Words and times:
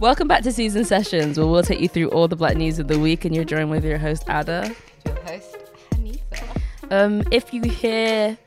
Welcome 0.00 0.28
back 0.28 0.42
to 0.44 0.52
Seasoned 0.52 0.86
Sessions, 0.86 1.36
where 1.36 1.46
we'll 1.46 1.62
take 1.62 1.78
you 1.78 1.86
through 1.86 2.08
all 2.08 2.26
the 2.26 2.34
black 2.34 2.56
news 2.56 2.78
of 2.78 2.88
the 2.88 2.98
week, 2.98 3.26
and 3.26 3.34
you're 3.34 3.44
joined 3.44 3.68
with 3.68 3.84
your 3.84 3.98
host 3.98 4.22
Ada. 4.30 4.74
Your 5.04 5.14
host, 5.16 5.58
Hanifa. 5.90 6.62
Um, 6.90 7.22
if 7.30 7.52
you 7.52 7.60
hear 7.64 8.38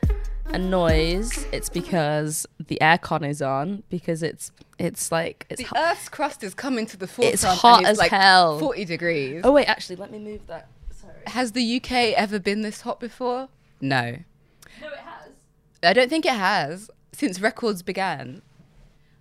a 0.46 0.58
noise, 0.58 1.46
it's 1.52 1.68
because 1.68 2.44
the 2.58 2.76
aircon 2.80 3.24
is 3.24 3.40
on 3.40 3.84
because 3.88 4.24
it's 4.24 4.50
it's 4.80 5.12
like 5.12 5.46
it's 5.48 5.62
The. 5.62 5.78
Earth's 5.78 6.08
crust 6.08 6.42
is 6.42 6.54
coming 6.54 6.86
to 6.86 6.96
the 6.96 7.06
forefront. 7.06 7.34
It's 7.34 7.44
hot 7.44 7.82
it's 7.82 7.90
as 7.90 7.98
like 7.98 8.10
hell. 8.10 8.58
40 8.58 8.84
degrees. 8.86 9.42
Oh 9.44 9.52
wait, 9.52 9.66
actually, 9.66 9.94
let 9.94 10.10
me 10.10 10.18
move 10.18 10.44
that. 10.48 10.66
Sorry. 10.90 11.14
Has 11.28 11.52
the 11.52 11.76
UK 11.76 12.18
ever 12.18 12.40
been 12.40 12.62
this 12.62 12.80
hot 12.80 12.98
before? 12.98 13.48
No. 13.80 14.18
No, 14.80 14.88
it 14.88 14.98
has. 14.98 15.30
I 15.84 15.92
don't 15.92 16.10
think 16.10 16.26
it 16.26 16.32
has 16.32 16.90
since 17.12 17.40
records 17.40 17.82
began. 17.82 18.42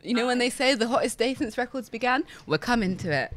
You 0.03 0.13
know 0.13 0.25
when 0.25 0.37
they 0.37 0.49
say 0.49 0.75
the 0.75 0.87
hottest 0.87 1.17
day 1.17 1.33
since 1.33 1.57
records 1.57 1.89
began? 1.89 2.23
We're 2.45 2.57
coming 2.57 2.97
to 2.97 3.11
it. 3.11 3.33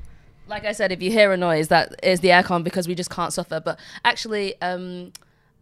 Like 0.48 0.64
I 0.64 0.72
said, 0.72 0.92
if 0.92 1.02
you 1.02 1.10
hear 1.10 1.32
a 1.32 1.36
noise, 1.36 1.68
that 1.68 1.94
is 2.02 2.20
the 2.20 2.28
aircon 2.28 2.62
because 2.62 2.86
we 2.86 2.94
just 2.94 3.10
can't 3.10 3.32
suffer. 3.32 3.60
But 3.60 3.78
actually, 4.04 4.60
um, 4.60 5.12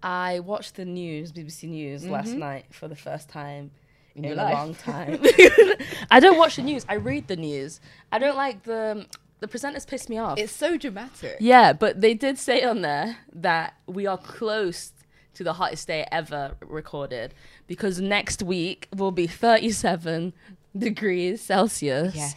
I 0.03 0.41
watched 0.41 0.77
the 0.77 0.85
news, 0.85 1.33
BBC 1.33 1.65
News, 1.65 2.07
last 2.07 2.33
night 2.33 2.67
for 2.71 2.89
the 2.89 2.97
first 2.97 3.29
time 3.29 3.71
in, 4.15 4.25
your 4.25 4.35
a 4.35 4.37
long 4.37 4.75
time. 4.75 5.21
I 6.11 6.21
don't 6.21 6.39
watch 6.39 6.57
the 6.57 6.63
news. 6.63 6.85
I 6.89 6.95
read 6.95 7.29
the 7.29 7.37
news. 7.37 7.81
I 8.13 8.19
don't 8.19 8.37
like 8.37 8.65
the 8.65 9.07
the 9.41 9.49
presenters 9.49 9.87
piss 9.87 10.09
me 10.09 10.19
off. 10.19 10.39
It's 10.39 10.53
so 10.53 10.77
dramatic. 10.77 11.37
yeah, 11.41 11.73
but 11.73 12.01
they 12.01 12.15
did 12.15 12.39
say 12.39 12.63
on 12.63 12.83
there 12.83 13.19
that 13.33 13.75
we 13.87 14.07
are 14.07 14.19
close 14.19 14.93
to 15.35 15.45
the 15.45 15.55
hottest 15.55 15.89
day 15.89 16.07
ever 16.13 16.55
recorded 16.61 17.35
because 17.67 18.01
next 18.01 18.43
week 18.43 18.89
will 18.95 19.11
be 19.11 19.27
37 19.27 20.33
degrees 20.77 21.41
Celsius 21.43 22.15
Yes. 22.15 22.35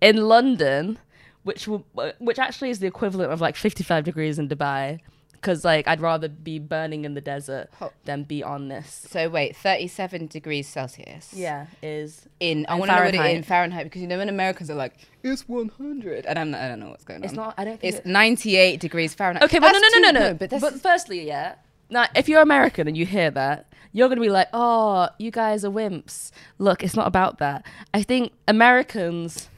in 0.00 0.28
London, 0.28 0.98
which 1.42 1.66
will, 1.68 1.84
uh, 1.98 2.12
which 2.18 2.38
actually 2.38 2.70
is 2.70 2.78
the 2.80 2.86
equivalent 2.86 3.32
of 3.32 3.40
like 3.40 3.56
55 3.56 4.04
degrees 4.04 4.38
in 4.38 4.48
Dubai. 4.48 5.00
Because 5.32 5.64
like 5.64 5.88
I'd 5.88 6.02
rather 6.02 6.28
be 6.28 6.58
burning 6.58 7.06
in 7.06 7.14
the 7.14 7.22
desert 7.22 7.70
Hot. 7.78 7.94
than 8.04 8.24
be 8.24 8.42
on 8.42 8.68
this. 8.68 9.06
So 9.10 9.30
wait, 9.30 9.56
37 9.56 10.26
degrees 10.26 10.68
Celsius. 10.68 11.32
Yeah, 11.32 11.64
is 11.82 12.28
In 12.40 12.66
I 12.68 12.74
want 12.74 12.90
to 12.90 12.96
know 12.96 13.04
what 13.04 13.14
it 13.14 13.16
Fahrenheit. 13.16 13.36
in 13.36 13.42
Fahrenheit 13.42 13.84
because 13.84 14.02
you 14.02 14.06
know 14.06 14.18
when 14.18 14.28
Americans 14.28 14.68
are 14.68 14.74
like 14.74 14.92
it's 15.22 15.48
100 15.48 16.26
and 16.26 16.38
I'm 16.38 16.50
not, 16.50 16.60
I 16.60 16.68
don't 16.68 16.78
know 16.80 16.90
what's 16.90 17.04
going 17.04 17.20
on. 17.20 17.24
it's 17.24 17.32
not. 17.32 17.54
I 17.56 17.64
don't. 17.64 17.80
Think 17.80 17.94
It's 17.94 18.00
it- 18.04 18.10
98 18.10 18.80
degrees 18.80 19.14
Fahrenheit. 19.14 19.42
Okay, 19.44 19.58
but 19.58 19.72
no, 19.72 19.78
no, 19.78 19.88
no, 19.88 20.10
no, 20.10 20.20
no. 20.28 20.34
But 20.34 20.50
But, 20.60 20.74
firstly, 20.74 21.26
yeah. 21.26 21.54
Now, 21.90 22.06
if 22.14 22.28
you're 22.28 22.42
American 22.42 22.88
and 22.88 22.96
you 22.96 23.06
hear 23.06 23.30
that, 23.32 23.66
you're 23.92 24.08
gonna 24.08 24.20
be 24.20 24.30
like, 24.30 24.48
"Oh, 24.52 25.08
you 25.18 25.30
guys 25.30 25.64
are 25.64 25.70
wimps." 25.70 26.30
Look, 26.58 26.84
it's 26.84 26.96
not 26.96 27.06
about 27.06 27.38
that. 27.38 27.66
I 27.92 28.02
think 28.02 28.32
Americans, 28.46 29.48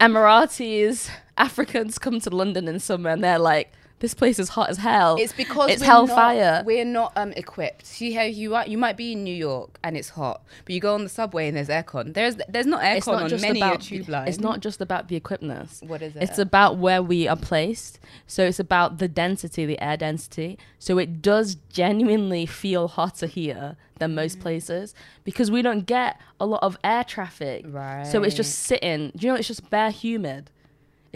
Emiratis, 0.00 1.10
Africans 1.36 1.98
come 1.98 2.20
to 2.20 2.30
London 2.30 2.68
in 2.68 2.78
summer 2.78 3.10
and 3.10 3.22
they're 3.22 3.38
like, 3.38 3.72
"This 4.00 4.14
place 4.14 4.38
is 4.38 4.50
hot 4.50 4.68
as 4.70 4.78
hell." 4.78 5.16
It's 5.18 5.32
because 5.32 5.70
it's 5.70 5.80
we're 5.80 5.86
hellfire. 5.86 6.52
Not, 6.56 6.64
we're 6.66 6.84
not 6.84 7.12
um, 7.16 7.32
equipped. 7.32 7.86
See 7.86 8.12
how 8.12 8.22
you 8.22 8.54
are. 8.54 8.66
You 8.66 8.78
might 8.78 8.96
be 8.96 9.12
in 9.12 9.24
New 9.24 9.34
York 9.34 9.78
and 9.82 9.96
it's 9.96 10.10
hot, 10.10 10.42
but 10.64 10.74
you 10.74 10.80
go 10.80 10.94
on 10.94 11.02
the 11.02 11.08
subway 11.08 11.48
and 11.48 11.56
there's 11.56 11.68
aircon. 11.68 12.14
There's 12.14 12.36
there's 12.48 12.66
not 12.66 12.82
aircon 12.82 13.22
on 13.22 13.28
just 13.28 13.42
many 13.42 13.60
about 13.60 13.80
tube 13.80 14.08
line. 14.08 14.28
it's 14.28 14.40
not 14.40 14.60
just 14.60 14.80
about 14.80 15.08
the 15.08 15.16
equipment. 15.16 15.70
What 15.86 16.02
is 16.02 16.14
it? 16.16 16.22
It's 16.22 16.38
about 16.38 16.76
where 16.78 17.02
we 17.02 17.26
are 17.28 17.36
placed. 17.36 17.98
So 18.26 18.44
it's 18.44 18.60
about 18.60 18.98
the 18.98 19.08
density, 19.08 19.66
the 19.66 19.80
air 19.80 19.96
density. 19.96 20.58
So 20.78 20.98
it 20.98 21.22
does 21.22 21.56
genuinely 21.70 22.46
feel 22.46 22.88
hotter 22.88 23.26
here 23.26 23.76
than 23.98 24.10
Mm. 24.10 24.14
most 24.14 24.40
places 24.40 24.94
because 25.24 25.50
we 25.50 25.62
don't 25.62 25.86
get 25.86 26.20
a 26.38 26.44
lot 26.46 26.62
of 26.62 26.76
air 26.84 27.02
traffic. 27.02 27.64
Right. 27.66 28.06
So 28.06 28.22
it's 28.22 28.34
just 28.34 28.58
sitting. 28.58 29.10
Do 29.16 29.26
you 29.26 29.32
know? 29.32 29.38
It's 29.38 29.48
just 29.48 29.70
bare 29.70 29.90
humid. 29.90 30.50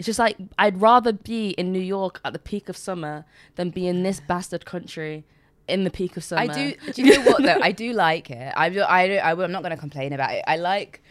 It's 0.01 0.07
just 0.07 0.17
like 0.17 0.35
I'd 0.57 0.81
rather 0.81 1.13
be 1.13 1.51
in 1.51 1.71
New 1.71 1.79
York 1.79 2.19
at 2.25 2.33
the 2.33 2.39
peak 2.39 2.69
of 2.69 2.75
summer 2.75 3.23
than 3.53 3.69
be 3.69 3.85
in 3.87 4.01
this 4.01 4.19
bastard 4.19 4.65
country 4.65 5.25
in 5.67 5.83
the 5.83 5.91
peak 5.91 6.17
of 6.17 6.23
summer. 6.23 6.41
I 6.41 6.47
do. 6.47 6.73
Do 6.91 7.03
you 7.03 7.19
know 7.19 7.31
what 7.31 7.43
though? 7.43 7.59
I 7.61 7.71
do 7.71 7.93
like 7.93 8.31
it. 8.31 8.51
I 8.57 8.69
do, 8.69 8.81
I, 8.81 9.07
do, 9.07 9.13
I 9.17 9.31
am 9.31 9.51
not 9.51 9.61
going 9.61 9.75
to 9.75 9.77
complain 9.77 10.11
about 10.11 10.33
it. 10.33 10.43
I 10.47 10.57
like 10.57 11.03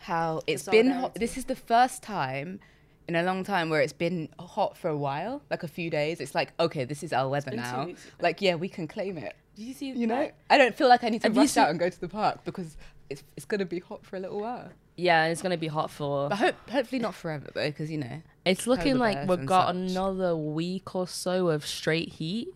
how 0.00 0.42
it's 0.46 0.68
been. 0.68 0.90
Hot. 0.90 1.14
This 1.14 1.38
is 1.38 1.46
the 1.46 1.56
first 1.56 2.02
time 2.02 2.60
in 3.08 3.16
a 3.16 3.22
long 3.22 3.42
time 3.42 3.70
where 3.70 3.80
it's 3.80 3.94
been 3.94 4.28
hot 4.38 4.76
for 4.76 4.88
a 4.90 4.98
while, 4.98 5.40
like 5.48 5.62
a 5.62 5.68
few 5.68 5.88
days. 5.88 6.20
It's 6.20 6.34
like 6.34 6.52
okay, 6.60 6.84
this 6.84 7.02
is 7.02 7.14
our 7.14 7.30
weather 7.30 7.52
now. 7.52 7.88
Like 8.20 8.42
yeah, 8.42 8.56
we 8.56 8.68
can 8.68 8.86
claim 8.86 9.16
it. 9.16 9.34
Did 9.54 9.62
you 9.62 9.72
see? 9.72 9.92
You 9.92 10.06
know. 10.06 10.30
I 10.50 10.58
don't 10.58 10.76
feel 10.76 10.90
like 10.90 11.04
I 11.04 11.08
need 11.08 11.22
to 11.22 11.28
Have 11.28 11.36
rush 11.38 11.56
out 11.56 11.70
and 11.70 11.78
go 11.78 11.88
to 11.88 12.00
the 12.02 12.08
park 12.08 12.44
because 12.44 12.76
it's 13.08 13.24
it's 13.34 13.46
going 13.46 13.60
to 13.60 13.64
be 13.64 13.78
hot 13.78 14.04
for 14.04 14.16
a 14.16 14.20
little 14.20 14.42
while. 14.42 14.72
Yeah, 14.96 15.26
it's 15.26 15.42
gonna 15.42 15.56
be 15.58 15.66
hot 15.68 15.90
for. 15.90 16.28
But 16.30 16.38
hope, 16.38 16.70
hopefully 16.70 17.00
not 17.00 17.14
forever 17.14 17.48
though, 17.54 17.68
because 17.68 17.90
you 17.90 17.98
know. 17.98 18.22
It's 18.44 18.66
looking 18.66 18.96
like 18.98 19.28
we've 19.28 19.44
got 19.44 19.68
such. 19.68 19.76
another 19.76 20.36
week 20.36 20.94
or 20.94 21.06
so 21.08 21.48
of 21.48 21.66
straight 21.66 22.10
heat. 22.14 22.48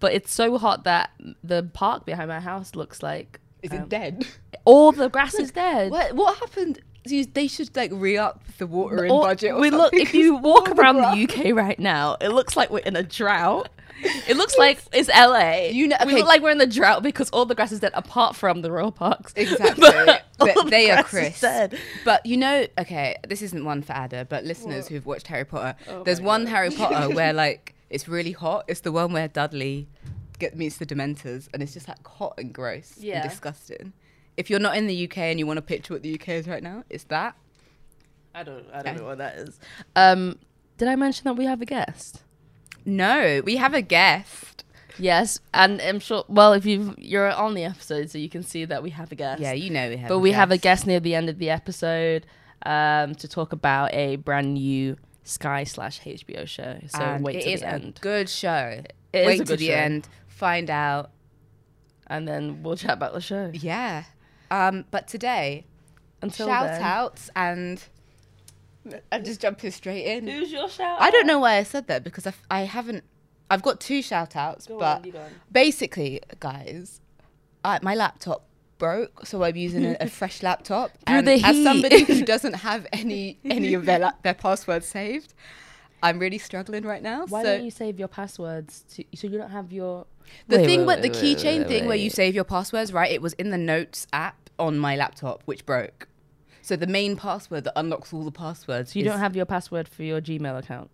But 0.00 0.12
it's 0.14 0.32
so 0.32 0.56
hot 0.58 0.84
that 0.84 1.10
the 1.42 1.62
park 1.72 2.04
behind 2.06 2.28
my 2.28 2.40
house 2.40 2.74
looks 2.74 3.02
like 3.02 3.40
Is 3.62 3.70
um, 3.70 3.78
it 3.78 3.88
dead? 3.88 4.26
all 4.64 4.92
the 4.92 5.08
grass 5.08 5.34
is 5.34 5.50
dead. 5.64 5.90
What 5.90 6.14
what 6.14 6.38
happened? 6.38 6.80
You- 7.06 7.26
They 7.26 7.46
should 7.48 7.74
like 7.76 7.90
re 7.92 8.16
up 8.16 8.42
the 8.58 8.66
water 8.66 9.06
budget. 9.08 9.52
Or 9.52 9.60
we 9.60 9.70
look 9.70 9.92
if 9.94 10.14
you 10.14 10.36
walk 10.38 10.68
all 10.68 10.74
the 10.74 10.80
around 10.80 10.96
the 10.96 11.24
UK 11.24 11.54
right 11.54 11.78
now, 11.78 12.16
it 12.20 12.30
looks 12.30 12.56
like 12.56 12.70
we're 12.70 12.78
in 12.80 12.96
a 12.96 13.02
drought. 13.02 13.68
It 14.28 14.36
looks 14.36 14.56
like 14.58 14.80
it's 14.92 15.08
LA. 15.08 15.66
You 15.70 15.88
know- 15.88 15.96
we 16.06 16.14
look 16.14 16.26
like 16.26 16.42
we're 16.42 16.50
in 16.50 16.58
the 16.58 16.66
drought 16.66 17.02
because 17.02 17.28
all 17.30 17.44
the 17.46 17.54
grass 17.54 17.72
is 17.72 17.80
dead, 17.80 17.92
apart 17.94 18.34
from 18.36 18.62
the 18.62 18.70
royal 18.72 18.92
parks. 18.92 19.32
Exactly. 19.36 19.82
But 19.90 20.24
But 20.38 20.56
all 20.56 20.64
the 20.64 20.70
they 20.70 20.90
are 20.90 21.02
crisp. 21.04 21.40
dead. 21.42 21.78
But 22.04 22.24
you 22.26 22.36
know, 22.36 22.66
okay, 22.78 23.16
this 23.28 23.42
isn't 23.42 23.64
one 23.64 23.82
for 23.82 23.92
Ada, 23.94 24.26
but 24.28 24.44
listeners 24.44 24.88
who've 24.88 25.06
watched 25.06 25.26
Harry 25.28 25.44
Potter, 25.44 25.76
Oh 25.88 26.02
there's 26.04 26.20
one 26.20 26.44
God. 26.44 26.50
Harry 26.50 26.70
Potter 26.70 27.14
where 27.14 27.32
like 27.32 27.74
it's 27.90 28.08
really 28.08 28.32
hot. 28.32 28.64
It's 28.68 28.80
the 28.80 28.92
one 28.92 29.12
where 29.12 29.28
Dudley 29.28 29.88
get 30.38 30.56
meets 30.56 30.78
the 30.78 30.86
Dementors, 30.86 31.48
and 31.54 31.62
it's 31.62 31.72
just 31.74 31.86
like 31.86 32.04
hot 32.06 32.34
and 32.38 32.52
gross 32.52 32.94
Yeah. 32.98 33.20
and 33.20 33.30
disgusting. 33.30 33.92
If 34.36 34.50
you're 34.50 34.58
not 34.58 34.76
in 34.76 34.88
the 34.88 35.04
UK 35.04 35.18
and 35.18 35.38
you 35.38 35.46
want 35.46 35.58
to 35.58 35.62
picture 35.62 35.94
what 35.94 36.02
the 36.02 36.12
UK 36.14 36.30
is 36.30 36.48
right 36.48 36.62
now, 36.62 36.82
it's 36.90 37.04
that. 37.04 37.36
I 38.34 38.42
don't 38.42 38.66
I 38.72 38.82
don't 38.82 38.96
know 38.96 39.04
what 39.04 39.18
that 39.18 39.36
is. 39.36 39.60
Um, 39.94 40.40
did 40.76 40.88
I 40.88 40.96
mention 40.96 41.24
that 41.26 41.34
we 41.34 41.44
have 41.44 41.62
a 41.62 41.66
guest? 41.66 42.22
No, 42.84 43.40
we 43.44 43.56
have 43.56 43.74
a 43.74 43.82
guest. 43.82 44.64
Yes, 44.98 45.40
and 45.52 45.80
I'm 45.82 45.98
sure. 45.98 46.24
Well, 46.28 46.52
if 46.52 46.64
you 46.66 46.94
you're 46.98 47.32
on 47.32 47.54
the 47.54 47.64
episode, 47.64 48.10
so 48.10 48.18
you 48.18 48.28
can 48.28 48.42
see 48.44 48.64
that 48.64 48.82
we 48.82 48.90
have 48.90 49.10
a 49.10 49.14
guest. 49.16 49.40
Yeah, 49.40 49.52
you 49.52 49.70
know 49.70 49.88
we 49.88 49.96
have. 49.96 50.08
but 50.08 50.20
we 50.20 50.32
have 50.32 50.50
a 50.52 50.56
guest 50.58 50.86
near 50.86 51.00
the 51.00 51.14
end 51.16 51.28
of 51.28 51.38
the 51.38 51.50
episode 51.50 52.26
um, 52.64 53.14
to 53.16 53.26
talk 53.26 53.52
about 53.52 53.92
a 53.92 54.16
brand 54.16 54.54
new 54.54 54.96
Sky 55.24 55.64
slash 55.64 56.00
HBO 56.02 56.46
show. 56.46 56.78
So 56.88 57.00
And 57.02 57.24
wait 57.24 57.36
it 57.36 57.46
is 57.46 57.60
the 57.62 57.66
a 57.66 57.70
end, 57.70 57.98
good 58.02 58.28
show. 58.28 58.82
It 59.12 59.18
is 59.18 59.26
wait 59.26 59.40
a 59.40 59.44
to 59.46 59.56
the 59.56 59.66
show. 59.66 59.72
end, 59.72 60.08
find 60.28 60.70
out. 60.70 61.10
and 62.06 62.28
then 62.28 62.62
we'll 62.62 62.76
chat 62.76 62.92
about 62.92 63.14
the 63.14 63.20
show. 63.20 63.50
Yeah. 63.52 64.04
Um, 64.50 64.84
but 64.92 65.08
today, 65.08 65.64
Until 66.22 66.46
shout 66.46 66.66
then, 66.66 66.82
outs 66.82 67.30
and 67.34 67.82
I'm 69.10 69.24
just 69.24 69.40
jumping 69.40 69.70
straight 69.70 70.04
in. 70.04 70.26
Who's 70.26 70.52
your 70.52 70.68
shout? 70.68 71.00
I 71.00 71.10
don't 71.10 71.26
know 71.26 71.38
why 71.38 71.56
I 71.56 71.62
said 71.62 71.86
that 71.88 72.04
because 72.04 72.26
i 72.50 72.60
haven't 72.62 73.04
I've 73.50 73.62
got 73.62 73.80
two 73.80 74.02
shout 74.02 74.36
outs, 74.36 74.66
Go 74.66 74.78
but 74.78 75.06
on, 75.06 75.16
on. 75.16 75.30
basically, 75.52 76.20
guys, 76.40 77.00
I, 77.64 77.78
my 77.82 77.94
laptop 77.94 78.46
broke, 78.78 79.26
so 79.26 79.42
I'm 79.44 79.56
using 79.56 79.84
a, 79.84 79.96
a 80.00 80.08
fresh 80.20 80.42
laptop. 80.42 80.90
Through 81.06 81.16
and 81.16 81.28
the 81.28 81.40
as 81.44 81.62
somebody 81.62 82.04
who 82.04 82.24
doesn't 82.24 82.54
have 82.54 82.86
any 82.92 83.38
any 83.44 83.74
of 83.74 83.84
their 83.86 83.98
la- 83.98 84.12
their 84.22 84.34
passwords 84.34 84.86
saved, 84.86 85.34
I'm 86.02 86.18
really 86.18 86.38
struggling 86.38 86.84
right 86.84 87.02
now. 87.02 87.26
Why 87.26 87.42
so 87.42 87.56
don't 87.56 87.64
you 87.64 87.70
save 87.70 87.98
your 87.98 88.08
passwords 88.08 88.84
to, 88.94 89.04
so 89.14 89.26
you 89.28 89.38
don't 89.38 89.50
have 89.50 89.72
your 89.72 90.06
the 90.48 90.56
Wait, 90.58 90.66
thing 90.66 90.80
wait, 90.80 91.02
with 91.02 91.02
the 91.02 91.10
wait, 91.10 91.22
wait, 91.22 91.38
keychain 91.38 91.68
thing 91.68 91.86
where 91.86 91.96
you 91.96 92.10
save 92.10 92.34
your 92.34 92.44
passwords, 92.44 92.92
right? 92.92 93.10
It 93.10 93.22
was 93.22 93.34
in 93.34 93.50
the 93.50 93.58
notes 93.58 94.06
app 94.12 94.50
on 94.58 94.78
my 94.78 94.96
laptop, 94.96 95.42
which 95.44 95.66
broke. 95.66 96.08
So 96.64 96.76
the 96.76 96.86
main 96.86 97.14
password 97.14 97.64
that 97.64 97.74
unlocks 97.76 98.10
all 98.14 98.24
the 98.24 98.32
passwords. 98.32 98.94
So 98.94 98.98
you 98.98 99.04
don't 99.04 99.18
have 99.18 99.36
your 99.36 99.44
password 99.44 99.86
for 99.86 100.02
your 100.02 100.22
Gmail 100.22 100.58
account. 100.58 100.88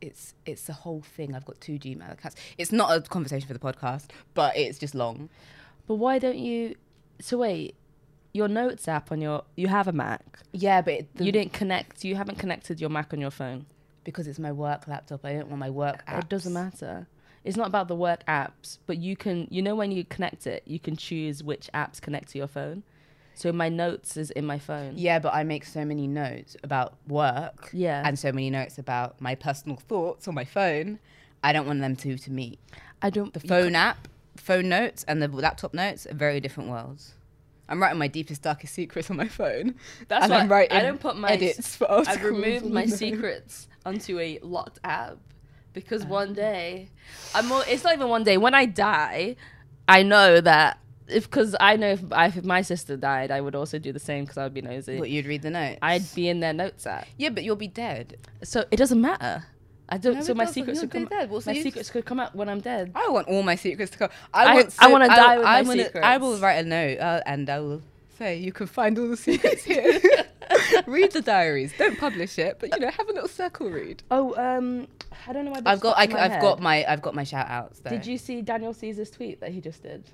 it's 0.00 0.34
it's 0.46 0.62
the 0.64 0.72
whole 0.72 1.02
thing. 1.02 1.34
I've 1.34 1.44
got 1.44 1.60
two 1.60 1.78
Gmail 1.80 2.12
accounts. 2.12 2.36
It's 2.56 2.70
not 2.70 2.96
a 2.96 3.00
conversation 3.00 3.48
for 3.48 3.54
the 3.54 3.58
podcast, 3.58 4.10
but 4.34 4.56
it's 4.56 4.78
just 4.78 4.94
long. 4.94 5.28
But 5.88 5.96
why 5.96 6.18
don't 6.20 6.38
you? 6.38 6.76
So 7.20 7.38
wait, 7.38 7.74
your 8.32 8.46
Notes 8.46 8.86
app 8.86 9.10
on 9.12 9.20
your 9.20 9.42
you 9.56 9.66
have 9.66 9.88
a 9.88 9.92
Mac. 9.92 10.38
Yeah, 10.52 10.80
but 10.80 10.94
it, 10.94 11.16
the, 11.16 11.24
you 11.24 11.32
didn't 11.32 11.52
connect. 11.52 12.04
You 12.04 12.14
haven't 12.14 12.38
connected 12.38 12.80
your 12.80 12.90
Mac 12.90 13.12
on 13.12 13.20
your 13.20 13.32
phone. 13.32 13.66
because 14.04 14.26
it's 14.28 14.38
my 14.38 14.52
work 14.52 14.86
laptop. 14.86 15.24
I 15.24 15.32
don't 15.34 15.48
want 15.48 15.58
my 15.58 15.70
work 15.70 16.06
apps. 16.06 16.20
It 16.20 16.28
doesn't 16.28 16.52
matter. 16.52 17.08
It's 17.42 17.56
not 17.56 17.66
about 17.66 17.88
the 17.88 17.96
work 17.96 18.24
apps, 18.26 18.78
but 18.86 18.98
you 18.98 19.16
can. 19.16 19.48
You 19.50 19.60
know 19.60 19.74
when 19.74 19.90
you 19.90 20.04
connect 20.04 20.46
it, 20.46 20.62
you 20.66 20.78
can 20.78 20.96
choose 20.96 21.42
which 21.42 21.68
apps 21.74 22.00
connect 22.00 22.30
to 22.30 22.38
your 22.38 22.46
phone. 22.46 22.84
So 23.40 23.52
my 23.52 23.70
Notes 23.70 24.18
is 24.18 24.30
in 24.32 24.44
my 24.44 24.58
phone. 24.58 24.92
Yeah, 24.96 25.18
but 25.18 25.32
I 25.32 25.44
make 25.44 25.64
so 25.64 25.82
many 25.82 26.06
notes 26.06 26.58
about 26.62 26.98
work. 27.08 27.70
Yeah. 27.72 28.02
And 28.04 28.18
so 28.18 28.32
many 28.32 28.50
notes 28.50 28.76
about 28.76 29.18
my 29.18 29.34
personal 29.34 29.78
thoughts 29.78 30.28
on 30.28 30.34
my 30.34 30.44
phone. 30.44 30.98
I 31.42 31.54
don't 31.54 31.66
want 31.66 31.80
them 31.80 31.96
two 31.96 32.18
to 32.18 32.30
meet. 32.30 32.58
I 33.00 33.08
don't. 33.08 33.32
The 33.32 33.40
phone 33.40 33.74
app, 33.74 34.08
phone 34.36 34.68
notes, 34.68 35.06
and 35.08 35.22
the 35.22 35.28
laptop 35.28 35.72
notes 35.72 36.06
are 36.06 36.12
very 36.12 36.38
different 36.40 36.68
worlds. 36.68 37.14
I'm 37.66 37.80
writing 37.80 37.98
my 37.98 38.08
deepest, 38.08 38.42
darkest 38.42 38.74
secrets 38.74 39.10
on 39.10 39.16
my 39.16 39.28
phone. 39.28 39.74
That's 40.08 40.24
and 40.24 40.32
why 40.32 40.40
I'm 40.40 40.48
writing 40.48 40.76
I 40.76 40.82
don't 40.82 41.00
put 41.00 41.16
my 41.16 41.30
edits 41.30 41.76
for 41.76 41.90
I've 41.90 42.22
removed 42.22 42.66
my 42.66 42.84
secrets 42.84 43.68
onto 43.86 44.18
a 44.18 44.38
locked 44.42 44.80
app 44.84 45.16
because 45.72 46.02
Ah. 46.04 46.08
one 46.08 46.34
day, 46.34 46.90
I'm. 47.34 47.50
It's 47.68 47.84
not 47.84 47.94
even 47.94 48.08
one 48.10 48.22
day. 48.22 48.36
When 48.36 48.52
I 48.52 48.66
die, 48.66 49.36
I 49.88 50.02
know 50.02 50.42
that 50.42 50.78
if 51.10 51.24
because 51.24 51.56
I 51.60 51.76
know 51.76 51.90
if, 51.92 52.00
I, 52.12 52.26
if 52.26 52.44
my 52.44 52.62
sister 52.62 52.96
died, 52.96 53.30
I 53.30 53.40
would 53.40 53.54
also 53.54 53.78
do 53.78 53.92
the 53.92 53.98
same 54.00 54.24
because 54.24 54.38
I 54.38 54.44
would 54.44 54.54
be 54.54 54.62
nosy. 54.62 54.98
What 54.98 55.10
you'd 55.10 55.26
read 55.26 55.42
the 55.42 55.50
notes. 55.50 55.78
I'd 55.82 56.14
be 56.14 56.28
in 56.28 56.40
their 56.40 56.52
notes 56.52 56.86
app, 56.86 57.06
yeah, 57.18 57.30
but 57.30 57.44
you'll 57.44 57.56
be 57.56 57.68
dead. 57.68 58.16
so 58.42 58.64
it 58.70 58.76
doesn't 58.76 59.00
matter. 59.00 59.44
I 59.88 59.98
don't. 59.98 60.14
No, 60.14 60.22
so 60.22 60.34
my 60.34 60.44
secrets 60.44 60.80
could 60.80 60.90
come. 60.92 61.04
be 61.04 61.08
dead. 61.08 61.30
Well, 61.30 61.40
so 61.40 61.52
my 61.52 61.60
secrets 61.60 61.90
could 61.90 62.04
come 62.04 62.20
out 62.20 62.34
when 62.34 62.48
I'm 62.48 62.60
dead. 62.60 62.92
I 62.94 63.08
want 63.08 63.26
all 63.28 63.42
my 63.42 63.56
secrets 63.56 63.90
to 63.92 63.98
come. 63.98 64.10
I- 64.32 64.44
I 64.44 64.54
want. 64.54 64.74
I 64.78 64.86
wanna 64.86 65.08
die 65.08 65.38
with 65.38 65.46
I 65.46 65.62
my 65.62 65.68
wanna- 65.68 65.90
I 66.02 66.16
will 66.18 66.38
write 66.38 66.64
a 66.64 66.68
note 66.68 66.98
uh, 66.98 67.22
and 67.26 67.50
I 67.50 67.58
will 67.58 67.82
say 68.16 68.36
you 68.36 68.52
can 68.52 68.68
find 68.68 68.98
all 68.98 69.08
the 69.08 69.16
secrets 69.28 69.64
here. 69.64 70.00
read 70.86 71.10
the 71.12 71.20
diaries. 71.22 71.72
Don't 71.76 71.98
publish 71.98 72.38
it, 72.38 72.58
but 72.60 72.72
you 72.72 72.80
know, 72.80 72.90
have 72.90 73.08
a 73.08 73.12
little 73.12 73.28
circle 73.28 73.68
read. 73.68 74.02
Oh, 74.10 74.34
um, 74.36 74.86
I 75.26 75.32
don't 75.32 75.44
know 75.44 75.50
why. 75.52 75.62
I've 75.66 75.80
got. 75.80 75.98
I, 75.98 76.06
have 76.28 76.40
got 76.40 76.60
my. 76.60 76.84
I've 76.86 77.02
got 77.02 77.14
my 77.14 77.24
shout 77.24 77.48
outs. 77.48 77.80
Though. 77.80 77.90
Did 77.90 78.06
you 78.06 78.16
see 78.18 78.42
Daniel 78.42 78.72
Caesar's 78.72 79.10
tweet 79.10 79.40
that 79.40 79.50
he 79.50 79.60
just 79.60 79.82
did? 79.82 80.04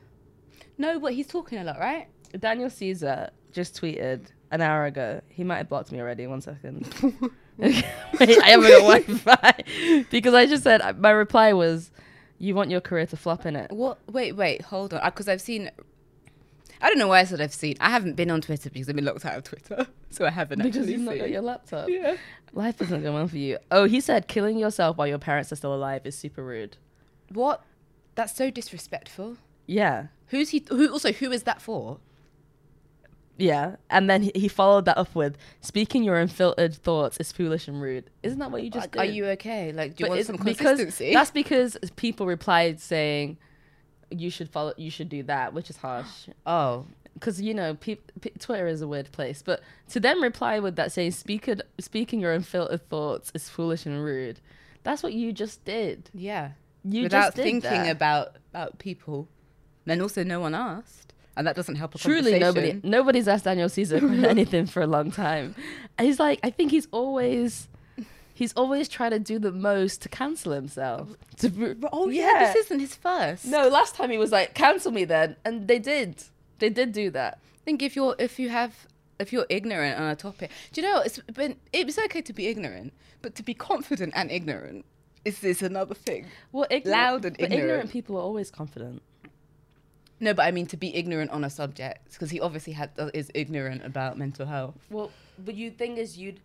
No, 0.79 0.99
but 1.01 1.13
he's 1.15 1.27
talking 1.27 1.59
a 1.59 1.65
lot, 1.65 1.79
right? 1.79 2.09
Daniel 2.39 2.69
Caesar 2.71 3.31
just 3.53 3.81
tweeted 3.81 4.27
an 4.51 4.61
hour 4.61 4.85
ago. 4.87 5.21
He 5.29 5.43
might 5.45 5.59
have 5.59 5.69
blocked 5.69 5.91
me 5.93 6.01
already. 6.01 6.27
One 6.27 6.41
second. 6.41 6.93
Wait, 7.59 7.85
I 8.21 8.51
haven't 8.51 8.69
got 8.69 9.05
Wi-Fi 9.07 10.05
because 10.11 10.35
I 10.35 10.45
just 10.47 10.63
said 10.63 10.83
uh, 10.83 10.93
my 10.99 11.11
reply 11.11 11.53
was, 11.55 11.91
"You 12.39 12.55
want 12.55 12.71
your 12.71 12.83
career 12.83 13.07
to 13.07 13.17
flop 13.17 13.47
in 13.47 13.57
it." 13.57 13.73
What? 13.73 13.99
Wait, 14.13 14.33
wait, 14.37 14.63
hold 14.63 14.93
on. 14.93 15.01
Uh, 15.01 15.11
because 15.11 15.29
I've 15.29 15.41
seen. 15.41 15.71
I 16.83 16.89
don't 16.89 16.99
know 16.99 17.09
why 17.09 17.21
I 17.21 17.25
said 17.25 17.41
I've 17.41 17.55
seen. 17.55 17.77
I 17.81 17.89
haven't 17.89 18.17
been 18.17 18.31
on 18.31 18.43
Twitter 18.43 18.69
because 18.69 18.91
I've 18.91 18.97
been 18.97 19.07
locked 19.07 19.25
out 19.25 19.39
of 19.39 19.45
Twitter, 19.45 19.87
so 20.11 20.27
I 20.27 20.31
haven't 20.31 20.59
Because 20.59 20.77
actually 20.77 20.93
you've 20.93 21.01
not 21.01 21.17
got 21.17 21.31
your 21.31 21.41
laptop. 21.41 21.89
yeah. 21.89 22.17
Life 22.53 22.83
isn't 22.83 23.03
going 23.03 23.15
well 23.15 23.29
for 23.29 23.39
you. 23.39 23.57
Oh, 23.71 23.85
he 23.85 24.01
said 24.01 24.29
killing 24.29 24.59
yourself 24.59 24.99
while 24.99 25.07
your 25.07 25.19
parents 25.19 25.51
are 25.51 25.57
still 25.57 25.75
alive 25.75 26.03
is 26.05 26.17
super 26.19 26.45
rude. 26.45 26.77
What? 27.33 27.65
That's 28.15 28.35
so 28.37 28.51
disrespectful. 28.51 29.39
Yeah, 29.67 30.07
Who's 30.29 30.51
he? 30.51 30.65
Who 30.69 30.91
also? 30.93 31.13
Who 31.13 31.31
is 31.33 31.43
that 31.45 31.61
for? 31.63 31.99
yeah. 33.39 33.77
And 33.91 34.09
then 34.09 34.23
he, 34.23 34.33
he 34.35 34.49
followed 34.49 34.87
that 34.87 34.97
up 34.97 35.15
with 35.15 35.37
speaking 35.61 36.03
your 36.03 36.17
unfiltered 36.19 36.75
thoughts 36.75 37.19
is 37.19 37.33
foolish 37.33 37.69
and 37.69 37.81
rude. 37.83 38.11
Isn't 38.23 38.39
that 38.39 38.51
what 38.51 38.63
you 38.63 38.71
just 38.71 38.85
Like, 38.85 38.93
did? 38.93 38.99
are 39.01 39.05
you 39.05 39.27
okay? 39.27 39.73
Like, 39.73 39.95
do 39.97 40.05
you 40.05 40.09
But 40.09 40.15
want 40.17 40.27
some 40.27 40.37
because 40.37 40.57
consistency? 40.79 41.13
that's 41.13 41.31
because 41.31 41.77
people 41.97 42.27
replied 42.27 42.81
saying 42.81 43.37
you 44.11 44.31
should 44.31 44.49
follow 44.49 44.73
you 44.77 44.89
should 44.91 45.09
do 45.09 45.23
that 45.25 45.53
which 45.53 45.69
is 45.69 45.77
harsh 45.79 46.29
oh, 46.47 46.87
because 47.15 47.41
you 47.41 47.53
know 47.53 47.75
peop 47.75 48.13
pe- 48.21 48.31
twitter 48.39 48.69
is 48.69 48.81
a 48.81 48.87
weird 48.87 49.11
place 49.11 49.43
but 49.43 49.61
to 49.89 49.99
then 49.99 50.21
reply 50.21 50.61
with 50.61 50.77
that 50.77 50.93
saying 50.93 51.11
speaking 51.11 51.61
speaking 51.81 52.21
your 52.21 52.33
unfiltered 52.33 52.89
thoughts 52.89 53.33
is 53.35 53.49
foolish 53.49 53.85
and 53.85 54.05
rude 54.05 54.39
that's 54.85 55.03
what 55.03 55.13
you 55.13 55.33
just 55.33 55.65
did 55.65 56.09
yeah. 56.15 56.53
you 56.85 57.03
Without 57.03 57.25
just 57.35 57.37
did 57.37 57.43
thinking 57.43 57.71
that. 57.83 57.91
about 57.97 58.37
about 58.55 58.79
people, 58.79 59.29
then 59.87 60.01
also 60.01 60.23
no 60.23 60.41
one 60.41 60.55
asked, 60.55 61.15
and 61.37 61.47
that 61.47 61.57
doesn't 61.57 61.77
help 61.77 61.95
a 61.95 61.99
truly 61.99 62.39
nobody 62.39 62.81
nobody's 62.83 63.29
asked 63.29 63.45
daniel 63.45 63.69
caesar 63.69 63.97
anything 64.27 64.67
for 64.67 64.83
a 64.83 64.87
long 64.87 65.11
time 65.11 65.55
and 65.99 66.07
he's 66.07 66.19
like 66.19 66.39
i 66.43 66.51
think 66.51 66.71
he's 66.71 66.89
always 66.93 67.69
he's 68.37 68.53
always 68.53 68.89
trying 68.89 69.11
to 69.11 69.19
do 69.19 69.39
the 69.39 69.51
most 69.51 70.03
to 70.03 70.09
cancel 70.09 70.53
himself 70.53 71.09
to, 71.39 71.77
Oh 71.93 72.09
yeah. 72.09 72.53
this 72.53 72.67
isn't 72.67 72.81
his 72.81 72.95
first. 72.95 73.47
No, 73.47 73.69
last 73.69 73.95
time 73.95 74.11
he 74.11 74.19
was 74.19 74.31
like, 74.31 74.53
cancel 74.55 74.93
me 74.93 75.05
then. 75.07 75.37
And 75.45 75.69
they 75.69 75.79
did. 75.79 76.23
They 76.59 76.69
did 76.69 76.93
do 76.93 77.11
that. 77.11 77.39
I 77.43 77.65
think 77.65 77.81
if 77.83 77.97
you're 77.97 78.15
if 78.19 78.39
you 78.39 78.51
have 78.51 78.87
if 79.19 79.33
you're 79.33 79.47
ignorant 79.49 79.99
on 79.99 80.11
a 80.11 80.17
topic, 80.17 80.51
do 80.73 80.81
you 80.83 80.87
know 80.87 81.01
it's 81.01 81.19
been 81.33 81.57
it's 81.73 81.99
okay 81.99 82.21
to 82.23 82.33
be 82.35 82.47
ignorant, 82.47 82.93
but 83.23 83.35
to 83.37 83.43
be 83.43 83.55
confident 83.55 84.13
and 84.15 84.31
ignorant 84.31 84.85
is 85.25 85.43
is 85.43 85.63
another 85.63 85.95
thing. 85.95 86.27
Well, 86.53 86.67
ignorant, 86.71 87.01
Loud 87.01 87.25
and 87.25 87.37
ignorant. 87.41 87.63
ignorant. 87.63 87.91
people 87.91 88.17
are 88.17 88.23
always 88.23 88.51
confident. 88.51 89.03
No, 90.19 90.33
but 90.33 90.43
I 90.43 90.51
mean 90.51 90.67
to 90.67 90.77
be 90.77 90.95
ignorant 90.97 91.31
on 91.31 91.45
a 91.45 91.51
subject 91.51 92.13
because 92.13 92.31
he 92.31 92.41
obviously 92.41 92.73
had 92.73 92.91
uh, 92.99 93.11
is 93.13 93.31
ignorant 93.35 93.85
about 93.85 94.17
mental 94.17 94.47
health. 94.47 94.75
Well, 94.91 95.11
but 95.39 95.55
you 95.55 95.71
thing 95.71 95.97
is, 95.99 96.17
you'd 96.17 96.41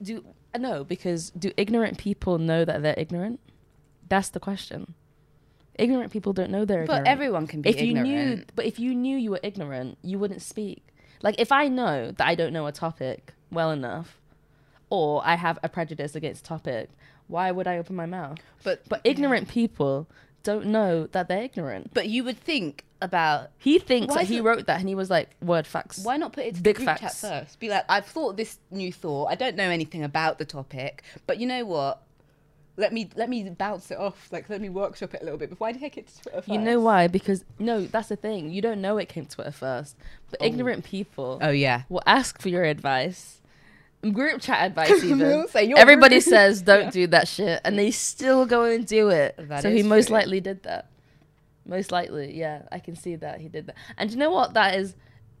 do 0.00 0.24
no 0.56 0.84
because 0.84 1.30
do 1.30 1.50
ignorant 1.56 1.98
people 1.98 2.38
know 2.38 2.64
that 2.64 2.82
they're 2.82 2.94
ignorant? 2.96 3.40
That's 4.08 4.28
the 4.30 4.40
question. 4.40 4.94
Ignorant 5.74 6.12
people 6.12 6.32
don't 6.32 6.50
know 6.50 6.64
they're 6.64 6.86
But 6.86 7.00
ignorant. 7.00 7.08
everyone 7.08 7.46
can 7.46 7.62
be 7.62 7.70
if 7.70 7.80
you 7.80 7.94
knew, 7.94 8.44
but 8.54 8.64
if 8.64 8.78
you 8.78 8.94
knew 8.94 9.16
you 9.16 9.30
were 9.30 9.40
ignorant, 9.42 9.98
you 10.02 10.18
wouldn't 10.18 10.42
speak. 10.42 10.84
Like 11.22 11.36
if 11.40 11.50
I 11.52 11.68
know 11.68 12.12
that 12.12 12.26
I 12.26 12.34
don't 12.34 12.52
know 12.52 12.66
a 12.66 12.72
topic 12.72 13.32
well 13.50 13.70
enough, 13.70 14.20
or 14.90 15.22
I 15.24 15.34
have 15.36 15.58
a 15.62 15.68
prejudice 15.68 16.14
against 16.14 16.44
topic, 16.44 16.90
why 17.26 17.50
would 17.50 17.66
I 17.66 17.78
open 17.78 17.94
my 17.96 18.06
mouth? 18.06 18.38
But 18.64 18.88
But 18.88 19.00
ignorant 19.04 19.48
people 19.48 20.08
don't 20.42 20.66
know 20.66 21.06
that 21.08 21.28
they're 21.28 21.42
ignorant. 21.42 21.92
but 21.94 22.08
you 22.08 22.24
would 22.24 22.38
think 22.38 22.84
about 23.00 23.50
He 23.58 23.78
thinks 23.78 24.14
that 24.14 24.24
he 24.26 24.38
it- 24.38 24.42
wrote 24.42 24.66
that 24.66 24.80
and 24.80 24.88
he 24.88 24.94
was 24.94 25.08
like, 25.10 25.30
word 25.40 25.66
facts. 25.66 25.98
why 26.04 26.16
not 26.16 26.32
put 26.32 26.44
it 26.46 26.54
to 26.56 26.62
Big 26.62 26.76
the 26.78 26.84
facts. 26.84 27.20
first? 27.20 27.60
Be 27.60 27.68
like, 27.68 27.84
I've 27.88 28.06
thought 28.06 28.36
this 28.36 28.58
new 28.70 28.92
thought. 28.92 29.26
I 29.26 29.34
don't 29.34 29.56
know 29.56 29.68
anything 29.70 30.02
about 30.02 30.38
the 30.38 30.44
topic, 30.44 31.02
but 31.26 31.38
you 31.38 31.46
know 31.46 31.64
what? 31.64 32.02
Let 32.76 32.92
me 32.92 33.10
let 33.16 33.28
me 33.28 33.42
bounce 33.50 33.90
it 33.90 33.98
off. 33.98 34.28
Like 34.30 34.48
let 34.48 34.60
me 34.60 34.68
workshop 34.68 35.12
it 35.14 35.20
a 35.20 35.24
little 35.24 35.38
bit 35.38 35.50
before 35.50 35.66
I 35.66 35.72
take 35.72 35.96
it 35.98 36.06
to 36.06 36.20
Twitter 36.22 36.36
first. 36.42 36.48
You 36.48 36.58
know 36.58 36.78
why? 36.78 37.08
Because, 37.08 37.44
no, 37.58 37.84
that's 37.86 38.08
the 38.08 38.14
thing. 38.14 38.50
You 38.52 38.62
don't 38.62 38.80
know 38.80 38.98
it 38.98 39.08
came 39.08 39.26
to 39.26 39.34
Twitter 39.34 39.50
first. 39.50 39.96
But 40.30 40.40
Oh. 40.40 40.46
ignorant 40.46 40.84
people 40.84 41.40
Oh 41.42 41.50
yeah. 41.50 41.82
will 41.88 42.04
ask 42.06 42.40
for 42.40 42.48
your 42.48 42.62
advice. 42.64 43.37
Group 44.12 44.40
chat 44.40 44.64
advice, 44.66 44.90
even. 45.04 45.48
Say, 45.48 45.72
Everybody 45.76 46.16
rude." 46.16 46.22
says, 46.24 46.62
don't 46.62 46.84
Yeah. 46.84 46.90
do 46.90 47.06
that 47.08 47.26
shit. 47.28 47.60
And 47.64 47.78
they 47.78 47.90
still 47.90 48.46
go 48.46 48.64
and 48.64 48.86
do 48.86 49.08
it. 49.08 49.34
That 49.38 49.62
so 49.62 49.70
he 49.70 49.82
most 49.82 50.06
true. 50.06 50.14
likely 50.16 50.40
did 50.40 50.62
that. 50.62 50.90
Most 51.66 51.90
likely, 51.92 52.36
yeah. 52.38 52.62
I 52.72 52.78
can 52.78 52.94
see 52.96 53.16
that 53.16 53.40
he 53.40 53.48
did 53.48 53.66
that. 53.66 53.76
And 53.96 54.10
you 54.10 54.16
know 54.16 54.30
what 54.30 54.54
that 54.54 54.76
is? 54.76 54.94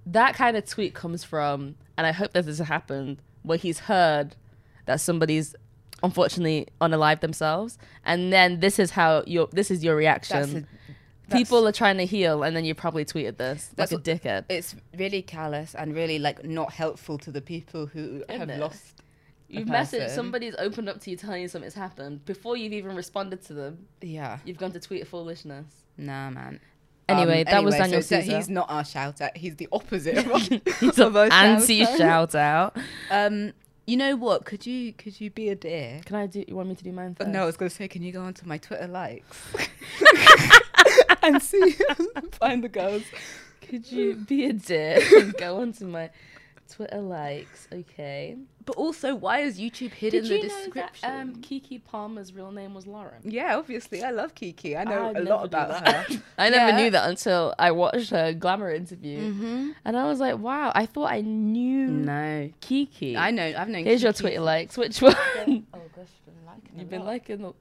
That 0.06 0.34
kind 0.34 0.56
of 0.56 0.64
tweet 0.66 0.92
comes 0.94 1.22
from, 1.24 1.76
and 1.96 2.06
I 2.06 2.12
hope 2.12 2.32
that 2.32 2.46
this 2.46 2.58
has 2.58 2.66
happened, 2.68 3.18
where 3.42 3.58
he's 3.58 3.78
heard 3.80 4.34
that 4.86 5.00
somebody's 5.00 5.54
unfortunately 6.02 6.66
unalive 6.80 7.20
themselves, 7.20 7.76
and 8.04 8.32
then 8.32 8.60
this 8.60 8.78
is 8.78 8.92
how 8.92 9.22
your 9.26 9.48
this 9.52 9.70
is 9.70 9.82
your 9.84 9.96
reaction. 9.96 10.66
That's 11.28 11.42
People 11.42 11.68
are 11.68 11.72
trying 11.72 11.98
to 11.98 12.06
heal, 12.06 12.42
and 12.42 12.56
then 12.56 12.64
you 12.64 12.74
probably 12.74 13.04
tweeted 13.04 13.36
this 13.36 13.70
That's 13.76 13.92
like 13.92 14.00
a 14.00 14.02
dickhead. 14.02 14.44
it's 14.48 14.74
really 14.96 15.20
callous 15.22 15.74
and 15.74 15.94
really 15.94 16.18
like 16.18 16.42
not 16.44 16.72
helpful 16.72 17.18
to 17.18 17.30
the 17.30 17.42
people 17.42 17.86
who 17.86 18.24
Isn't 18.28 18.40
have 18.40 18.48
it? 18.50 18.58
lost. 18.60 19.02
You've 19.50 19.68
messaged 19.68 20.10
somebody's 20.10 20.54
opened 20.58 20.88
up 20.90 21.00
to 21.02 21.10
you, 21.10 21.16
telling 21.16 21.40
you 21.42 21.48
something's 21.48 21.74
happened 21.74 22.24
before 22.26 22.56
you've 22.56 22.72
even 22.74 22.94
responded 22.94 23.42
to 23.46 23.54
them. 23.54 23.86
Yeah. 24.02 24.38
You've 24.44 24.58
gone 24.58 24.72
to 24.72 24.80
tweet 24.80 25.02
a 25.02 25.06
foolishness. 25.06 25.66
Nah, 25.96 26.28
man. 26.30 26.60
Anyway, 27.08 27.44
that 27.44 27.64
was 27.64 27.74
Daniel 27.74 28.02
so 28.02 28.20
Caesar. 28.20 28.36
He's 28.36 28.50
not 28.50 28.70
our 28.70 28.84
shout 28.84 29.22
out. 29.22 29.34
He's 29.36 29.56
the 29.56 29.66
opposite 29.72 30.18
He's 30.80 30.98
of 30.98 31.16
our 31.16 31.24
an 31.26 31.32
anti 31.32 31.84
shout 31.84 32.34
out. 32.34 32.76
Um, 33.10 33.52
you 33.86 33.96
know 33.96 34.16
what? 34.16 34.44
Could 34.44 34.66
you 34.66 34.92
could 34.92 35.18
you 35.18 35.30
be 35.30 35.48
a 35.48 35.54
dear? 35.54 36.02
Can 36.04 36.16
I 36.16 36.26
do? 36.26 36.44
You 36.46 36.54
want 36.54 36.68
me 36.68 36.74
to 36.74 36.84
do 36.84 36.92
mine 36.92 37.14
first? 37.14 37.30
No, 37.30 37.42
I 37.42 37.46
was 37.46 37.56
gonna 37.56 37.70
say, 37.70 37.88
can 37.88 38.02
you 38.02 38.12
go 38.12 38.20
onto 38.20 38.44
my 38.46 38.58
Twitter 38.58 38.86
likes 38.86 39.24
and 41.22 41.42
see 41.42 41.74
find 42.32 42.62
the 42.64 42.68
girls? 42.68 43.02
Could 43.60 43.90
you 43.90 44.14
be 44.14 44.46
a 44.46 44.52
dick 44.52 45.10
and 45.12 45.34
go 45.36 45.60
onto 45.60 45.86
my 45.86 46.10
Twitter 46.70 47.00
likes? 47.00 47.68
Okay. 47.72 48.36
But 48.64 48.76
also, 48.76 49.14
why 49.14 49.40
is 49.40 49.58
YouTube 49.58 49.92
hidden 49.92 50.22
Did 50.24 50.30
in 50.30 50.36
you 50.36 50.42
the 50.42 50.48
know 50.48 50.64
description? 50.64 51.08
that 51.08 51.20
um, 51.22 51.34
Keke 51.36 51.82
Palmer's 51.84 52.34
real 52.34 52.50
name 52.52 52.74
was 52.74 52.86
Lauren? 52.86 53.20
yeah, 53.24 53.56
obviously, 53.56 54.02
I 54.02 54.10
love 54.10 54.34
Keke. 54.34 54.76
I 54.76 54.84
know 54.84 55.08
I'd 55.08 55.16
a 55.16 55.20
lot 55.22 55.44
about 55.46 55.68
that. 55.84 56.10
her. 56.12 56.22
I 56.38 56.50
never 56.50 56.70
Yeah. 56.72 56.76
knew 56.76 56.90
that 56.90 57.08
until 57.08 57.54
I 57.58 57.70
watched 57.70 58.10
her 58.10 58.34
glamour 58.34 58.70
interview, 58.70 59.18
Mm-hmm. 59.32 59.70
and 59.86 59.96
I 59.96 60.04
was 60.04 60.20
like, 60.20 60.38
"Wow!" 60.38 60.70
I 60.74 60.84
thought 60.84 61.10
I 61.10 61.22
knew 61.22 61.86
No, 61.86 62.50
Kiki. 62.60 63.16
I 63.16 63.30
know. 63.30 63.54
I've 63.56 63.68
known. 63.70 63.84
Here's 63.84 64.02
your 64.02 64.12
Twitter 64.12 64.40
likes. 64.40 64.76
Which 64.76 65.00
one? 65.00 65.14
Oh 65.16 65.80
gosh, 65.96 66.06
been 66.26 66.44
liking. 66.46 66.78
You've 66.78 66.90
been 66.90 67.04
liking 67.06 67.40
the. 67.42 67.52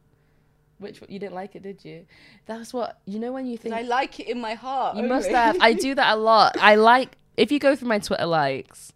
Which? 0.79 1.01
You 1.07 1.19
didn't 1.19 1.34
like 1.34 1.55
it, 1.55 1.63
did 1.63 1.84
you? 1.84 2.05
That's 2.46 2.74
what 2.74 3.00
you 3.05 3.19
know 3.19 3.31
when 3.31 3.48
you 3.48 3.57
think 3.57 3.74
I 3.74 3.81
like 3.81 4.19
it 4.19 4.27
in 4.27 4.39
my 4.39 4.53
heart. 4.53 4.96
You 4.98 5.03
must 5.03 5.29
have. 5.29 5.57
I 5.60 5.74
do 5.74 5.96
that 5.96 6.13
a 6.13 6.19
lot. 6.19 6.55
I 6.60 6.75
like 6.91 7.17
if 7.36 7.51
you 7.51 7.60
go 7.60 7.75
through 7.75 7.89
my 7.89 8.00
Twitter 8.00 8.25
likes. 8.25 8.93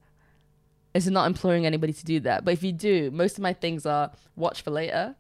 It's 0.94 1.08
not 1.08 1.26
imploring 1.26 1.66
anybody 1.66 1.94
to 1.94 2.04
do 2.04 2.20
that, 2.20 2.44
but 2.44 2.52
if 2.54 2.64
you 2.64 2.74
do, 2.74 3.12
most 3.12 3.38
of 3.38 3.42
my 3.42 3.54
things 3.54 3.86
are 3.86 4.12
watch 4.36 4.62
for 4.62 4.72
later. 4.72 5.16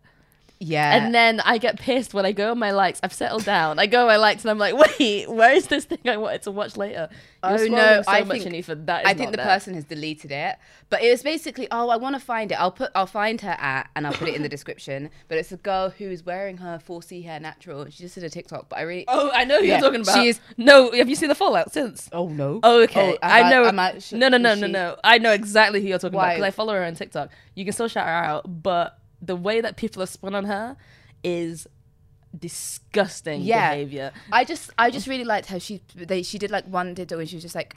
Yeah. 0.64 0.96
And 0.96 1.14
then 1.14 1.40
I 1.40 1.58
get 1.58 1.80
pissed 1.80 2.14
when 2.14 2.24
I 2.24 2.34
go 2.34 2.52
on 2.52 2.60
my 2.60 2.70
likes. 2.72 3.00
I've 3.02 3.14
settled 3.14 3.46
down. 3.46 3.80
I 3.80 3.88
go 3.88 4.02
on 4.02 4.08
my 4.08 4.18
likes 4.18 4.44
and 4.44 4.52
I'm 4.52 4.60
like, 4.60 4.76
wait, 5.00 5.28
where 5.28 5.54
is 5.54 5.66
this 5.68 5.86
thing 5.86 5.98
I 6.06 6.18
wanted 6.18 6.44
to 6.44 6.52
watch 6.52 6.78
later? 6.78 7.10
You're 7.44 7.54
Oh, 7.54 7.66
no, 7.66 8.02
so 8.04 8.12
I 8.12 8.24
much, 8.24 8.44
think- 8.44 8.54
Anifa, 8.66 8.86
that 8.86 9.02
is 9.04 9.08
I 9.10 9.14
think 9.16 9.32
the 9.32 9.38
there. 9.38 9.46
person 9.48 9.74
has 9.74 9.84
deleted 9.86 10.32
it, 10.32 10.58
but 10.92 11.02
it 11.02 11.10
was 11.10 11.24
basically, 11.24 11.68
oh, 11.72 11.90
I 11.90 11.96
want 11.98 12.16
to 12.16 12.20
find 12.20 12.52
it. 12.52 12.56
I'll 12.56 12.72
put, 12.72 12.92
I'll 12.94 13.08
find 13.08 13.42
her 13.42 13.58
at, 13.60 13.90
and 13.96 14.06
I'll 14.06 14.14
put 14.14 14.28
it 14.28 14.36
in 14.36 14.44
the 14.44 14.50
description. 14.58 15.10
But 15.28 15.40
it's 15.40 15.52
a 15.52 15.58
girl 15.58 15.90
who's 15.90 16.24
wearing 16.24 16.58
her 16.58 16.80
4C 16.88 17.24
hair 17.26 17.40
natural. 17.40 17.86
She 17.90 18.04
just 18.04 18.14
did 18.14 18.24
a 18.24 18.30
TikTok, 18.30 18.70
but 18.70 18.78
I 18.78 18.84
really, 18.84 19.06
Oh, 19.08 19.32
I 19.34 19.44
know 19.46 19.60
who 19.60 19.66
Yeah, 19.66 19.80
you're 19.80 19.82
talking 19.90 20.02
about. 20.02 20.14
she 20.22 20.28
is- 20.28 20.40
No, 20.58 20.92
have 20.92 21.10
you 21.10 21.16
seen 21.16 21.30
the 21.30 21.36
fallout 21.36 21.74
since? 21.74 22.08
oh 22.14 22.30
no, 22.30 22.60
Oh, 22.62 22.84
okay. 22.84 23.14
Oh, 23.14 23.18
am 23.28 23.46
I 23.46 23.50
know. 23.50 23.64
I- 23.82 23.98
sh- 23.98 24.12
no, 24.12 24.28
no, 24.30 24.38
no, 24.38 24.52
is 24.54 24.62
no, 24.62 24.68
no. 24.68 24.98
I 25.04 25.18
know 25.18 25.32
exactly 25.32 25.82
who 25.82 25.88
you're 25.88 25.98
talking 25.98 26.20
about 26.20 26.30
because 26.36 26.44
I 26.46 26.52
follow 26.52 26.74
her 26.76 26.84
on 26.84 26.94
TikTok. 26.94 27.32
You 27.56 27.66
can 27.66 27.74
still 27.74 27.88
shout 27.88 28.06
her 28.06 28.14
out, 28.14 28.62
but 28.62 29.00
the 29.22 29.36
way 29.36 29.62
that 29.62 29.76
people 29.78 30.02
are 30.02 30.08
spun 30.08 30.34
on 30.36 30.46
her 30.46 30.76
is 31.24 31.68
disgusting 32.38 33.42
Yeah. 33.42 33.72
behavior. 33.72 34.12
I 34.32 34.44
just, 34.46 34.72
I 34.78 34.90
just 34.90 35.08
really 35.08 35.24
liked 35.26 35.48
how 35.48 35.58
she, 35.60 35.82
they, 35.96 36.24
she 36.24 36.38
did 36.38 36.52
like 36.52 36.66
one 36.66 36.96
TikTok 36.96 37.20
and 37.20 37.30
she 37.30 37.36
was 37.36 37.44
just 37.44 37.56
like, 37.56 37.76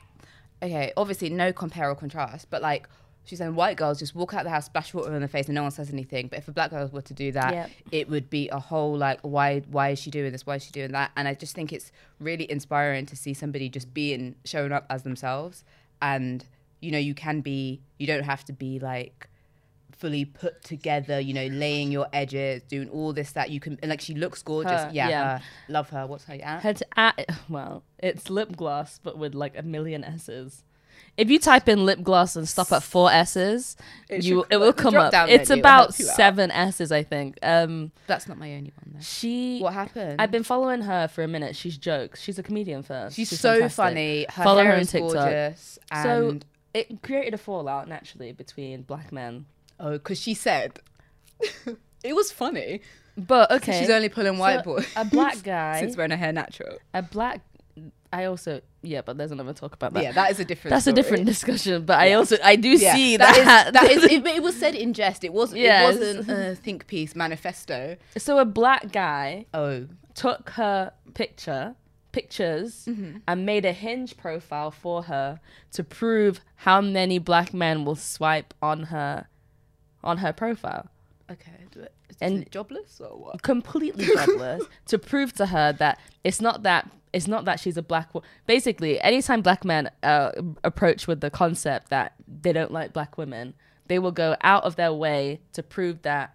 okay, 0.62 0.92
obviously 0.96 1.28
no 1.30 1.52
compare 1.52 1.90
or 1.90 1.94
contrast, 1.94 2.48
but 2.50 2.62
like. 2.62 2.88
She's 3.26 3.38
saying 3.38 3.54
white 3.54 3.78
girls 3.78 3.98
just 3.98 4.14
walk 4.14 4.34
out 4.34 4.44
the 4.44 4.50
house, 4.50 4.66
splash 4.66 4.92
water 4.92 5.10
in 5.14 5.20
their 5.20 5.28
face, 5.28 5.46
and 5.46 5.54
no 5.54 5.62
one 5.62 5.70
says 5.70 5.90
anything. 5.90 6.28
But 6.28 6.40
if 6.40 6.48
a 6.48 6.52
black 6.52 6.68
girl 6.68 6.86
were 6.92 7.00
to 7.00 7.14
do 7.14 7.32
that, 7.32 7.54
Yep. 7.54 7.70
it 7.90 8.10
would 8.10 8.28
be 8.28 8.50
a 8.50 8.58
whole 8.58 8.98
like, 8.98 9.18
why, 9.22 9.60
why 9.60 9.88
is 9.92 9.98
she 9.98 10.10
doing 10.10 10.30
this? 10.30 10.44
Why 10.44 10.56
is 10.56 10.64
she 10.64 10.72
doing 10.72 10.92
that? 10.92 11.10
And 11.16 11.26
I 11.26 11.32
just 11.32 11.54
think 11.54 11.72
it's 11.72 11.90
really 12.20 12.44
inspiring 12.52 13.06
to 13.06 13.16
see 13.16 13.32
somebody 13.32 13.70
just 13.70 13.94
being 13.94 14.34
showing 14.44 14.72
up 14.72 14.84
as 14.90 15.04
themselves. 15.04 15.64
And 16.02 16.44
you 16.82 16.90
know, 16.90 16.98
you 16.98 17.14
can 17.14 17.40
be, 17.40 17.80
you 17.96 18.06
don't 18.06 18.24
have 18.24 18.44
to 18.44 18.52
be 18.52 18.78
like 18.78 19.30
fully 19.96 20.24
put 20.24 20.62
together. 20.64 21.20
You 21.20 21.34
know, 21.34 21.46
laying 21.46 21.90
your 21.92 22.06
edges, 22.12 22.62
doing 22.64 22.88
all 22.90 23.12
this 23.12 23.32
that 23.32 23.50
you 23.50 23.60
can. 23.60 23.78
And 23.82 23.90
like, 23.90 24.00
she 24.00 24.14
looks 24.14 24.42
gorgeous. 24.42 24.82
Her, 24.82 24.90
yeah, 24.92 25.08
yeah. 25.08 25.38
her. 25.38 25.44
love 25.68 25.90
her. 25.90 26.06
What's 26.06 26.24
her? 26.24 26.34
Yeah. 26.34 26.60
Her 26.60 26.72
to 26.74 26.86
at 26.98 27.28
well, 27.48 27.82
it's 27.98 28.30
lip 28.30 28.56
gloss, 28.56 29.00
but 29.02 29.18
with 29.18 29.34
like 29.34 29.56
a 29.58 29.62
million 29.62 30.04
S's. 30.04 30.64
If 31.16 31.30
you 31.30 31.38
type 31.38 31.68
in 31.68 31.84
lip 31.86 32.02
gloss 32.02 32.34
and 32.34 32.48
stop 32.48 32.72
at 32.72 32.82
four 32.82 33.10
S's, 33.10 33.76
It 34.08 34.24
you 34.24 34.40
should- 34.42 34.52
it 34.52 34.56
will 34.58 34.72
come 34.72 34.96
up. 34.96 35.12
It's 35.28 35.48
menu 35.48 35.62
about 35.62 35.96
you 35.98 36.08
out. 36.08 36.16
seven 36.16 36.50
S's, 36.50 36.90
I 36.90 37.04
think. 37.04 37.38
Um, 37.40 37.92
That's 38.08 38.26
not 38.28 38.36
my 38.36 38.52
only 38.54 38.72
one 38.82 38.94
though. 38.94 39.00
she. 39.00 39.60
What 39.60 39.74
happened? 39.74 40.20
I've 40.20 40.32
been 40.32 40.42
following 40.42 40.82
her 40.82 41.06
for 41.06 41.22
a 41.22 41.28
minute. 41.28 41.54
She's 41.54 41.78
jokes. 41.78 42.20
She's 42.20 42.38
a 42.38 42.42
comedian 42.42 42.82
first. 42.82 43.14
She's, 43.14 43.28
so 43.38 43.52
fantastic. 43.54 43.76
funny. 43.76 44.26
Her 44.28 44.42
Follow 44.42 44.62
hair 44.62 44.70
her 44.72 44.76
on 44.76 44.82
is 44.82 44.90
TikTok. 44.90 45.12
gorgeous. 45.12 45.78
So 46.02 46.38
it 46.72 47.02
created 47.02 47.34
a 47.34 47.38
fallout 47.38 47.86
naturally 47.88 48.32
between 48.32 48.82
black 48.82 49.12
men. 49.12 49.46
Oh, 49.81 49.93
because 49.93 50.21
she 50.21 50.35
said 50.35 50.81
it 52.04 52.14
was 52.14 52.31
funny. 52.33 52.81
But 53.16 53.50
okay, 53.52 53.78
She's 53.81 53.90
only 53.90 54.09
pulling 54.09 54.38
white 54.38 54.59
So, 54.64 54.75
boys. 54.75 54.87
a 54.97 55.04
black 55.04 55.43
guy, 55.45 55.81
since 55.81 55.97
wearing 55.97 56.11
her 56.11 56.16
hair 56.16 56.33
natural. 56.33 56.78
a 56.93 57.02
black. 57.02 57.40
I 58.12 58.26
also 58.26 58.61
yeah, 58.83 59.02
but 59.02 59.16
there's 59.19 59.33
another 59.33 59.52
talk 59.52 59.75
about 59.75 59.93
that. 59.95 60.02
yeah, 60.04 60.12
that 60.12 60.31
is 60.31 60.38
a 60.38 60.45
different. 60.45 60.71
That's 60.71 60.87
a 60.87 60.93
different 60.93 61.26
discussion. 61.26 61.85
But 61.85 61.99
I 61.99 62.12
also 62.12 62.37
I 62.45 62.54
do 62.57 62.69
Yeah, 62.71 62.95
see 62.95 63.16
that 63.16 63.35
that. 63.45 63.66
is 63.66 63.73
that 63.73 63.90
is. 63.90 64.04
It, 64.12 64.26
it 64.26 64.43
was 64.43 64.57
said 64.57 64.75
in 64.76 64.93
jest. 64.95 65.25
It 65.25 65.33
wasn't. 65.33 65.61
Yes. 65.62 65.97
It 65.97 66.16
wasn't 66.19 66.28
a 66.31 66.54
think 66.54 66.87
piece 66.87 67.16
manifesto. 67.16 67.97
so 68.16 68.38
a 68.38 68.45
black 68.45 68.93
guy 68.93 69.47
Oh, 69.54 69.87
took 70.14 70.50
her 70.50 70.93
picture 71.14 71.75
pictures 72.12 72.85
Mm-hmm. 72.88 73.19
and 73.26 73.45
made 73.47 73.64
a 73.64 73.73
hinge 73.73 74.16
profile 74.16 74.71
for 74.71 75.04
her 75.04 75.40
to 75.73 75.83
prove 75.83 76.40
how 76.57 76.81
many 76.81 77.19
black 77.19 77.52
men 77.52 77.85
will 77.85 77.97
swipe 77.97 78.54
on 78.62 78.85
her 78.85 79.26
on 80.04 80.18
her 80.18 80.32
profile 80.32 80.88
okay. 81.30 81.52
Do 81.73 81.80
it. 81.80 81.92
Is 82.11 82.16
And- 82.20 82.42
it 82.42 82.50
jobless 82.50 83.00
or 83.00 83.18
what? 83.18 83.42
completely 83.42 84.04
jobless 84.14 84.62
to 84.87 84.99
prove 84.99 85.32
to 85.34 85.46
her 85.46 85.73
that 85.73 85.99
it's 86.23 86.40
not 86.40 86.62
that 86.64 86.90
it's 87.12 87.26
not 87.28 87.44
that 87.44 87.61
she's 87.61 87.76
a 87.76 87.82
black 87.82 88.12
woman. 88.12 88.28
basically 88.46 89.00
anytime 89.00 89.40
black 89.40 89.64
men 89.64 89.90
uh, 90.02 90.30
approach 90.62 91.06
with 91.06 91.20
the 91.20 91.30
concept 91.30 91.88
that 91.90 92.14
they 92.42 92.52
don't 92.52 92.73
like 92.73 92.92
black 92.92 93.16
women 93.16 93.54
they 93.87 93.99
will 93.99 94.12
go 94.12 94.37
out 94.42 94.64
of 94.64 94.76
their 94.76 94.92
way 94.92 95.40
to 95.52 95.62
prove 95.62 96.02
that 96.02 96.34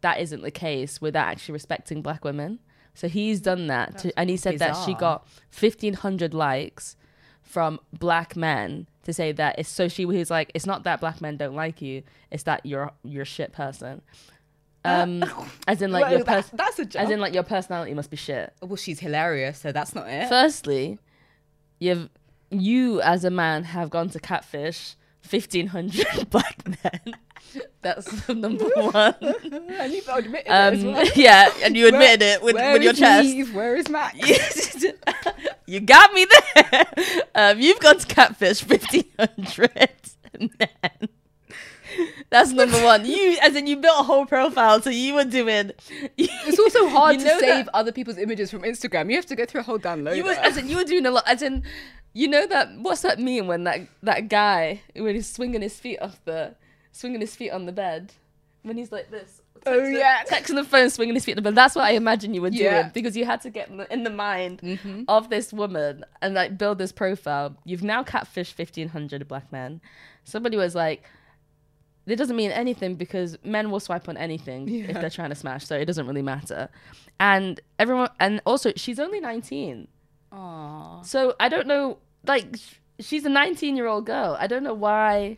that 0.00 0.20
isn't 0.20 0.42
the 0.42 0.50
case 0.50 1.00
without 1.00 1.28
actually 1.28 1.52
respecting 1.52 2.02
black 2.02 2.24
women 2.24 2.58
so 2.94 3.08
he's 3.08 3.40
done 3.40 3.66
that 3.68 3.98
to, 3.98 4.18
and 4.18 4.30
he 4.30 4.36
said 4.38 4.58
that 4.58 4.74
she 4.84 4.94
got 4.94 5.26
1500 5.58 6.32
likes 6.34 6.96
from 7.42 7.78
black 7.92 8.34
men 8.36 8.86
to 9.06 9.12
say 9.12 9.32
that 9.32 9.58
it's 9.58 9.68
so 9.68 9.88
she 9.88 10.04
was 10.04 10.30
like 10.30 10.50
it's 10.54 10.66
not 10.66 10.84
that 10.84 11.00
black 11.00 11.20
men 11.20 11.36
don't 11.36 11.54
like 11.56 11.80
you 11.80 12.02
it's 12.30 12.42
that 12.44 12.64
you're 12.66 12.92
you're 13.02 13.22
a 13.22 13.24
shit 13.24 13.52
person. 13.52 14.02
Um 14.84 15.24
as 15.66 15.80
in 15.82 15.90
like 15.90 16.02
Well, 16.04 16.12
your 16.12 16.24
that- 16.24 16.50
that's 16.52 16.78
a 16.78 16.84
joke. 16.84 17.02
as 17.02 17.10
in 17.10 17.18
like 17.20 17.34
your 17.34 17.42
personality 17.42 17.94
must 17.94 18.10
be 18.10 18.16
shit. 18.16 18.52
Well, 18.62 18.76
she's 18.76 19.00
hilarious, 19.00 19.58
so 19.58 19.72
that's 19.72 19.94
not 19.94 20.06
it. 20.08 20.28
firstly 20.28 20.98
you've 21.78 22.08
you 22.50 23.00
as 23.00 23.24
a 23.24 23.30
man 23.30 23.64
have 23.64 23.90
gone 23.90 24.08
to 24.10 24.20
catfish 24.20 24.94
1500 25.28 26.30
black 26.30 26.62
men. 26.84 27.14
That's 27.82 28.28
number 28.28 28.64
one. 28.76 29.14
And 29.20 29.92
you've 29.92 30.08
admitted 30.08 30.48
um 30.48 31.04
yeah 31.16 31.50
and 31.64 31.76
you 31.76 31.88
admitted 31.88 32.22
it 32.22 32.42
with, 32.42 32.54
with 32.54 32.82
your 32.82 32.92
chest. 32.92 33.52
Where 33.52 33.74
is 33.76 33.88
Matt? 33.88 34.14
You 35.66 35.80
got 35.80 36.12
me 36.12 36.26
there. 36.26 36.86
Um, 37.34 37.60
you've 37.60 37.80
gone 37.80 37.98
to 37.98 38.06
catfish 38.06 38.62
fifteen 38.62 39.04
hundred. 39.18 39.90
That's 42.30 42.50
number 42.52 42.82
one. 42.82 43.04
You, 43.06 43.36
as 43.42 43.54
in, 43.54 43.66
you 43.66 43.76
built 43.76 44.00
a 44.00 44.02
whole 44.02 44.26
profile, 44.26 44.80
so 44.82 44.90
you 44.90 45.14
were 45.14 45.24
doing. 45.24 45.72
It's 46.18 46.58
also 46.58 46.88
hard 46.88 47.14
You 47.16 47.20
to 47.20 47.24
know 47.26 47.38
save 47.38 47.66
that- 47.66 47.74
other 47.74 47.92
people's 47.92 48.18
images 48.18 48.50
from 48.50 48.62
Instagram. 48.62 49.08
You 49.10 49.16
have 49.16 49.26
to 49.26 49.36
go 49.36 49.44
through 49.46 49.60
a 49.60 49.64
whole 49.64 49.78
download. 49.78 50.16
You 50.16 50.24
were, 50.24 50.32
as 50.32 50.56
in, 50.56 50.68
you 50.68 50.76
were 50.76 50.84
doing 50.84 51.06
a 51.06 51.10
lot. 51.10 51.24
As 51.26 51.42
in, 51.42 51.62
you 52.12 52.26
know 52.28 52.46
that 52.46 52.70
what's 52.78 53.02
that 53.02 53.18
meme 53.18 53.46
when 53.46 53.64
that 53.64 53.80
that 54.02 54.28
guy 54.28 54.80
when 54.94 55.14
he's 55.14 55.28
swinging 55.30 55.62
his 55.62 55.78
feet 55.78 55.98
off 56.00 56.18
the 56.24 56.54
swinging 56.92 57.20
his 57.20 57.36
feet 57.36 57.50
on 57.50 57.66
the 57.66 57.72
bed 57.72 58.12
when 58.62 58.76
he's 58.76 58.90
like 58.92 59.10
this. 59.10 59.42
Oh, 59.64 59.84
yeah. 59.86 60.22
texting 60.28 60.54
the 60.56 60.64
phone, 60.64 60.90
swinging 60.90 61.14
his 61.14 61.24
feet 61.24 61.32
on 61.32 61.36
the 61.36 61.42
bed. 61.42 61.54
That's 61.54 61.74
what 61.74 61.84
I 61.84 61.92
imagine 61.92 62.34
you 62.34 62.42
were 62.42 62.50
doing 62.50 62.90
because 62.92 63.16
you 63.16 63.24
had 63.24 63.40
to 63.42 63.50
get 63.50 63.68
in 63.68 63.76
the, 63.78 63.92
in 63.92 64.02
the 64.04 64.10
mind 64.10 64.60
Mm-hmm. 64.62 65.04
of 65.08 65.30
this 65.30 65.52
woman 65.52 66.04
and 66.20 66.34
like 66.34 66.58
build 66.58 66.78
this 66.78 66.92
profile. 66.92 67.56
You've 67.64 67.82
now 67.82 68.02
catfished 68.02 68.52
fifteen 68.52 68.88
hundred 68.88 69.26
black 69.28 69.50
men. 69.52 69.80
Somebody 70.24 70.56
was 70.56 70.74
like, 70.74 71.04
"It 72.06 72.16
doesn't 72.16 72.36
mean 72.36 72.50
anything 72.50 72.94
because 72.96 73.36
men 73.44 73.70
will 73.70 73.80
swipe 73.80 74.08
on 74.08 74.16
anything 74.16 74.68
if 74.68 74.94
they're 75.00 75.10
trying 75.10 75.30
to 75.30 75.36
smash, 75.36 75.64
so 75.66 75.76
it 75.76 75.84
doesn't 75.86 76.06
really 76.06 76.22
matter." 76.22 76.68
And 77.18 77.60
everyone, 77.78 78.10
and 78.20 78.40
also 78.44 78.72
she's 78.76 78.98
only 78.98 79.20
nineteen. 79.20 79.88
Aww. 80.32 81.04
So 81.06 81.34
I 81.40 81.48
don't 81.48 81.66
know, 81.66 81.98
like, 82.26 82.56
she's 83.00 83.24
a 83.24 83.28
19 83.28 83.76
year 83.76 83.86
old 83.86 84.04
girl. 84.06 84.36
I 84.38 84.46
don't 84.46 84.62
know 84.64 84.74
why 84.74 85.36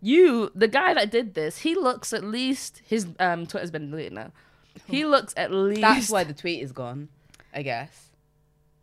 you, 0.00 0.50
the 0.54 0.68
guy 0.68 0.94
that 0.94 1.10
did 1.10 1.34
this, 1.34 1.58
he 1.58 1.74
looks 1.74 2.12
at 2.12 2.24
least, 2.24 2.82
his 2.84 3.06
um, 3.18 3.46
Twitter's 3.46 3.70
been 3.70 3.90
deleted 3.90 4.12
now. 4.12 4.32
He 4.86 5.04
looks 5.04 5.34
at 5.36 5.50
least. 5.52 5.80
That's 5.80 6.10
why 6.10 6.24
the 6.24 6.34
tweet 6.34 6.62
is 6.62 6.72
gone, 6.72 7.08
I 7.52 7.62
guess. 7.62 8.10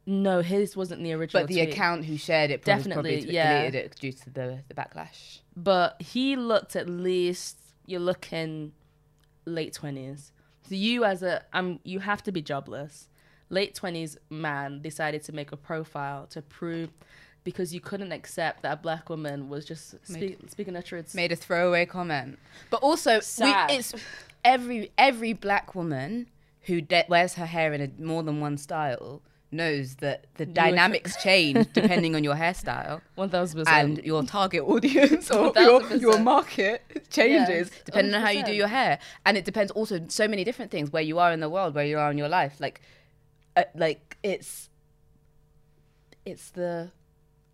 No, 0.05 0.41
his 0.41 0.75
wasn't 0.77 1.01
the 1.03 1.13
original. 1.13 1.43
But 1.43 1.47
the 1.47 1.55
tweet. 1.63 1.73
account 1.73 2.05
who 2.05 2.17
shared 2.17 2.51
it 2.51 2.61
probably, 2.61 2.83
Definitely, 2.83 3.15
probably 3.17 3.33
yeah. 3.33 3.59
deleted 3.59 3.85
it 3.85 3.95
due 3.99 4.11
to 4.11 4.29
the, 4.29 4.59
the 4.67 4.73
backlash. 4.73 5.39
But 5.55 6.01
he 6.01 6.35
looked 6.35 6.75
at 6.75 6.87
least, 6.87 7.57
you're 7.85 7.99
looking 7.99 8.73
late 9.45 9.73
20s. 9.73 10.31
So 10.67 10.75
you, 10.75 11.05
as 11.05 11.23
a, 11.23 11.43
um, 11.53 11.79
you 11.83 11.99
have 11.99 12.21
to 12.23 12.31
be 12.31 12.41
jobless. 12.41 13.07
Late 13.49 13.75
20s 13.75 14.17
man 14.29 14.81
decided 14.81 15.23
to 15.23 15.31
make 15.31 15.51
a 15.51 15.57
profile 15.57 16.27
to 16.27 16.41
prove. 16.41 16.89
Because 17.45 17.73
you 17.73 17.79
couldn't 17.79 18.11
accept 18.11 18.63
that 18.63 18.73
a 18.73 18.75
black 18.75 19.09
woman 19.09 19.47
was 19.47 19.63
just 19.63 19.95
speak, 20.05 20.37
speaking 20.47 20.75
her 20.75 20.81
truths. 20.81 21.15
Made 21.15 21.31
a 21.31 21.37
throwaway 21.37 21.85
comment. 21.85 22.37
But 22.69 22.81
also, 22.81 23.21
we, 23.39 23.53
it's 23.69 23.93
every 24.43 24.91
every 24.97 25.31
black 25.31 25.73
woman 25.73 26.27
who 26.61 26.81
de- 26.81 27.05
wears 27.07 27.35
her 27.35 27.45
hair 27.45 27.71
in 27.73 27.81
a, 27.81 27.89
more 28.03 28.23
than 28.23 28.41
one 28.41 28.57
style 28.57 29.21
knows 29.51 29.95
that 29.97 30.25
the 30.35 30.45
dynamics 30.45 31.15
change 31.21 31.67
depending 31.73 32.15
on 32.15 32.23
your 32.23 32.35
hairstyle. 32.35 32.99
One 33.15 33.29
thousand 33.29 33.59
and 33.59 33.67
percent. 33.67 33.89
And 33.97 34.05
your 34.05 34.23
target 34.23 34.63
audience 34.63 35.31
or 35.31 35.53
your, 35.55 35.95
your 35.95 36.19
market 36.19 37.07
changes 37.09 37.71
depending 37.85 38.13
on 38.15 38.21
how 38.21 38.29
you 38.29 38.43
do 38.43 38.53
your 38.53 38.67
hair 38.67 38.99
and 39.25 39.37
it 39.37 39.45
depends 39.45 39.71
also 39.71 40.03
so 40.07 40.27
many 40.27 40.43
different 40.43 40.71
things 40.71 40.91
where 40.91 41.03
you 41.03 41.19
are 41.19 41.31
in 41.31 41.39
the 41.39 41.49
world 41.49 41.75
where 41.75 41.85
you 41.85 41.97
are 41.97 42.11
in 42.11 42.17
your 42.17 42.27
life 42.27 42.55
like 42.59 42.81
uh, 43.55 43.63
like 43.75 44.17
it's 44.23 44.69
it's 46.25 46.49
the 46.51 46.91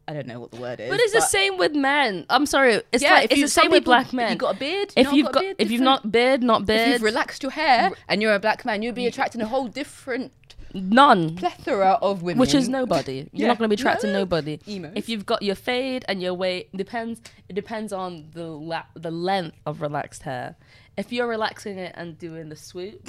I 0.07 0.13
don't 0.13 0.27
know 0.27 0.39
what 0.39 0.51
the 0.51 0.59
word 0.59 0.79
is 0.79 0.89
But 0.89 0.99
it's 0.99 1.13
the 1.13 1.21
same 1.21 1.57
with 1.57 1.73
men. 1.73 2.25
I'm 2.29 2.45
sorry. 2.45 2.81
It's 2.91 3.03
yeah, 3.03 3.13
like 3.13 3.25
if 3.25 3.31
it's 3.31 3.39
you, 3.39 3.45
the 3.45 3.51
same 3.51 3.71
with 3.71 3.81
people- 3.81 3.93
black 3.93 4.13
men. 4.13 4.31
you've 4.31 4.39
got 4.39 4.55
a 4.55 4.59
beard, 4.59 4.93
if 4.97 5.13
you've 5.13 5.25
got, 5.27 5.33
got, 5.35 5.41
beard, 5.41 5.55
if 5.59 5.71
you've 5.71 5.81
not 5.81 6.11
beard, 6.11 6.43
not 6.43 6.61
if 6.61 6.67
beard, 6.67 6.89
you've 6.89 7.01
relaxed 7.03 7.43
your 7.43 7.51
hair 7.51 7.91
mm. 7.91 7.95
and 8.09 8.21
you're 8.21 8.33
a 8.33 8.39
black 8.39 8.65
man, 8.65 8.81
you'll 8.81 8.93
be 8.93 9.05
mm. 9.05 9.09
attracting 9.09 9.41
a 9.41 9.47
whole 9.47 9.67
different 9.67 10.33
none. 10.73 11.35
plethora 11.35 11.97
of 12.01 12.23
women, 12.23 12.39
Which 12.39 12.53
is 12.53 12.67
nobody. 12.69 13.29
You're 13.31 13.45
Yeah. 13.45 13.47
not 13.47 13.57
going 13.57 13.69
to 13.69 13.75
be 13.75 13.79
attracting 13.79 14.11
No. 14.11 14.19
nobody. 14.19 14.59
Emos. 14.67 14.93
If 14.95 15.09
you've 15.09 15.25
got 15.25 15.41
your 15.41 15.55
fade 15.55 16.05
and 16.07 16.21
your 16.21 16.33
weight, 16.33 16.75
depends. 16.75 17.21
It 17.49 17.53
depends 17.53 17.93
on 17.93 18.29
the 18.33 18.45
la- 18.47 18.85
the 18.95 19.11
length 19.11 19.57
of 19.65 19.81
relaxed 19.81 20.23
hair. 20.23 20.55
If 20.97 21.11
you're 21.11 21.27
relaxing 21.27 21.77
it 21.77 21.93
and 21.95 22.17
doing 22.17 22.49
the 22.49 22.55
swoop, 22.55 23.07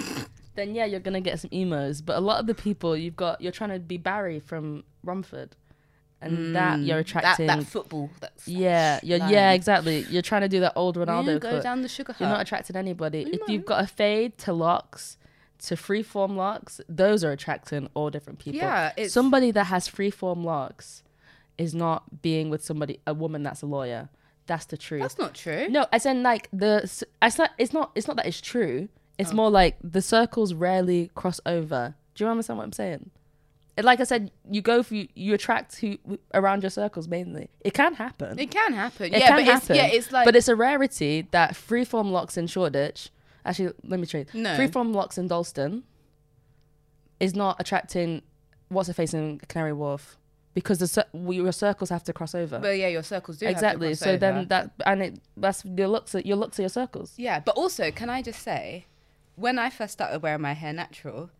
then 0.54 0.74
yeah, 0.74 0.84
you're 0.84 1.00
gonna 1.00 1.20
get 1.20 1.40
some 1.40 1.50
emos. 1.52 2.00
But 2.00 2.16
a 2.16 2.20
lot 2.20 2.40
of 2.40 2.46
the 2.46 2.54
people 2.54 2.96
you've 2.96 3.16
got, 3.16 3.40
you're 3.40 3.52
trying 3.52 3.70
to 3.70 3.78
be 3.78 3.96
Barry 3.96 4.40
from 4.40 4.84
Romford, 5.02 5.56
and 6.22 6.54
that 6.56 6.80
you're 6.80 7.02
Mm, 7.02 7.12
that, 7.12 7.16
attracting. 7.18 7.46
that 7.48 7.64
football. 7.64 8.10
That's 8.20 8.46
yeah, 8.48 9.00
you're, 9.02 9.18
yeah, 9.18 9.52
exactly. 9.52 10.06
You're 10.10 10.22
trying 10.22 10.42
to 10.42 10.48
do 10.48 10.60
that 10.60 10.72
old 10.76 10.96
Ronaldo. 10.96 11.40
go 11.40 11.50
cut. 11.50 11.62
down 11.62 11.82
the 11.82 11.88
sugar 11.88 12.14
You're 12.18 12.28
not 12.28 12.40
attracting 12.40 12.76
anybody. 12.76 13.20
You 13.20 13.32
If 13.40 13.48
you've 13.48 13.66
got 13.66 13.82
a 13.82 13.86
fade 13.86 14.38
to 14.38 14.52
locks, 14.52 15.16
to 15.66 15.74
freeform 15.76 16.36
locks, 16.36 16.80
those 16.88 17.22
are 17.24 17.30
attracting 17.32 17.88
all 17.94 18.10
different 18.10 18.38
people. 18.38 18.58
Yeah, 18.60 18.88
it's- 18.96 19.12
somebody 19.12 19.50
that 19.52 19.64
has 19.64 19.88
freeform 19.88 20.44
locks 20.44 21.02
is 21.58 21.74
not 21.74 22.22
being 22.22 22.50
with 22.50 22.64
somebody, 22.64 22.98
a 23.06 23.14
woman 23.14 23.42
that's 23.42 23.62
a 23.62 23.66
lawyer. 23.66 24.08
That's 24.46 24.64
the 24.66 24.76
truth. 24.76 25.02
That's 25.02 25.18
not 25.18 25.34
true. 25.34 25.68
No, 25.68 25.86
as 25.92 26.04
in 26.04 26.22
like 26.24 26.48
the. 26.52 26.80
s- 26.82 27.04
It's 27.22 27.38
not. 27.38 27.50
It's 27.58 27.72
not. 27.72 27.92
It's 27.94 28.08
not 28.08 28.16
that 28.16 28.26
it's 28.26 28.40
true. 28.40 28.88
It's 29.18 29.30
Oh. 29.30 29.34
more 29.36 29.50
like 29.50 29.76
the 29.84 30.02
circles 30.02 30.52
rarely 30.52 31.10
cross 31.14 31.40
over. 31.46 31.94
Do 32.16 32.24
you 32.24 32.30
understand 32.30 32.58
what 32.58 32.64
I'm 32.64 32.72
saying? 32.72 33.10
Like 33.80 34.00
I 34.00 34.04
said, 34.04 34.30
you 34.50 34.60
go 34.60 34.82
for 34.82 34.94
you 34.94 35.34
attract 35.34 35.76
who 35.76 35.96
around 36.34 36.62
your 36.62 36.70
circles 36.70 37.08
mainly. 37.08 37.48
It 37.60 37.72
can 37.72 37.94
happen. 37.94 38.38
It 38.38 38.50
can 38.50 38.74
happen. 38.74 39.14
It 39.14 39.20
yeah, 39.20 39.28
can 39.28 39.36
but 39.38 39.44
happen. 39.44 39.76
it's 39.76 39.82
yeah, 39.82 39.86
it's 39.86 40.12
like 40.12 40.26
but 40.26 40.36
it's 40.36 40.48
a 40.48 40.56
rarity 40.56 41.26
that 41.30 41.54
freeform 41.54 42.10
locks 42.10 42.36
in 42.36 42.46
Shoreditch. 42.46 43.10
Actually, 43.44 43.72
let 43.84 43.98
me 43.98 44.06
trade. 44.06 44.28
No. 44.34 44.56
Freeform 44.56 44.94
locks 44.94 45.16
in 45.16 45.26
Dalston 45.26 45.84
is 47.18 47.34
not 47.34 47.56
attracting 47.60 48.22
what's 48.68 48.88
her 48.88 48.94
face 48.94 49.14
in 49.14 49.38
Canary 49.48 49.72
Wharf 49.72 50.18
because 50.54 50.78
the 50.78 51.06
we, 51.12 51.36
your 51.36 51.52
circles 51.52 51.90
have 51.90 52.04
to 52.04 52.12
cross 52.12 52.34
over. 52.34 52.58
well, 52.58 52.74
yeah, 52.74 52.88
your 52.88 53.02
circles 53.02 53.38
do 53.38 53.46
exactly. 53.46 53.94
So 53.94 54.10
over. 54.10 54.18
then 54.18 54.48
that 54.48 54.70
and 54.84 55.02
it 55.02 55.20
that's 55.36 55.64
your 55.64 55.88
looks 55.88 56.14
at 56.14 56.26
your 56.26 56.36
looks 56.36 56.58
at 56.58 56.62
your 56.62 56.68
circles. 56.68 57.14
Yeah, 57.16 57.40
but 57.40 57.56
also, 57.56 57.90
can 57.90 58.10
I 58.10 58.22
just 58.22 58.42
say, 58.42 58.86
when 59.36 59.58
I 59.58 59.70
first 59.70 59.94
started 59.94 60.22
wearing 60.22 60.42
my 60.42 60.52
hair 60.52 60.72
natural, 60.72 61.30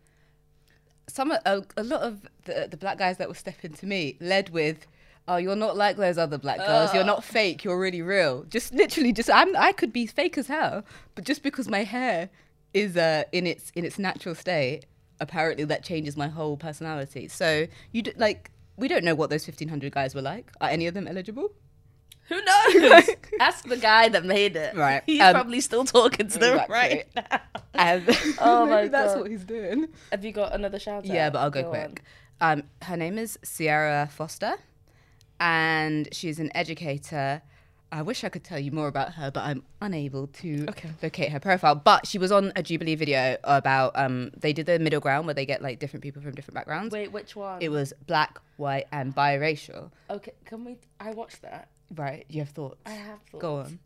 some 1.07 1.31
a, 1.31 1.63
a 1.77 1.83
lot 1.83 2.01
of 2.01 2.21
the, 2.45 2.67
the 2.69 2.77
black 2.77 2.97
guys 2.97 3.17
that 3.17 3.27
were 3.27 3.35
stepping 3.35 3.73
to 3.73 3.85
me 3.85 4.17
led 4.19 4.49
with, 4.49 4.87
"Oh, 5.27 5.37
you're 5.37 5.55
not 5.55 5.75
like 5.75 5.97
those 5.97 6.17
other 6.17 6.37
black 6.37 6.59
girls. 6.59 6.93
You're 6.93 7.03
not 7.03 7.23
fake. 7.23 7.63
You're 7.63 7.79
really 7.79 8.01
real." 8.01 8.43
Just 8.43 8.73
literally, 8.73 9.13
just 9.13 9.29
I'm 9.29 9.55
I 9.57 9.71
could 9.71 9.91
be 9.93 10.05
fake 10.05 10.37
as 10.37 10.47
hell, 10.47 10.83
but 11.15 11.25
just 11.25 11.43
because 11.43 11.67
my 11.67 11.83
hair 11.83 12.29
is 12.73 12.97
uh, 12.97 13.23
in 13.31 13.45
its 13.47 13.71
in 13.75 13.85
its 13.85 13.99
natural 13.99 14.35
state, 14.35 14.85
apparently 15.19 15.63
that 15.65 15.83
changes 15.83 16.15
my 16.17 16.27
whole 16.27 16.57
personality. 16.57 17.27
So 17.27 17.67
you 17.91 18.01
d- 18.03 18.13
like. 18.17 18.49
We 18.75 18.87
don't 18.87 19.03
know 19.03 19.13
what 19.13 19.29
those 19.29 19.45
1500 19.45 19.91
guys 19.93 20.15
were 20.15 20.23
like. 20.23 20.51
Are 20.59 20.67
any 20.67 20.87
of 20.87 20.95
them 20.95 21.07
eligible? 21.07 21.51
Who 22.29 22.35
knows? 22.41 23.09
Ask 23.39 23.67
the 23.67 23.77
guy 23.77 24.09
that 24.09 24.23
made 24.25 24.55
it. 24.55 24.75
Right. 24.75 25.03
He's 25.05 25.21
Um, 25.21 25.33
probably 25.33 25.59
still 25.61 25.83
talking 25.85 26.27
to 26.29 26.39
them 26.39 26.53
Exactly. 26.53 26.73
right 26.75 27.07
now. 27.15 27.39
And 27.73 28.03
Oh 28.39 28.65
my 28.65 28.75
maybe 28.77 28.87
that's 28.89 29.13
God. 29.13 29.21
what 29.21 29.31
he's 29.31 29.43
doing. 29.43 29.87
Have 30.11 30.23
you 30.23 30.31
got 30.31 30.53
another 30.53 30.79
shout 30.79 30.99
out? 30.99 31.05
Yeah, 31.05 31.29
but 31.29 31.39
I'll 31.39 31.49
go, 31.51 31.61
on. 31.65 31.69
quick. 31.69 32.03
Um, 32.41 32.63
her 32.83 32.97
name 32.97 33.17
is 33.17 33.37
Sierra 33.43 34.09
Foster, 34.11 34.53
and 35.39 36.07
she's 36.11 36.39
an 36.39 36.51
educator. 36.55 37.41
I 37.91 38.01
wish 38.01 38.23
I 38.23 38.29
could 38.29 38.43
tell 38.43 38.57
you 38.57 38.71
more 38.71 38.87
about 38.87 39.13
her, 39.13 39.29
but 39.29 39.41
I'm 39.41 39.63
unable 39.79 40.25
to 40.27 40.65
Okay. 40.69 40.89
locate 41.03 41.31
her 41.31 41.39
profile. 41.39 41.75
But 41.75 42.07
she 42.07 42.17
was 42.17 42.31
on 42.31 42.51
a 42.55 42.63
Jubilee 42.63 42.95
video 42.95 43.37
about 43.43 43.91
um, 43.95 44.31
they 44.35 44.51
did 44.51 44.65
the 44.65 44.79
middle 44.79 44.99
ground 44.99 45.27
where 45.27 45.35
they 45.35 45.45
get 45.45 45.61
like 45.61 45.77
different 45.79 46.01
people 46.01 46.21
from 46.21 46.33
different 46.33 46.55
backgrounds. 46.55 46.91
Wait, 46.91 47.11
which 47.11 47.35
one? 47.35 47.61
It 47.61 47.69
was 47.69 47.93
black, 48.07 48.39
white, 48.57 48.87
and 48.91 49.13
biracial. 49.15 49.91
okay. 50.09 50.31
Can 50.45 50.65
we? 50.65 50.77
I 50.99 51.11
watched 51.11 51.43
that. 51.43 51.69
Right? 51.95 52.25
You 52.29 52.41
have 52.41 52.49
thoughts? 52.49 52.77
I 52.85 52.91
have 52.91 53.19
thoughts. 53.31 53.41
Go 53.41 53.55
on. 53.57 53.79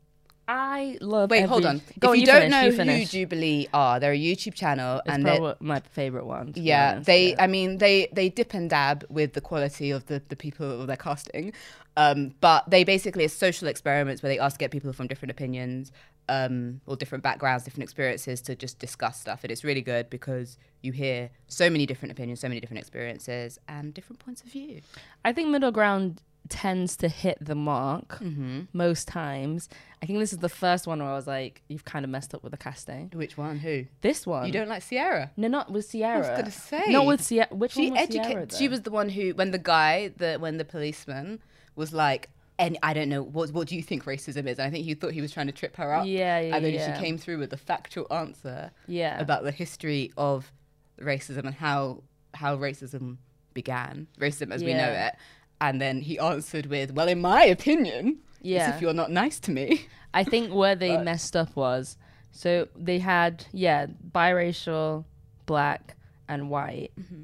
I 0.49 0.97
love. 1.01 1.29
Wait, 1.29 1.39
every- 1.39 1.49
hold 1.49 1.65
on. 1.65 1.81
Go 1.99 2.09
if 2.09 2.11
on, 2.11 2.19
you, 2.21 2.25
don't 2.25 2.35
finish, 2.43 2.51
know 2.51 2.61
you 2.61 2.71
who 2.71 2.77
finish. 2.77 3.09
Jubilee 3.09 3.67
are, 3.73 3.99
they're 3.99 4.13
a 4.13 4.17
YouTube 4.17 4.53
channel, 4.53 5.01
It's 5.05 5.13
and 5.13 5.25
they're 5.25 5.35
probably 5.37 5.67
my 5.67 5.81
favorite 5.91 6.25
one. 6.25 6.53
yeah 6.55 6.91
honest, 6.91 7.05
they 7.07 7.29
yeah. 7.31 7.43
i 7.43 7.47
mean 7.47 7.79
they 7.79 8.07
they 8.13 8.29
dip 8.29 8.53
and 8.53 8.69
dab 8.69 9.03
with 9.09 9.33
the 9.33 9.41
quality 9.41 9.91
of 9.91 10.05
the 10.05 10.21
the 10.29 10.37
people 10.37 10.85
they're 10.85 10.95
casting 10.95 11.51
um 11.97 12.33
but 12.39 12.69
they 12.69 12.85
basically 12.85 13.25
are 13.25 13.29
social 13.29 13.67
experiments 13.67 14.23
where 14.23 14.29
they 14.31 14.39
ask 14.39 14.55
to 14.55 14.59
get 14.59 14.71
people 14.71 14.93
from 14.93 15.07
different 15.07 15.31
opinions 15.31 15.91
um 16.29 16.79
or 16.85 16.95
different 16.95 17.23
backgrounds 17.25 17.65
different 17.65 17.83
experiences 17.83 18.39
to 18.41 18.55
just 18.55 18.79
discuss 18.79 19.19
stuff 19.19 19.43
and 19.43 19.51
it's 19.51 19.65
really 19.65 19.81
good 19.81 20.09
because 20.09 20.57
you 20.81 20.93
hear 20.93 21.29
so 21.47 21.69
many 21.69 21.85
different 21.85 22.11
opinions 22.13 22.39
so 22.39 22.47
many 22.47 22.61
different 22.61 22.79
experiences 22.79 23.59
and 23.67 23.93
different 23.93 24.19
points 24.19 24.41
of 24.43 24.47
view 24.49 24.79
I 25.25 25.33
think 25.33 25.49
middle 25.49 25.71
ground 25.71 26.21
tends 26.49 26.95
to 26.97 27.07
hit 27.07 27.37
the 27.41 27.55
mark 27.55 28.19
mm-hmm. 28.19 28.61
most 28.73 29.07
times. 29.07 29.69
I 30.01 30.05
think 30.05 30.19
this 30.19 30.31
is 30.33 30.39
the 30.39 30.49
first 30.49 30.87
one 30.87 30.99
where 30.99 31.09
I 31.09 31.15
was 31.15 31.27
like, 31.27 31.61
"You've 31.67 31.85
kind 31.85 32.05
of 32.05 32.11
messed 32.11 32.33
up 32.33 32.43
with 32.43 32.51
the 32.51 32.57
casting." 32.57 33.11
which 33.13 33.37
one 33.37 33.57
who 33.57 33.85
This 34.01 34.25
one, 34.27 34.45
you 34.45 34.51
don't 34.53 34.69
like 34.69 34.83
sierra 34.83 35.31
No, 35.37 35.47
not 35.47 35.71
with 35.71 35.85
Sierra. 35.85 36.35
gonna 36.37 36.51
say. 36.51 36.83
Not 36.87 37.05
with 37.05 37.21
Sierra. 37.21 37.47
Which 37.51 37.73
she 37.73 37.89
one 37.89 37.99
was 37.99 38.09
Sierra? 38.09 38.25
educated 38.25 38.49
though? 38.51 38.57
she 38.57 38.67
was 38.67 38.81
the 38.81 38.91
one 38.91 39.09
who 39.09 39.31
when 39.31 39.51
the 39.51 39.59
guy 39.59 40.11
the 40.17 40.37
when 40.39 40.57
the 40.57 40.65
policeman 40.65 41.39
was 41.75 41.93
like 41.93 42.29
and 42.59 42.77
I 42.81 42.93
don't 42.93 43.09
know 43.09 43.21
what 43.23 43.51
what 43.51 43.67
do 43.67 43.75
you 43.75 43.83
think 43.83 44.05
racism 44.05 44.47
is? 44.47 44.57
And 44.59 44.67
I 44.67 44.69
think 44.69 44.85
he 44.85 44.93
thought 44.93 45.13
he 45.13 45.21
was 45.21 45.31
trying 45.31 45.47
to 45.47 45.53
trip 45.53 45.75
her 45.77 45.93
up. 45.93 46.05
Yeah, 46.05 46.39
yeah, 46.39 46.55
And 46.55 46.65
then 46.65 46.73
yeah. 46.73 46.95
she 46.95 47.03
came 47.03 47.17
through 47.17 47.39
with 47.39 47.53
a 47.53 47.57
factual 47.57 48.07
answer 48.11 48.71
Yeah. 48.87 49.19
about 49.19 49.43
the 49.43 49.51
history 49.51 50.11
of 50.17 50.51
racism 50.99 51.45
and 51.45 51.53
how 51.53 52.03
how 52.33 52.57
racism 52.57 53.17
began, 53.53 54.07
racism 54.19 54.51
as 54.51 54.63
we 54.63 54.73
know 54.73 54.89
it. 54.89 55.15
And 55.59 55.81
then 55.81 56.01
he 56.01 56.19
answered 56.19 56.67
with, 56.67 56.91
"Well, 56.93 57.07
in 57.07 57.19
my 57.21 57.43
opinion, 57.45 58.19
Yeah. 58.41 58.67
as 58.69 58.75
if 58.75 58.81
you're 58.81 58.93
not 58.93 59.11
nice 59.11 59.39
to 59.41 59.51
me." 59.51 59.87
I 60.13 60.23
think 60.23 60.53
where 60.53 60.75
they 60.75 60.95
But- 60.97 61.05
messed 61.05 61.35
up 61.35 61.55
was 61.55 61.97
so 62.31 62.67
they 62.75 62.99
had 62.99 63.45
yeah 63.51 63.87
biracial, 64.11 65.05
black 65.45 65.95
and 66.27 66.49
white, 66.49 66.91
Mm-hmm. 66.99 67.23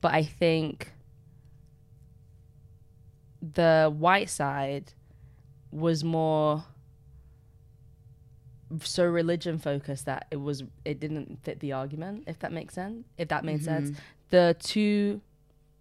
but 0.00 0.12
I 0.12 0.24
think 0.24 0.92
the 3.42 3.92
white 3.96 4.28
side 4.28 4.92
was 5.70 6.04
more 6.04 6.64
so 8.82 9.04
religion 9.04 9.58
focused 9.58 10.06
that 10.06 10.26
it 10.30 10.36
was 10.36 10.62
it 10.84 11.00
didn't 11.00 11.42
fit 11.42 11.58
the 11.60 11.72
argument 11.72 12.22
if 12.26 12.38
that 12.40 12.52
makes 12.52 12.74
sense 12.74 13.04
if 13.18 13.28
that 13.28 13.44
made 13.44 13.64
sense 13.64 13.90
Mm-hmm. 13.90 14.00
the 14.30 14.56
two 14.60 15.20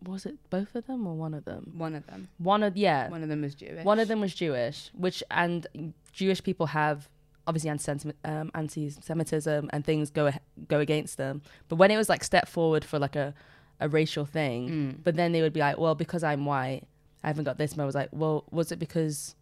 was 0.05 0.25
it 0.25 0.35
both 0.49 0.75
of 0.75 0.85
them 0.87 1.05
or 1.07 1.13
one 1.15 1.33
of 1.33 1.45
them 1.45 1.73
One 1.77 1.95
of 1.95 2.05
them, 2.07 2.29
one 2.37 2.63
of 2.63 2.77
yeah 2.77 3.09
one 3.09 3.23
of 3.23 3.29
them 3.29 3.41
was 3.41 3.55
Jewish. 3.55 3.83
one 3.83 3.99
of 3.99 4.07
them 4.07 4.21
was 4.21 4.33
Jewish, 4.33 4.89
which 4.93 5.23
and 5.31 5.67
Jewish 6.13 6.41
people 6.43 6.67
have 6.67 7.09
obviously 7.47 7.69
anti 7.69 8.11
um, 8.25 8.51
anti-Semitism 8.53 9.69
and 9.73 9.85
things 9.85 10.09
go 10.11 10.31
go 10.67 10.79
against 10.79 11.17
them. 11.17 11.41
But 11.67 11.77
when 11.77 11.91
it 11.91 11.97
was 11.97 12.09
like 12.09 12.23
step 12.23 12.47
forward 12.47 12.83
for 12.85 12.99
like 12.99 13.15
a 13.15 13.33
a 13.81 13.87
racial 13.89 14.25
thing, 14.25 14.69
Mm. 14.69 15.03
but 15.03 15.15
then 15.15 15.31
they 15.31 15.41
would 15.41 15.53
be 15.53 15.61
like, 15.61 15.77
well, 15.77 15.95
because 15.95 16.21
I'm 16.23 16.45
white, 16.45 16.83
I 17.23 17.27
haven't 17.27 17.45
got 17.45 17.57
this. 17.57 17.71
And 17.71 17.81
I 17.81 17.85
was 17.85 17.95
like, 17.95 18.09
well, 18.11 18.43
was 18.51 18.71
it 18.73 18.79
because 18.79 19.35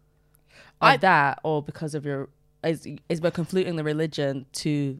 of 0.81 0.87
I- 0.89 0.97
that 0.97 1.39
or 1.43 1.63
because 1.63 1.95
of 1.95 2.05
your 2.05 2.29
is 2.63 2.87
is 3.09 3.19
we're 3.21 3.31
conflating 3.31 3.75
the 3.77 3.83
religion 3.83 4.45
to 4.53 4.99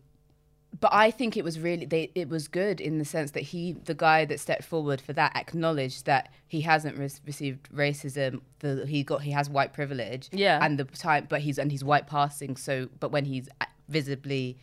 but 0.79 0.93
I 0.93 1.11
think 1.11 1.37
it 1.37 1.43
was 1.43 1.59
really 1.59 1.85
they 1.85 2.11
it 2.13 2.29
was 2.29 2.47
good 2.47 2.79
in 2.81 2.97
the 2.99 3.05
sense 3.05 3.31
that 3.31 3.43
he 3.43 3.73
the 3.73 3.93
guy 3.93 4.25
that 4.25 4.39
stepped 4.39 4.63
forward 4.63 4.99
for 5.01 5.13
that 5.13 5.35
acknowledged 5.35 6.05
that 6.05 6.29
he 6.47 6.61
hasn't 6.61 6.97
re- 6.97 7.09
received 7.25 7.69
racism 7.73 8.41
the 8.59 8.85
he 8.85 9.03
got 9.03 9.21
he 9.23 9.31
has 9.31 9.49
white 9.49 9.73
privilege 9.73 10.29
Yeah. 10.31 10.59
and 10.63 10.77
the 10.77 10.83
time 10.85 11.25
but 11.29 11.41
he's 11.41 11.57
and 11.57 11.71
he's 11.71 11.83
white 11.83 12.05
passing 12.07 12.55
so 12.57 12.89
but 12.99 13.11
when 13.11 13.25
he's 13.25 13.47
visibly 13.87 14.57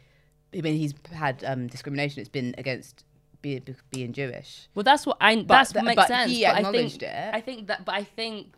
I 0.57 0.61
mean 0.61 0.77
he's 0.77 0.95
had 1.13 1.43
um, 1.45 1.67
discrimination 1.69 2.21
it's 2.21 2.29
been 2.29 2.55
against 2.59 3.05
being 3.43 3.63
being 3.91 4.13
Jewish 4.13 4.69
well, 4.75 4.85
that's 4.85 5.07
what 5.07 5.17
I 5.21 5.43
that's 5.43 5.73
th- 5.73 5.83
what 5.83 5.87
makes 5.87 5.97
but 6.03 6.09
sense. 6.09 6.31
he 6.31 6.45
but 6.45 6.55
I 6.55 6.57
acknowledged 6.59 7.01
think, 7.01 7.13
it. 7.13 7.35
I 7.35 7.41
think 7.41 7.67
that, 7.69 7.85
but 7.85 7.95
I 7.95 8.05
think 8.05 8.55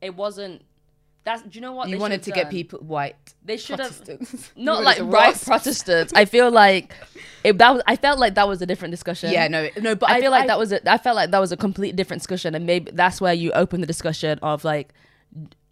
it 0.00 0.14
wasn't. 0.16 0.62
That's 1.22 1.42
do 1.42 1.50
you 1.52 1.60
know 1.60 1.72
what 1.72 1.88
you 1.88 1.96
they 1.96 2.00
wanted 2.00 2.22
to 2.22 2.30
get 2.30 2.44
done? 2.44 2.50
people 2.50 2.78
white 2.80 3.34
They 3.44 3.58
should 3.58 3.78
have 3.78 3.94
Protestants 4.04 4.50
not 4.56 4.82
like 4.82 4.98
right 5.02 5.38
Protestants. 5.38 6.12
I 6.14 6.24
feel 6.24 6.50
like 6.50 6.94
it, 7.44 7.58
that 7.58 7.74
was. 7.74 7.82
I 7.86 7.96
felt 7.96 8.18
like 8.18 8.34
that 8.36 8.48
was 8.48 8.62
a 8.62 8.66
different 8.66 8.92
discussion. 8.92 9.30
yeah 9.30 9.46
no 9.48 9.68
no 9.80 9.94
but 9.94 10.10
I, 10.10 10.20
feel 10.20 10.30
like 10.30 10.46
that 10.46 10.58
was. 10.58 10.72
A, 10.72 10.90
I 10.90 10.98
felt 10.98 11.16
like 11.16 11.30
that 11.30 11.38
was 11.38 11.52
a 11.52 11.56
complete 11.56 11.94
different 11.94 12.22
discussion, 12.22 12.54
and 12.54 12.64
maybe 12.64 12.90
that's 12.92 13.20
where 13.20 13.34
you 13.34 13.52
open 13.52 13.82
the 13.82 13.86
discussion 13.86 14.38
of 14.40 14.64
like 14.64 14.94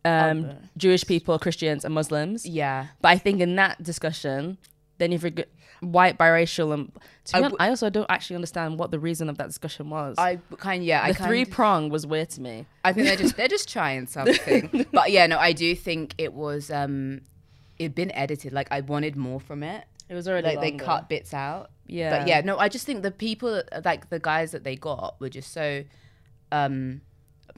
um, 0.04 0.50
Jewish 0.76 1.04
people, 1.06 1.38
Christians, 1.38 1.84
and 1.84 1.94
Muslims. 1.94 2.46
yeah 2.46 2.88
But 3.00 3.08
I 3.08 3.18
think 3.18 3.40
in 3.40 3.56
that 3.56 3.82
discussion, 3.82 4.58
then 4.98 5.12
you 5.12 5.18
forget 5.18 5.48
white, 5.80 6.18
biracial, 6.18 6.72
and 6.74 6.92
to 7.26 7.36
I 7.36 7.38
be 7.38 7.42
hon- 7.42 7.50
w- 7.52 7.56
I 7.60 7.68
also 7.70 7.90
don't 7.90 8.06
actually 8.10 8.36
understand 8.36 8.78
what 8.78 8.90
the 8.90 8.98
reason 8.98 9.28
of 9.28 9.38
that 9.38 9.46
discussion 9.46 9.90
was. 9.90 10.16
I 10.18 10.36
kind 10.58 10.82
of, 10.82 10.86
yeah 10.86 11.02
I 11.02 11.12
the 11.12 11.18
kind 11.18 11.28
three 11.28 11.44
prong 11.44 11.88
was 11.90 12.06
weird 12.06 12.30
to 12.30 12.40
me. 12.40 12.66
I 12.84 12.92
think 12.92 13.06
they're 13.06 13.16
just 13.16 13.36
they're 13.36 13.48
just 13.48 13.68
trying 13.68 14.06
something. 14.16 14.86
but 14.92 15.10
yeah, 15.10 15.26
no, 15.26 15.38
I 15.38 15.52
do 15.52 15.74
think 15.74 16.14
it 16.18 16.32
was 16.32 16.70
um 16.70 17.20
it'd 17.78 17.94
been 17.94 18.12
edited. 18.12 18.52
Like 18.52 18.68
I 18.70 18.80
wanted 18.80 19.16
more 19.16 19.40
from 19.40 19.62
it. 19.62 19.84
It 20.08 20.14
was 20.14 20.26
already 20.26 20.48
Like 20.48 20.60
they 20.60 20.72
cut 20.72 21.08
bits 21.08 21.34
out. 21.34 21.70
Yeah, 21.86 22.18
But 22.18 22.28
yeah, 22.28 22.40
no, 22.42 22.58
I 22.58 22.68
just 22.68 22.84
think 22.86 23.02
the 23.02 23.10
people 23.10 23.62
like 23.84 24.08
the 24.10 24.18
guys 24.18 24.50
that 24.52 24.64
they 24.64 24.76
got 24.76 25.20
were 25.20 25.28
just 25.30 25.52
so 25.52 25.84
um 26.52 27.00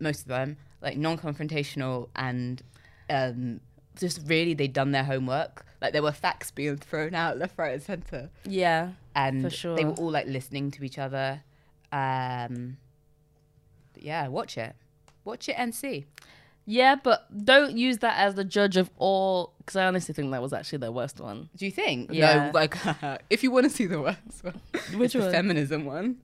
most 0.00 0.22
of 0.22 0.28
them 0.28 0.56
like 0.82 0.96
non-confrontational 0.96 2.08
and 2.16 2.62
um 3.08 3.60
just 3.98 4.20
really 4.26 4.54
they'd 4.54 4.72
done 4.72 4.92
their 4.92 5.04
homework. 5.04 5.64
Like 5.80 5.92
there 5.92 6.02
were 6.02 6.12
facts 6.12 6.50
being 6.50 6.76
thrown 6.76 7.14
out 7.14 7.38
left, 7.38 7.56
right, 7.58 7.74
and 7.74 7.82
center, 7.82 8.30
Yeah. 8.44 8.90
and 9.14 9.42
For 9.42 9.50
sure. 9.50 9.76
they 9.76 9.84
were 9.84 9.92
all 9.94 10.10
like 10.10 10.26
listening 10.26 10.70
to 10.72 10.84
each 10.84 10.98
other. 10.98 11.42
Um, 11.92 12.76
yeah, 13.96 14.28
watch 14.28 14.56
it, 14.58 14.74
watch 15.24 15.48
it 15.48 15.54
and 15.58 15.74
see. 15.74 16.06
Yeah, 16.66 16.94
but 17.02 17.26
don't 17.44 17.76
use 17.76 17.98
that 17.98 18.18
as 18.18 18.34
the 18.36 18.44
judge 18.44 18.76
of 18.76 18.90
all. 18.96 19.54
Because 19.58 19.76
I 19.76 19.86
honestly 19.86 20.14
think 20.14 20.30
that 20.30 20.40
was 20.42 20.52
actually 20.52 20.78
their 20.78 20.92
worst 20.92 21.18
one. 21.20 21.48
Do 21.56 21.64
you 21.64 21.70
think? 21.72 22.10
Yeah. 22.12 22.46
No, 22.46 22.50
like 22.54 22.76
if 23.30 23.42
you 23.42 23.50
want 23.50 23.64
to 23.64 23.70
see 23.70 23.86
the 23.86 24.00
worst 24.00 24.44
one, 24.44 24.60
Which 24.94 25.14
it's 25.16 25.24
the 25.24 25.30
feminism 25.32 25.84
one. 25.84 26.18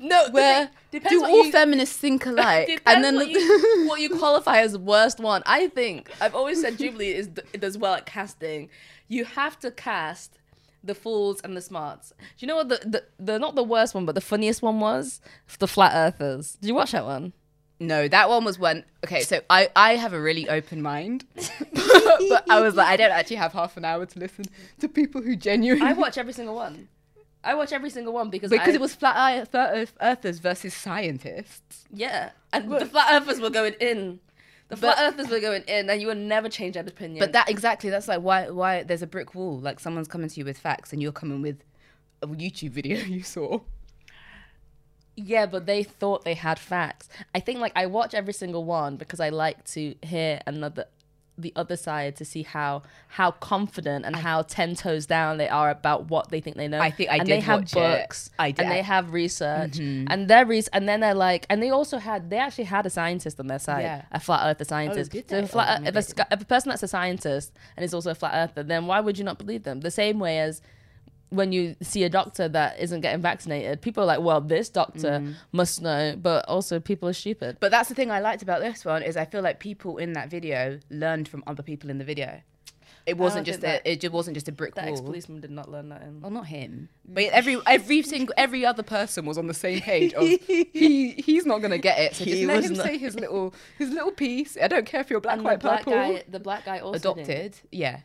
No, 0.00 0.28
Where 0.30 0.70
do 0.92 1.24
all 1.24 1.50
feminists 1.52 1.96
think 1.96 2.24
alike? 2.32 2.82
And 2.86 3.04
then 3.04 3.16
what, 3.16 3.26
the- 3.26 3.32
you, 3.32 3.84
what 3.88 4.00
you 4.00 4.08
qualify 4.16 4.60
as 4.60 4.76
worst 4.76 5.20
one. 5.20 5.42
I 5.46 5.68
think 5.68 6.10
I've 6.20 6.34
always 6.34 6.60
said 6.60 6.78
Jubilee 6.78 7.12
is 7.12 7.28
does 7.28 7.76
well 7.76 7.94
at 7.94 8.06
casting. 8.06 8.70
You 9.08 9.24
have 9.26 9.58
to 9.60 9.70
cast 9.70 10.38
the 10.82 10.94
fools 10.94 11.40
and 11.42 11.54
the 11.56 11.60
smarts. 11.60 12.10
Do 12.18 12.24
you 12.38 12.46
know 12.48 12.56
what 12.56 12.70
the, 12.70 12.76
the 12.86 13.04
the 13.18 13.38
not 13.38 13.54
the 13.54 13.62
worst 13.62 13.94
one, 13.94 14.06
but 14.06 14.14
the 14.14 14.20
funniest 14.22 14.62
one 14.62 14.80
was 14.80 15.20
the 15.58 15.68
flat 15.68 15.92
earthers. 15.94 16.52
Did 16.60 16.68
you 16.68 16.74
watch 16.74 16.92
that 16.92 17.04
one? 17.04 17.32
No, 17.78 18.08
that 18.08 18.28
one 18.28 18.44
was 18.44 18.58
when. 18.58 18.84
Okay, 19.04 19.20
so 19.20 19.40
I 19.50 19.68
I 19.76 19.96
have 19.96 20.12
a 20.14 20.20
really 20.20 20.48
open 20.48 20.80
mind, 20.82 21.24
but 21.34 22.44
I 22.50 22.60
was 22.60 22.74
like, 22.74 22.86
I 22.88 22.96
don't 22.96 23.10
actually 23.10 23.36
have 23.36 23.52
half 23.52 23.76
an 23.76 23.84
hour 23.84 24.06
to 24.06 24.18
listen 24.18 24.44
to 24.80 24.88
people 24.88 25.22
who 25.22 25.36
genuinely. 25.36 25.86
I 25.86 25.92
watch 25.92 26.16
every 26.18 26.32
single 26.32 26.54
one. 26.54 26.88
I 27.42 27.54
watch 27.54 27.72
every 27.72 27.90
single 27.90 28.12
one 28.12 28.28
because 28.30 28.50
because 28.50 28.68
I- 28.68 28.74
it 28.74 28.80
was 28.80 28.94
flat 28.94 29.48
earth- 29.54 29.94
earthers 30.00 30.38
versus 30.40 30.74
scientists. 30.74 31.84
yeah, 31.92 32.30
and 32.52 32.70
the 32.70 32.86
flat 32.86 33.08
earthers 33.22 33.40
were 33.40 33.50
going 33.50 33.74
in. 33.80 34.20
The 34.68 34.76
flat 34.76 34.98
earthers 35.00 35.28
were 35.28 35.40
going 35.40 35.62
in, 35.66 35.90
and 35.90 36.00
you 36.00 36.06
would 36.06 36.18
never 36.18 36.48
change 36.48 36.74
that 36.74 36.86
opinion. 36.86 37.18
But 37.18 37.32
that 37.32 37.48
exactly 37.50 37.90
that's 37.90 38.06
like 38.08 38.20
why 38.20 38.50
why 38.50 38.82
there's 38.84 39.02
a 39.02 39.06
brick 39.06 39.34
wall. 39.34 39.58
Like 39.58 39.80
someone's 39.80 40.06
coming 40.06 40.28
to 40.28 40.38
you 40.38 40.44
with 40.44 40.58
facts, 40.58 40.92
and 40.92 41.02
you're 41.02 41.12
coming 41.12 41.42
with 41.42 41.64
a 42.22 42.26
YouTube 42.28 42.70
video 42.70 42.98
you 43.04 43.22
saw. 43.22 43.60
Yeah, 45.16 45.46
but 45.46 45.66
they 45.66 45.82
thought 45.82 46.24
they 46.24 46.34
had 46.34 46.58
facts. 46.58 47.08
I 47.34 47.40
think 47.40 47.58
like 47.60 47.72
I 47.74 47.86
watch 47.86 48.14
every 48.14 48.32
single 48.32 48.64
one 48.64 48.96
because 48.96 49.18
I 49.20 49.30
like 49.30 49.64
to 49.72 49.94
hear 50.02 50.40
another 50.46 50.84
the 51.40 51.52
other 51.56 51.76
side 51.76 52.16
to 52.16 52.24
see 52.24 52.42
how 52.42 52.82
how 53.08 53.30
confident 53.32 54.04
and 54.04 54.14
how 54.16 54.42
ten 54.42 54.74
toes 54.74 55.06
down 55.06 55.38
they 55.38 55.48
are 55.48 55.70
about 55.70 56.08
what 56.10 56.28
they 56.30 56.40
think 56.40 56.56
they 56.56 56.68
know. 56.68 56.78
I 56.80 56.90
think 56.90 57.10
I 57.10 57.16
and 57.16 57.26
did 57.26 57.32
they 57.36 57.40
have 57.40 57.60
watch 57.60 57.72
it. 57.72 57.74
books 57.76 58.30
I 58.38 58.50
did. 58.50 58.62
and 58.62 58.70
they 58.72 58.82
have 58.82 59.12
research 59.12 59.72
Mm-hmm. 59.72 60.06
and 60.10 60.28
their 60.28 60.44
re- 60.46 60.62
and 60.72 60.88
then 60.88 61.00
they're 61.00 61.14
like 61.14 61.46
and 61.50 61.62
they 61.62 61.70
also 61.70 61.98
had 61.98 62.30
they 62.30 62.38
actually 62.38 62.64
had 62.64 62.86
a 62.86 62.90
scientist 62.90 63.40
on 63.40 63.46
their 63.46 63.58
side, 63.58 63.82
Yeah. 63.82 64.02
a 64.12 64.20
flat 64.20 64.42
earther 64.44 64.64
scientist. 64.64 65.10
did 65.12 65.28
so 65.30 65.36
if, 65.38 65.44
a 65.44 65.48
flat, 65.48 65.68
Oh, 65.68 65.74
if, 65.88 65.94
maybe 65.94 66.06
a, 66.18 66.22
I 66.30 66.34
if 66.34 66.42
a 66.42 66.44
person 66.44 66.70
that's 66.70 66.82
a 66.82 66.88
scientist 66.88 67.52
and 67.76 67.84
is 67.84 67.94
also 67.94 68.10
a 68.10 68.14
flat 68.14 68.32
earther, 68.34 68.62
then 68.62 68.86
why 68.86 69.00
would 69.00 69.18
you 69.18 69.24
not 69.24 69.38
believe 69.38 69.62
them? 69.64 69.80
The 69.80 69.90
same 69.90 70.18
way 70.18 70.38
as 70.40 70.60
when 71.30 71.52
you 71.52 71.76
see 71.80 72.02
a 72.04 72.08
doctor 72.08 72.48
that 72.48 72.78
isn't 72.80 73.00
getting 73.00 73.22
vaccinated, 73.22 73.80
people 73.80 74.02
are 74.02 74.06
like, 74.06 74.20
"Well, 74.20 74.40
this 74.40 74.68
doctor 74.68 75.20
Mm. 75.20 75.34
must 75.52 75.80
know," 75.80 76.16
but 76.20 76.44
also 76.48 76.78
people 76.80 77.08
are 77.08 77.12
stupid. 77.12 77.56
But 77.60 77.70
that's 77.70 77.88
the 77.88 77.94
thing 77.94 78.10
I 78.10 78.20
liked 78.20 78.42
about 78.42 78.60
this 78.60 78.84
one 78.84 79.02
is 79.02 79.16
I 79.16 79.24
feel 79.24 79.40
like 79.42 79.58
people 79.60 79.96
in 79.98 80.12
that 80.14 80.28
video 80.28 80.78
learned 80.90 81.28
from 81.28 81.42
other 81.46 81.62
people 81.62 81.88
in 81.90 81.98
the 81.98 82.04
video. 82.04 82.40
It 83.06 83.16
wasn't 83.16 83.46
just 83.46 83.62
that- 83.62 83.80
a, 83.86 83.92
it 83.92 84.00
just 84.02 84.12
wasn't 84.12 84.34
just 84.36 84.46
a 84.48 84.52
brick 84.52 84.74
That 84.74 84.84
wall. 84.84 84.92
ex 84.92 85.00
policeman 85.00 85.40
did 85.40 85.50
not 85.50 85.70
learn 85.70 85.88
that 85.88 86.02
in. 86.02 86.20
Well, 86.20 86.30
not 86.30 86.46
him, 86.46 86.90
but 87.08 87.24
every 87.24 87.56
every 87.66 88.02
single 88.02 88.34
every 88.36 88.64
other 88.66 88.82
person 88.82 89.24
was 89.24 89.38
on 89.38 89.46
the 89.46 89.54
same 89.54 89.80
page. 89.80 90.12
Of, 90.12 90.22
he 90.28 91.14
he's 91.24 91.46
not 91.46 91.62
gonna 91.62 91.78
get 91.78 91.98
it, 91.98 92.14
so 92.14 92.24
just 92.24 92.36
He 92.36 92.44
let 92.46 92.62
him 92.62 92.74
not- 92.74 92.86
say 92.86 92.98
his 92.98 93.14
little 93.14 93.54
his 93.78 93.88
little 93.90 94.12
piece. 94.12 94.58
I 94.62 94.68
don't 94.68 94.84
care 94.84 95.00
if 95.00 95.08
you're 95.10 95.20
black, 95.20 95.34
And 95.38 95.40
the 95.40 95.48
white, 95.48 95.60
black 95.60 95.78
purple. 95.84 95.92
guy, 95.94 96.24
the 96.28 96.40
black 96.40 96.64
guy 96.66 96.80
also 96.80 97.14
did. 97.14 97.26
adopted, 97.28 97.56
yeah, 97.72 98.00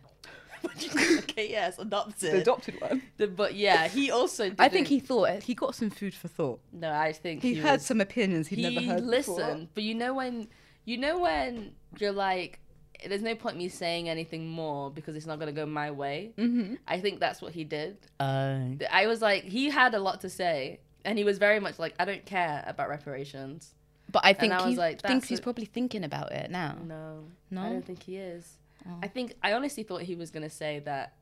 okay, 1.20 1.50
yes, 1.50 1.78
adopted. 1.80 2.34
the 2.34 2.42
adopted 2.42 2.80
one. 2.82 3.02
The- 3.18 3.28
but 3.28 3.56
yeah, 3.56 3.88
he 3.88 4.12
also. 4.12 4.52
I 4.60 4.70
think 4.70 4.88
he 4.88 5.00
thought 5.00 5.44
he 5.44 5.54
got 5.54 5.76
some 5.76 5.90
food 5.90 6.14
for 6.14 6.28
thought. 6.28 6.60
No, 6.72 6.92
I 6.92 7.12
think 7.14 7.42
He, 7.42 7.56
he, 7.56 7.60
had 7.62 7.74
was- 7.74 7.86
some 7.86 8.02
opinions 8.02 8.48
he'd 8.48 8.60
he 8.60 8.62
never 8.76 8.86
heard 8.86 9.00
He 9.02 9.06
listened, 9.06 9.70
but 9.74 9.84
you 9.84 9.96
know 9.96 10.14
when 10.14 10.48
you 10.86 10.98
know 10.98 11.20
when 11.20 11.74
you're 12.00 12.12
like, 12.12 12.60
there's 13.08 13.22
no 13.22 13.36
point 13.36 13.58
me 13.58 13.68
saying 13.70 14.08
anything 14.10 14.48
more 14.48 14.90
because 14.92 15.16
it's 15.16 15.26
not 15.26 15.40
gonna 15.40 15.52
go 15.52 15.66
my 15.66 15.92
way. 15.92 16.32
Mm-hmm. 16.38 16.76
I 16.88 17.00
think 17.00 17.20
that's 17.20 17.42
what 17.42 17.54
he 17.54 17.64
did. 17.64 17.98
Uh, 18.20 18.60
I 18.92 19.08
was 19.08 19.22
like, 19.22 19.44
he 19.44 19.70
had 19.70 19.94
a 19.96 20.00
lot 20.00 20.22
to 20.22 20.30
say, 20.30 20.80
and 21.04 21.18
he 21.18 21.24
was 21.24 21.38
very 21.38 21.60
much 21.60 21.78
like, 21.80 21.94
I 22.00 22.06
don't 22.06 22.26
care 22.26 22.64
about 22.68 22.90
reparations. 22.90 23.74
but 24.12 24.24
I 24.26 24.34
think 24.34 24.54
I 24.54 24.70
he 24.70 24.76
like, 24.76 25.02
thinks 25.02 25.26
that's 25.26 25.28
he's 25.30 25.40
a- 25.40 25.44
probably 25.44 25.66
thinking 25.66 26.04
about 26.04 26.32
it 26.32 26.50
now. 26.52 26.76
No, 26.86 27.24
No? 27.52 27.62
I 27.64 27.70
don't 27.70 27.86
think 27.86 28.04
he 28.04 28.18
is. 28.18 28.58
Oh. 28.88 29.00
I 29.02 29.08
think 29.08 29.34
I 29.44 29.54
honestly 29.54 29.84
thought 29.84 30.02
he 30.04 30.16
was 30.16 30.32
gonna 30.32 30.50
say 30.50 30.80
that 30.86 31.14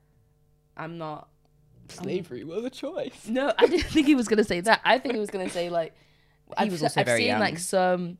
I'm 0.75 0.97
not. 0.97 1.27
Slavery 1.89 2.43
was 2.43 2.63
a 2.63 2.69
choice. 2.69 3.27
No, 3.27 3.53
I 3.57 3.67
didn't 3.67 3.87
think 3.89 4.07
he 4.07 4.15
was 4.15 4.27
gonna 4.27 4.43
say 4.43 4.61
that. 4.61 4.81
I 4.83 4.97
think 4.99 5.13
he 5.15 5.19
was 5.19 5.29
gonna 5.29 5.49
say 5.49 5.69
like. 5.69 5.93
He 6.59 6.65
I've, 6.65 6.71
was 6.71 6.83
also 6.83 6.99
I've 6.99 7.05
very 7.07 7.19
seen 7.21 7.27
young. 7.29 7.39
like 7.39 7.57
some 7.57 8.17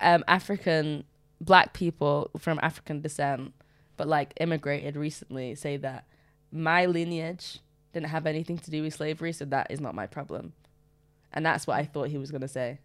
um, 0.00 0.24
African 0.26 1.04
black 1.40 1.74
people 1.74 2.30
from 2.38 2.58
African 2.62 3.00
descent, 3.02 3.52
but 3.98 4.06
like 4.08 4.32
immigrated 4.40 4.96
recently, 4.96 5.54
say 5.54 5.76
that 5.78 6.06
my 6.50 6.86
lineage 6.86 7.58
didn't 7.92 8.08
have 8.08 8.26
anything 8.26 8.56
to 8.58 8.70
do 8.70 8.82
with 8.82 8.94
slavery, 8.94 9.32
so 9.32 9.44
that 9.46 9.66
is 9.70 9.80
not 9.80 9.94
my 9.94 10.06
problem, 10.06 10.52
and 11.32 11.44
that's 11.44 11.66
what 11.66 11.76
I 11.76 11.84
thought 11.84 12.08
he 12.08 12.16
was 12.16 12.30
gonna 12.30 12.48
say. 12.48 12.78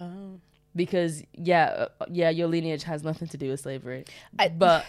Oh. 0.00 0.38
Because 0.76 1.22
yeah, 1.34 1.86
uh, 2.00 2.04
yeah, 2.12 2.30
your 2.30 2.46
lineage 2.46 2.84
has 2.84 3.02
nothing 3.02 3.26
to 3.28 3.36
do 3.38 3.50
with 3.50 3.60
slavery, 3.60 4.04
I- 4.38 4.50
but 4.50 4.84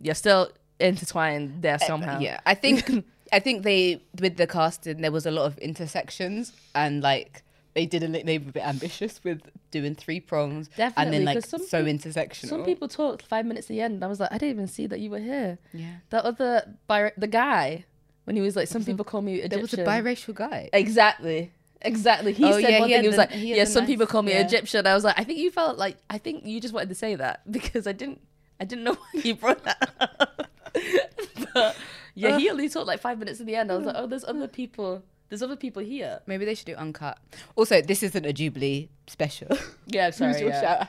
you're 0.00 0.14
still 0.14 0.50
intertwined 0.80 1.62
there 1.62 1.78
somehow. 1.78 2.18
Yeah, 2.20 2.40
I 2.46 2.54
think 2.54 3.04
I 3.32 3.40
think 3.40 3.62
they 3.62 4.02
with 4.20 4.36
the 4.36 4.46
casting 4.46 5.00
there 5.00 5.12
was 5.12 5.26
a 5.26 5.30
lot 5.30 5.46
of 5.46 5.58
intersections 5.58 6.52
and 6.74 7.02
like 7.02 7.42
they 7.74 7.86
did 7.86 8.02
a 8.02 8.08
they 8.24 8.38
were 8.38 8.48
a 8.48 8.52
bit 8.52 8.66
ambitious 8.66 9.20
with 9.22 9.40
doing 9.70 9.94
three 9.94 10.18
prongs 10.20 10.66
and 10.68 10.76
Definitely, 10.76 11.18
then 11.18 11.24
like 11.26 11.44
some 11.44 11.64
so 11.64 11.84
intersectional. 11.84 12.48
Some 12.48 12.64
people 12.64 12.88
talked 12.88 13.22
five 13.22 13.44
minutes 13.46 13.66
at 13.66 13.68
the 13.68 13.80
end. 13.82 13.94
And 13.96 14.04
I 14.04 14.08
was 14.08 14.18
like, 14.18 14.32
I 14.32 14.38
didn't 14.38 14.54
even 14.56 14.66
see 14.66 14.86
that 14.86 14.98
you 15.00 15.10
were 15.10 15.18
here. 15.20 15.58
yeah, 15.74 15.96
The 16.10 16.24
other, 16.24 16.74
bi- 16.88 17.12
the 17.18 17.26
guy, 17.26 17.84
when 18.24 18.34
he 18.34 18.40
was 18.42 18.56
like, 18.56 18.66
some 18.68 18.82
people 18.84 19.04
call 19.04 19.20
me 19.20 19.34
Egyptian. 19.34 19.50
there 19.50 19.60
was 19.60 19.74
a 19.74 19.84
biracial 19.84 20.34
guy. 20.34 20.70
Exactly. 20.72 21.52
Exactly. 21.82 22.32
He 22.32 22.44
Oh, 22.44 22.52
said 22.60 22.62
yeah, 22.70 22.80
one 22.80 22.88
he 22.88 22.94
thing. 22.94 23.02
He 23.02 23.08
was 23.08 23.16
the- 23.16 23.20
like, 23.20 23.30
he 23.30 23.54
"Yeah, 23.56 23.64
some 23.64 23.82
nice- 23.82 23.90
people 23.90 24.06
call 24.06 24.22
me 24.22 24.32
yeah. 24.32 24.40
Egyptian." 24.46 24.86
I 24.86 24.94
was 24.94 25.04
like, 25.04 25.16
"I 25.18 25.22
think 25.22 25.38
you 25.38 25.50
felt 25.52 25.76
like 25.78 25.98
I 26.10 26.18
think 26.18 26.44
you 26.46 26.60
just 26.60 26.72
wanted 26.74 26.88
to 26.88 26.94
say 26.96 27.14
that 27.14 27.48
because 27.52 27.86
I 27.86 27.92
didn't, 27.92 28.20
I 28.60 28.64
didn't 28.64 28.84
know 28.84 28.94
why 29.12 29.20
you 29.22 29.34
brought 29.34 29.64
that 29.64 29.90
up." 30.00 30.46
but 31.54 31.76
yeah, 32.14 32.38
he 32.38 32.50
only 32.50 32.68
talked 32.68 32.86
like 32.86 33.00
five 33.00 33.18
minutes 33.18 33.40
at 33.40 33.46
the 33.46 33.56
end. 33.56 33.70
I 33.72 33.76
was 33.76 33.86
like, 33.86 33.96
"Oh, 33.98 34.06
there's 34.06 34.24
other 34.24 34.48
people. 34.48 35.02
There's 35.28 35.42
other 35.42 35.56
people 35.56 35.82
here." 35.82 36.20
Maybe 36.26 36.44
they 36.44 36.54
should 36.54 36.66
do 36.66 36.74
uncut. 36.74 37.18
Also, 37.56 37.80
this 37.82 38.02
isn't 38.02 38.24
a 38.24 38.32
Jubilee 38.32 38.88
special. 39.06 39.48
Yeah, 39.90 40.10
sorry. 40.10 40.32
Who's 40.32 40.40
your 40.42 40.50
yeah. 40.50 40.60
shout 40.60 40.88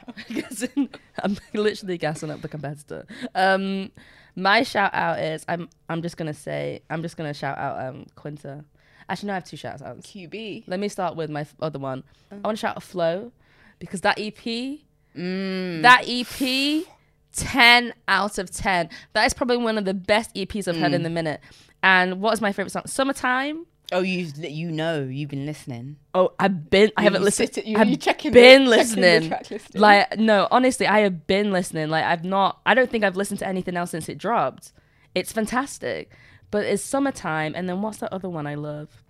out? 0.84 0.99
I'm 1.23 1.38
literally 1.53 1.97
gassing 1.97 2.29
up 2.29 2.41
the 2.41 2.49
competitor. 2.49 3.05
Um, 3.34 3.91
my 4.36 4.63
shout 4.63 4.93
out 4.93 5.19
is 5.19 5.45
I'm 5.47 5.69
I'm 5.88 6.01
just 6.01 6.17
gonna 6.17 6.34
say 6.34 6.82
I'm 6.89 7.01
just 7.01 7.15
gonna 7.15 7.34
shout 7.34 7.58
out 7.58 7.79
um 7.88 8.05
Quinta. 8.15 8.65
Actually, 9.08 9.27
no, 9.27 9.34
I 9.34 9.36
have 9.36 9.45
two 9.45 9.58
shout 9.58 9.82
outs. 9.82 10.05
QB. 10.05 10.65
Let 10.67 10.79
me 10.79 10.88
start 10.89 11.15
with 11.15 11.29
my 11.29 11.41
f- 11.41 11.55
other 11.62 11.79
one. 11.79 12.03
I 12.32 12.36
want 12.36 12.58
to 12.58 12.60
shout 12.62 12.75
out 12.77 12.84
FLO 12.84 13.32
because 13.79 14.01
that 14.01 14.19
EP, 14.19 14.79
Mm. 15.17 15.82
that 15.82 16.03
EP, 16.08 16.86
ten 17.34 17.94
out 18.08 18.38
of 18.38 18.52
ten. 18.52 18.89
That 19.13 19.26
is 19.26 19.34
probably 19.34 19.58
one 19.58 19.78
of 19.78 19.86
the 19.86 19.94
best 19.94 20.34
EPs 20.36 20.68
I've 20.68 20.78
heard 20.78 20.94
in 20.94 21.02
hmm. 21.02 21.04
the 21.04 21.10
minute. 21.10 21.42
And 21.82 22.22
what 22.22 22.34
is 22.34 22.42
my 22.42 22.52
favorite 22.52 22.72
song? 22.72 22.84
Summertime. 22.86 23.65
Oh, 23.92 24.02
you 24.02 24.32
you 24.38 24.72
know 24.72 25.04
you've 25.04 25.30
been 25.30 25.46
listening. 25.46 25.98
Oh, 26.13 26.34
I've 26.39 26.70
been. 26.70 26.92
I 26.96 27.02
You 27.02 27.06
haven't 27.06 27.24
listened. 27.24 27.58
you- 27.65 27.78
I've 27.78 27.89
you 27.89 27.96
checking 27.96 28.32
been 28.32 28.65
the 28.65 28.70
listening. 28.70 29.30
listing. 29.30 29.82
Like 29.82 30.18
no, 30.20 30.48
honestly, 30.52 30.86
I 30.86 31.00
have 31.00 31.26
been 31.26 31.52
listening. 31.52 31.89
Like 31.89 32.04
I've 32.04 32.24
not. 32.24 32.60
I 32.65 32.74
don't 32.74 32.89
think 32.89 33.04
I've 33.04 33.15
listened 33.15 33.39
to 33.39 33.48
anything 33.48 33.76
else 33.76 33.92
since 33.92 34.08
it 34.08 34.18
dropped. 34.18 34.74
It's 35.15 35.32
fantastic, 35.32 36.12
but 36.52 36.65
it's 36.65 36.84
summertime. 36.84 37.54
And 37.56 37.68
then 37.68 37.82
what's 37.82 37.98
that 37.98 38.13
other 38.13 38.30
one 38.30 38.46
I 38.46 38.56
love? 38.56 39.04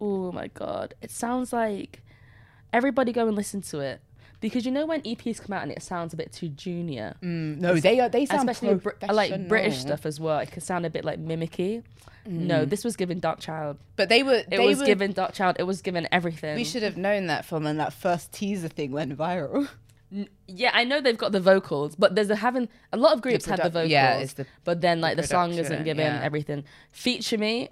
Oh 0.00 0.32
my 0.32 0.48
god, 0.48 0.94
it 1.00 1.10
sounds 1.10 1.52
like 1.52 2.02
everybody 2.72 3.12
go 3.12 3.26
and 3.28 3.36
listen 3.36 3.62
to 3.62 3.80
it 3.80 4.00
because 4.40 4.64
you 4.64 4.70
know 4.72 4.86
when 4.86 5.02
EPs 5.02 5.40
come 5.40 5.52
out 5.52 5.62
and 5.62 5.72
it 5.72 5.82
sounds 5.82 6.14
a 6.14 6.16
bit 6.16 6.32
too 6.32 6.48
junior. 6.48 7.16
Mm, 7.22 7.58
no, 7.58 7.74
they 7.74 8.00
are. 8.00 8.08
They 8.08 8.26
sound 8.26 8.48
Especially 8.48 8.76
Br- 8.76 8.90
like 9.12 9.48
British 9.48 9.78
stuff 9.78 10.06
as 10.06 10.20
well. 10.20 10.38
It 10.38 10.50
can 10.50 10.60
sound 10.60 10.86
a 10.86 10.90
bit 10.90 11.04
like 11.04 11.18
mimicky. 11.22 11.82
No, 12.26 12.66
this 12.66 12.84
was 12.84 12.94
given 12.94 13.20
Dark 13.20 13.40
Child. 13.40 13.78
But 13.96 14.10
they 14.10 14.22
were. 14.22 14.34
It 14.34 14.50
they 14.50 14.66
was 14.66 14.80
were, 14.80 14.86
given 14.86 15.12
Dark 15.12 15.32
Child. 15.32 15.56
It 15.58 15.62
was 15.62 15.80
given 15.80 16.06
everything. 16.12 16.56
We 16.56 16.64
should 16.64 16.82
have 16.82 16.98
known 16.98 17.26
that 17.28 17.46
from 17.46 17.64
when 17.64 17.78
that 17.78 17.94
first 17.94 18.32
teaser 18.32 18.68
thing 18.68 18.92
went 18.92 19.16
viral. 19.16 19.68
Yeah, 20.46 20.70
I 20.72 20.84
know 20.84 21.00
they've 21.00 21.18
got 21.18 21.32
the 21.32 21.40
vocals, 21.40 21.94
but 21.94 22.14
there's 22.14 22.30
a 22.30 22.36
having 22.36 22.68
a 22.92 22.96
lot 22.96 23.14
of 23.14 23.20
groups 23.20 23.44
have 23.46 23.58
the 23.58 23.64
produ- 23.64 23.72
vocals. 23.72 23.90
yeah, 23.90 24.24
the- 24.24 24.46
but 24.64 24.80
then 24.80 25.00
like 25.00 25.16
the 25.16 25.22
the, 25.22 25.28
song 25.28 25.52
isn't 25.52 25.84
given 25.84 26.04
yeah. 26.06 26.20
everything. 26.22 26.64
Feature 26.92 27.38
me, 27.38 27.70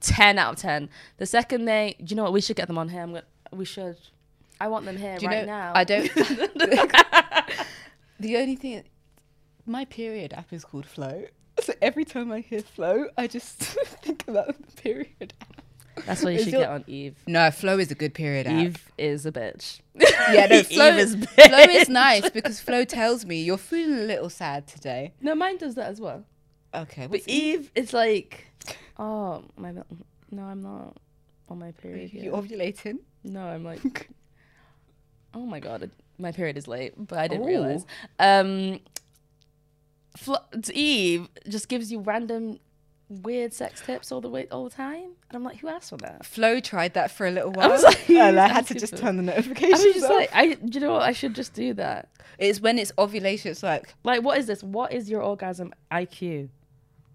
ten 0.00 0.38
out 0.38 0.54
of 0.54 0.60
ten. 0.60 0.88
The 1.16 1.26
second 1.26 1.64
they, 1.64 1.96
do 1.98 2.06
you 2.10 2.16
know 2.16 2.24
what? 2.24 2.32
We 2.32 2.40
should 2.40 2.56
get 2.56 2.68
them 2.68 2.78
on 2.78 2.88
here. 2.88 3.02
I'm 3.02 3.10
gonna, 3.10 3.24
we 3.52 3.64
should. 3.64 3.96
I 4.60 4.68
want 4.68 4.84
them 4.84 4.96
here 4.96 5.16
Do 5.18 5.24
you 5.26 5.30
right 5.30 5.46
know? 5.46 5.52
now. 5.52 5.72
I 5.74 5.84
don't. 5.84 6.10
the 8.20 8.36
only 8.36 8.56
thing, 8.56 8.84
my 9.66 9.84
period 9.84 10.32
app 10.32 10.52
is 10.52 10.64
called 10.64 10.86
Flo. 10.86 11.24
So 11.60 11.72
every 11.80 12.04
time 12.04 12.32
I 12.32 12.40
hear 12.40 12.60
flow, 12.62 13.06
I 13.16 13.26
just 13.26 13.56
think 14.02 14.24
about 14.28 14.48
the 14.48 14.82
period. 14.82 15.34
That's 16.06 16.24
what 16.24 16.32
you 16.32 16.38
Is 16.40 16.44
should 16.44 16.52
your- 16.54 16.62
get 16.62 16.70
on 16.70 16.84
Eve. 16.88 17.16
No, 17.26 17.50
flow 17.52 17.78
is 17.78 17.90
a 17.92 17.94
good 17.94 18.14
period. 18.14 18.46
app. 18.48 18.54
Eve 18.54 18.90
is 18.98 19.26
a 19.26 19.32
bitch. 19.32 19.78
Yeah, 19.94 20.46
no, 20.46 20.62
flow 20.64 20.88
Eve 20.88 20.98
is 20.98 21.14
Flow 21.14 21.58
is 21.58 21.88
nice 21.88 22.28
because 22.30 22.58
flow 22.58 22.84
tells 22.84 23.24
me 23.24 23.42
you're 23.42 23.56
feeling 23.58 23.98
a 23.98 24.02
little 24.02 24.28
sad 24.30 24.66
today. 24.66 25.12
No, 25.20 25.34
mine 25.36 25.58
does 25.58 25.76
that 25.76 25.88
as 25.90 26.00
well. 26.00 26.24
Okay, 26.74 27.06
But 27.06 27.20
Eve? 27.28 27.60
Eve, 27.60 27.70
it's 27.76 27.92
like, 27.92 28.48
oh 28.98 29.44
my, 29.56 29.70
no, 29.70 29.84
I'm 30.42 30.60
not 30.60 30.96
on 31.48 31.60
my 31.60 31.68
Are 31.68 31.72
period. 31.72 32.12
you 32.12 32.22
yet. 32.22 32.32
ovulating? 32.32 32.98
No, 33.22 33.46
I'm 33.46 33.62
like, 33.62 34.08
oh 35.34 35.44
my 35.46 35.60
god, 35.60 35.90
my 36.18 36.32
period 36.32 36.56
is 36.56 36.66
late, 36.68 36.92
but 36.96 37.18
I 37.18 37.28
didn't 37.28 37.44
Ooh. 37.44 37.48
realize. 37.48 37.84
Um, 38.18 38.80
Flo- 40.16 40.44
Eve 40.72 41.28
just 41.48 41.68
gives 41.68 41.90
you 41.90 42.00
random 42.00 42.60
weird 43.08 43.52
sex 43.52 43.82
tips 43.84 44.10
all 44.12 44.20
the 44.20 44.28
way 44.28 44.46
all 44.50 44.64
the 44.64 44.70
time, 44.70 45.02
and 45.28 45.34
I'm 45.34 45.42
like, 45.44 45.58
who 45.58 45.68
asked 45.68 45.90
for 45.90 45.96
that? 45.98 46.24
Flo 46.24 46.60
tried 46.60 46.94
that 46.94 47.10
for 47.10 47.26
a 47.26 47.30
little 47.30 47.50
I 47.50 47.56
while. 47.56 47.70
was 47.70 47.82
like, 47.82 48.08
and 48.10 48.38
I 48.38 48.48
had 48.48 48.66
to 48.68 48.74
just 48.74 48.96
turn 48.96 49.16
the 49.16 49.22
notifications. 49.24 49.80
I 49.80 49.84
was 49.86 49.94
just 49.94 50.04
off. 50.06 50.10
like, 50.10 50.30
I, 50.32 50.54
do 50.54 50.78
you 50.78 50.80
know 50.80 50.92
what? 50.92 51.02
I 51.02 51.12
should 51.12 51.34
just 51.34 51.52
do 51.52 51.74
that. 51.74 52.08
it's 52.38 52.60
when 52.60 52.78
it's 52.78 52.92
ovulation. 52.96 53.50
It's 53.50 53.62
like 53.62 53.92
Like, 54.04 54.22
what 54.22 54.38
is 54.38 54.46
this? 54.46 54.62
What 54.62 54.92
is 54.92 55.10
your 55.10 55.22
orgasm 55.22 55.72
IQ? 55.90 56.48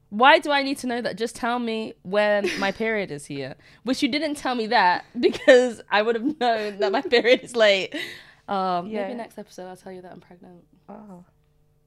Why 0.10 0.40
do 0.40 0.52
I 0.52 0.64
need 0.64 0.78
to 0.80 0.88
know 0.88 1.02
that? 1.02 1.18
Just 1.18 1.36
tell 1.36 1.60
me 1.60 1.94
when 2.04 2.50
my 2.60 2.72
period 2.72 3.12
is 3.12 3.26
here. 3.28 3.56
Which 3.84 4.02
you 4.02 4.10
didn't 4.10 4.36
tell 4.36 4.56
me 4.56 4.68
that 4.68 5.06
because 5.20 5.82
I 5.92 6.02
would 6.02 6.16
have 6.16 6.40
known 6.40 6.78
that 6.80 6.92
my 6.92 7.02
period 7.02 7.42
is 7.42 7.56
late. 7.56 7.94
Um, 8.48 8.88
Yeah. 8.88 9.04
Maybe 9.04 9.16
next 9.18 9.38
episode 9.38 9.68
I'll 9.68 9.78
tell 9.78 9.92
you 9.92 10.02
that 10.02 10.12
I'm 10.12 10.20
pregnant. 10.22 10.64
oh 10.88 11.24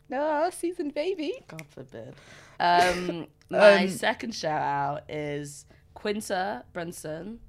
no, 0.09 0.51
seasoned 0.53 0.93
baby. 0.95 1.33
God 1.49 1.63
forbid. 1.71 2.15
Um, 2.61 3.27
my 3.51 3.85
Um, 3.85 3.89
second 3.89 4.35
shout 4.35 4.61
out 4.61 5.11
is 5.11 5.65
Quinta 5.95 6.65
Brunson 6.75 7.41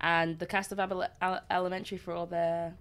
and 0.00 0.38
the 0.38 0.46
cast 0.46 0.70
of 0.72 0.78
Abel- 0.78 1.08
Ele- 1.20 1.40
Elementary 1.50 1.98
for 1.98 2.12
all 2.14 2.26
their 2.26 2.74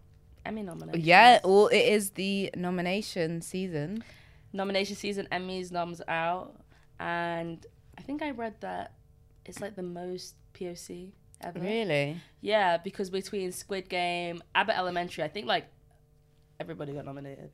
Emmy 0.45 0.61
nominations. 0.61 1.03
Yeah, 1.05 1.39
well, 1.43 1.67
it 1.67 1.79
is 1.79 2.11
the 2.11 2.51
nomination 2.55 3.41
season. 3.41 4.03
nomination 4.53 4.95
season 4.95 5.27
Emmys 5.31 5.71
noms 5.71 6.01
out, 6.07 6.55
and 7.01 7.65
I 7.97 8.01
think 8.03 8.21
I 8.21 8.29
read 8.29 8.55
that 8.61 8.93
it's 9.45 9.59
like 9.59 9.75
the 9.75 9.83
most 9.83 10.35
POC 10.53 11.09
ever. 11.41 11.59
Really? 11.59 12.21
Yeah, 12.41 12.77
because 12.77 13.09
between 13.09 13.51
Squid 13.51 13.89
Game, 13.89 14.43
Abbott 14.53 14.77
Elementary, 14.77 15.23
I 15.23 15.27
think 15.27 15.47
like 15.47 15.65
everybody 16.59 16.93
got 16.93 17.05
nominated. 17.05 17.49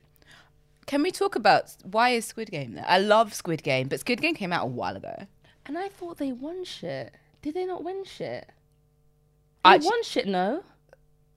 Can 0.86 1.02
we 1.02 1.12
talk 1.12 1.36
about 1.36 1.76
why 1.84 2.10
is 2.10 2.26
Squid 2.26 2.52
Game 2.52 2.74
there? 2.74 2.86
I 2.88 3.00
love 3.00 3.34
Squid 3.34 3.64
Game, 3.64 3.88
but 3.88 4.02
Squid 4.02 4.22
Game 4.22 4.36
came 4.36 4.52
out 4.52 4.64
a 4.64 4.68
while 4.68 4.98
ago. 4.98 5.28
And 5.66 5.78
I 5.78 5.90
thought 5.90 6.18
they 6.18 6.34
won 6.34 6.64
shit. 6.66 7.14
Did 7.42 7.54
they 7.54 7.66
not 7.66 7.84
win 7.84 8.04
shit? 8.04 8.50
They 9.64 9.72
Actu- 9.72 9.86
won 9.86 10.04
shit, 10.04 10.28
no. 10.28 10.64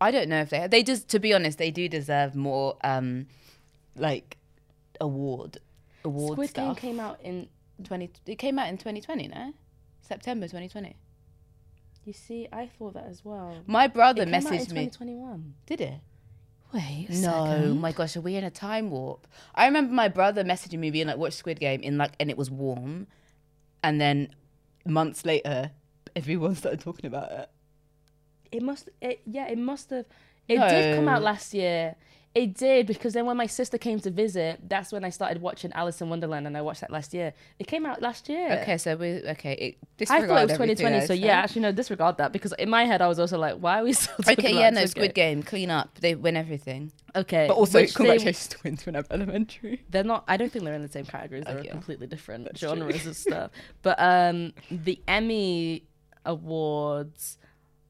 I 0.00 0.10
don't 0.10 0.28
know 0.28 0.40
if 0.40 0.50
they 0.50 0.66
they 0.66 0.82
just 0.82 1.08
to 1.10 1.20
be 1.20 1.32
honest, 1.32 1.58
they 1.58 1.70
do 1.70 1.88
deserve 1.88 2.34
more 2.34 2.76
um 2.82 3.26
like 3.94 4.36
award 5.00 5.58
award 6.04 6.32
Squid 6.32 6.54
Game 6.54 6.74
came 6.74 6.98
out 6.98 7.20
in. 7.22 7.48
20 7.84 8.10
it 8.26 8.36
came 8.36 8.58
out 8.58 8.68
in 8.68 8.76
2020, 8.78 9.28
no? 9.28 9.52
September 10.00 10.46
2020. 10.46 10.96
You 12.04 12.12
see, 12.12 12.48
I 12.52 12.66
thought 12.66 12.94
that 12.94 13.06
as 13.06 13.24
well. 13.24 13.56
My 13.66 13.86
brother 13.86 14.24
came 14.24 14.34
out 14.34 14.40
in 14.40 14.44
messaged 14.46 14.72
me. 14.72 14.86
2021. 14.86 15.54
Did 15.66 15.80
it? 15.82 15.94
Wait, 16.72 17.06
a 17.08 17.12
No, 17.14 17.18
second. 17.46 17.80
my 17.80 17.92
gosh, 17.92 18.16
are 18.16 18.20
we 18.20 18.36
in 18.36 18.44
a 18.44 18.50
time 18.50 18.90
warp? 18.90 19.26
I 19.54 19.66
remember 19.66 19.92
my 19.92 20.08
brother 20.08 20.42
messaging 20.44 20.78
me 20.78 20.90
being 20.90 21.08
like, 21.08 21.16
"Watch 21.18 21.32
Squid 21.34 21.58
Game," 21.60 21.80
in 21.82 21.98
like, 21.98 22.12
and 22.20 22.30
it 22.30 22.38
was 22.38 22.50
warm, 22.50 23.06
and 23.82 24.00
then 24.00 24.34
months 24.86 25.24
later, 25.26 25.72
everyone 26.14 26.54
started 26.62 26.80
talking 26.80 27.06
about 27.06 27.30
it. 27.32 27.50
It 28.52 28.62
must. 28.62 28.88
It, 29.00 29.20
yeah, 29.26 29.48
it 29.48 29.58
must 29.58 29.90
have. 29.90 30.06
It 30.48 30.58
did 30.58 30.96
come 30.96 31.08
out 31.08 31.22
last 31.22 31.52
year. 31.54 31.96
It 32.32 32.54
did 32.54 32.86
because 32.86 33.14
then 33.14 33.26
when 33.26 33.36
my 33.36 33.46
sister 33.46 33.76
came 33.76 33.98
to 34.00 34.10
visit, 34.10 34.60
that's 34.68 34.92
when 34.92 35.04
I 35.04 35.10
started 35.10 35.42
watching 35.42 35.72
Alice 35.72 36.00
in 36.00 36.08
Wonderland, 36.10 36.46
and 36.46 36.56
I 36.56 36.62
watched 36.62 36.80
that 36.80 36.92
last 36.92 37.12
year. 37.12 37.32
It 37.58 37.66
came 37.66 37.84
out 37.84 38.00
last 38.02 38.28
year. 38.28 38.60
Okay, 38.62 38.78
so 38.78 38.94
we 38.94 39.20
okay. 39.30 39.54
It, 39.98 40.08
I 40.08 40.20
thought 40.24 40.38
it 40.42 40.44
was 40.44 40.52
2020, 40.52 41.06
so 41.06 41.12
yeah, 41.12 41.38
actually 41.40 41.62
no, 41.62 41.72
disregard 41.72 42.18
that 42.18 42.32
because 42.32 42.54
in 42.56 42.70
my 42.70 42.84
head 42.84 43.02
I 43.02 43.08
was 43.08 43.18
also 43.18 43.36
like, 43.36 43.56
why 43.56 43.80
are 43.80 43.84
we 43.84 43.92
still 43.94 44.14
talking 44.18 44.38
Okay, 44.38 44.52
about 44.52 44.60
yeah, 44.60 44.70
no, 44.70 44.80
Squid 44.82 44.90
Squid 44.90 45.14
Game, 45.14 45.42
clean 45.42 45.70
up. 45.72 45.98
They 45.98 46.14
win 46.14 46.36
everything. 46.36 46.92
Okay, 47.16 47.46
But 47.48 47.54
also, 47.56 47.80
which 47.80 47.90
they- 47.90 47.96
congratulations 47.96 48.46
to 48.46 48.58
Twins 48.58 48.86
when 48.86 48.94
I'm 48.94 49.06
elementary. 49.10 49.82
They're 49.90 50.04
not. 50.04 50.22
I 50.28 50.36
don't 50.36 50.52
think 50.52 50.64
they're 50.64 50.74
in 50.74 50.82
the 50.82 50.88
same 50.88 51.06
categories. 51.06 51.42
They're 51.44 51.58
Okay. 51.58 51.68
completely 51.68 52.06
different 52.06 52.44
That's 52.44 52.60
true. 52.60 52.68
genres 52.68 53.06
and 53.06 53.16
stuff. 53.26 53.50
But 53.82 53.96
um, 53.98 54.52
the 54.70 55.00
Emmy 55.08 55.82
awards 56.24 57.38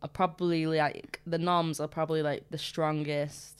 are 0.02 0.08
probably 0.08 0.64
like 0.66 1.20
the 1.26 1.36
noms 1.36 1.78
are 1.78 1.88
probably 1.88 2.22
like 2.22 2.44
the 2.50 2.56
strongest 2.58 3.59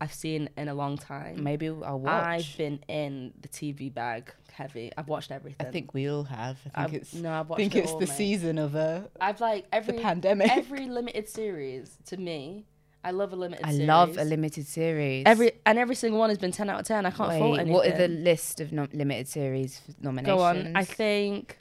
I've 0.00 0.14
seen 0.14 0.48
in 0.56 0.68
a 0.68 0.74
long 0.74 0.96
time. 0.96 1.42
Maybe 1.44 1.68
I'll 1.68 2.00
watch. 2.00 2.24
I've 2.24 2.56
been 2.56 2.82
in 2.88 3.32
the 3.42 3.48
TV 3.48 3.92
bag 3.92 4.32
heavy. 4.52 4.90
I've 4.96 5.08
watched 5.08 5.30
everything. 5.30 5.66
I 5.66 5.70
think 5.70 5.92
we 5.94 6.08
all 6.08 6.24
have. 6.24 6.58
I 6.74 6.84
think 6.84 6.94
I've, 6.94 6.94
it's. 6.94 7.14
no, 7.14 7.30
I've 7.32 7.46
I 7.46 7.48
watched 7.50 7.56
think 7.58 7.74
it 7.76 7.78
it's 7.84 7.92
all, 7.92 7.98
the 7.98 8.06
mate. 8.06 8.16
season 8.16 8.58
of 8.58 8.74
uh, 8.76 9.02
I've 9.20 9.40
like 9.40 9.68
the 9.70 9.74
every 9.76 9.98
pandemic. 9.98 10.50
every 10.50 10.86
limited 10.86 11.28
series 11.28 11.98
to 12.06 12.16
me. 12.16 12.64
I 13.02 13.12
love 13.12 13.32
a 13.32 13.36
limited. 13.36 13.64
I 13.64 13.70
series. 13.72 13.86
love 13.88 14.18
a 14.18 14.24
limited 14.24 14.66
series. 14.66 15.22
every 15.26 15.52
and 15.64 15.78
every 15.78 15.94
single 15.94 16.18
one 16.18 16.28
has 16.30 16.38
been 16.38 16.52
ten 16.52 16.68
out 16.70 16.80
of 16.80 16.86
ten. 16.86 17.06
I 17.06 17.10
can't 17.10 17.38
fault 17.38 17.58
anything. 17.58 17.72
what 17.72 17.86
are 17.86 17.96
the 17.96 18.08
list 18.08 18.60
of 18.60 18.72
nom- 18.72 18.88
limited 18.92 19.26
series 19.28 19.80
nominations? 20.00 20.36
Go 20.38 20.42
on. 20.42 20.72
I 20.76 20.84
think 20.84 21.58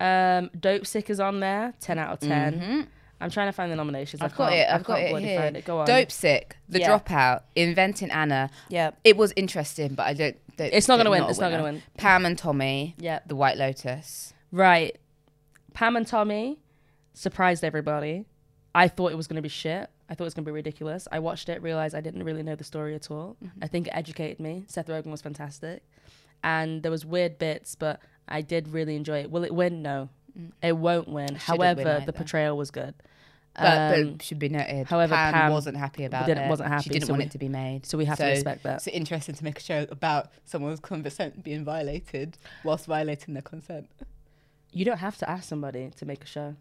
um, 0.00 0.50
Dopesick 0.58 1.10
is 1.10 1.20
on 1.20 1.40
there. 1.40 1.74
Ten 1.80 1.98
out 1.98 2.12
of 2.14 2.20
10 2.20 2.60
Mhm. 2.60 2.86
I'm 3.20 3.30
trying 3.30 3.48
to 3.48 3.52
find 3.52 3.70
the 3.70 3.76
nominations. 3.76 4.20
I 4.20 4.26
I've 4.26 4.36
got 4.36 4.52
it. 4.52 4.68
I've 4.68 4.84
got 4.84 5.00
it 5.00 5.18
here. 5.22 5.40
It. 5.54 5.64
Go 5.64 5.78
on. 5.78 5.86
Dopesick, 5.86 6.52
The 6.68 6.80
Yeah. 6.80 6.98
Dropout, 6.98 7.42
Inventing 7.54 8.10
Anna. 8.10 8.50
Yeah. 8.68 8.90
It 9.04 9.16
was 9.16 9.32
interesting, 9.36 9.94
but 9.94 10.06
I 10.06 10.14
don't. 10.14 10.36
don't 10.56 10.72
It's 10.72 10.88
not 10.88 10.96
gonna 10.96 11.10
win. 11.10 11.24
It's 11.24 11.38
not 11.38 11.50
gonna 11.50 11.62
win. 11.62 11.82
Pam 11.96 12.26
and 12.26 12.36
Tommy, 12.36 12.94
Yeah. 12.98 13.20
The 13.26 13.36
White 13.36 13.56
Lotus. 13.56 14.34
Right. 14.50 14.98
Pam 15.72 15.96
and 15.96 16.06
Tommy 16.06 16.58
surprised 17.12 17.64
everybody. 17.64 18.26
I 18.74 18.88
thought 18.88 19.12
it 19.12 19.16
was 19.16 19.26
going 19.26 19.36
to 19.36 19.42
be 19.42 19.48
shit. 19.48 19.88
I 20.08 20.14
thought 20.14 20.24
it 20.24 20.26
was 20.26 20.34
going 20.34 20.44
to 20.44 20.48
be 20.48 20.54
ridiculous. 20.54 21.06
I 21.10 21.20
watched 21.20 21.48
it, 21.48 21.62
realized 21.62 21.94
I 21.94 22.00
didn't 22.00 22.24
really 22.24 22.42
know 22.42 22.56
the 22.56 22.64
story 22.64 22.94
at 22.94 23.10
all. 23.10 23.36
Mm-hmm. 23.42 23.60
I 23.62 23.68
think 23.68 23.86
it 23.86 23.92
educated 23.94 24.40
me. 24.40 24.64
Seth 24.68 24.88
Rogen 24.88 25.06
was 25.06 25.22
fantastic. 25.22 25.82
And 26.42 26.82
there 26.82 26.90
was 26.90 27.06
weird 27.06 27.38
bits, 27.38 27.74
but 27.74 28.00
I 28.28 28.42
did 28.42 28.68
really 28.68 28.96
enjoy 28.96 29.20
it. 29.20 29.30
Will 29.30 29.44
it 29.44 29.54
win? 29.54 29.80
No. 29.82 30.10
It 30.62 30.76
won't 30.76 31.08
win. 31.08 31.34
However, 31.36 31.82
Mm. 31.84 31.96
win 31.98 32.06
the 32.06 32.12
portrayal 32.12 32.56
was 32.56 32.70
good. 32.70 32.94
But, 33.56 33.98
Um, 34.00 34.12
but 34.14 34.22
should 34.22 34.40
be 34.40 34.48
noted. 34.48 34.88
however, 34.88 35.14
Pam, 35.14 35.32
Pam 35.32 35.52
wasn't 35.52 35.76
happy 35.76 36.04
about 36.04 36.28
it. 36.28 36.48
wasn't 36.50 36.68
happy, 36.70 36.82
She 36.84 36.90
didn't 36.90 37.06
so 37.06 37.12
want 37.12 37.20
we- 37.20 37.26
it 37.26 37.30
to 37.32 37.38
be 37.38 37.48
made. 37.48 37.86
so 37.86 37.96
we 37.96 38.04
have 38.06 38.18
to 38.18 38.26
respect 38.26 38.64
that. 38.64 38.76
It's 38.78 38.88
interesting 38.88 39.36
to 39.36 39.44
make 39.44 39.58
a 39.58 39.62
show 39.62 39.86
about 39.90 40.32
someone's 40.44 40.80
consent 40.80 41.44
being 41.44 41.64
violated 41.64 42.36
whilst 42.64 42.86
violating 42.86 43.34
their 43.34 43.42
consent. 43.42 43.88
You 44.72 44.84
don't 44.84 44.98
have 44.98 45.16
to 45.18 45.30
ask 45.30 45.44
somebody 45.48 45.90
to 45.96 46.04
make 46.04 46.24
a 46.24 46.26
show. 46.26 46.56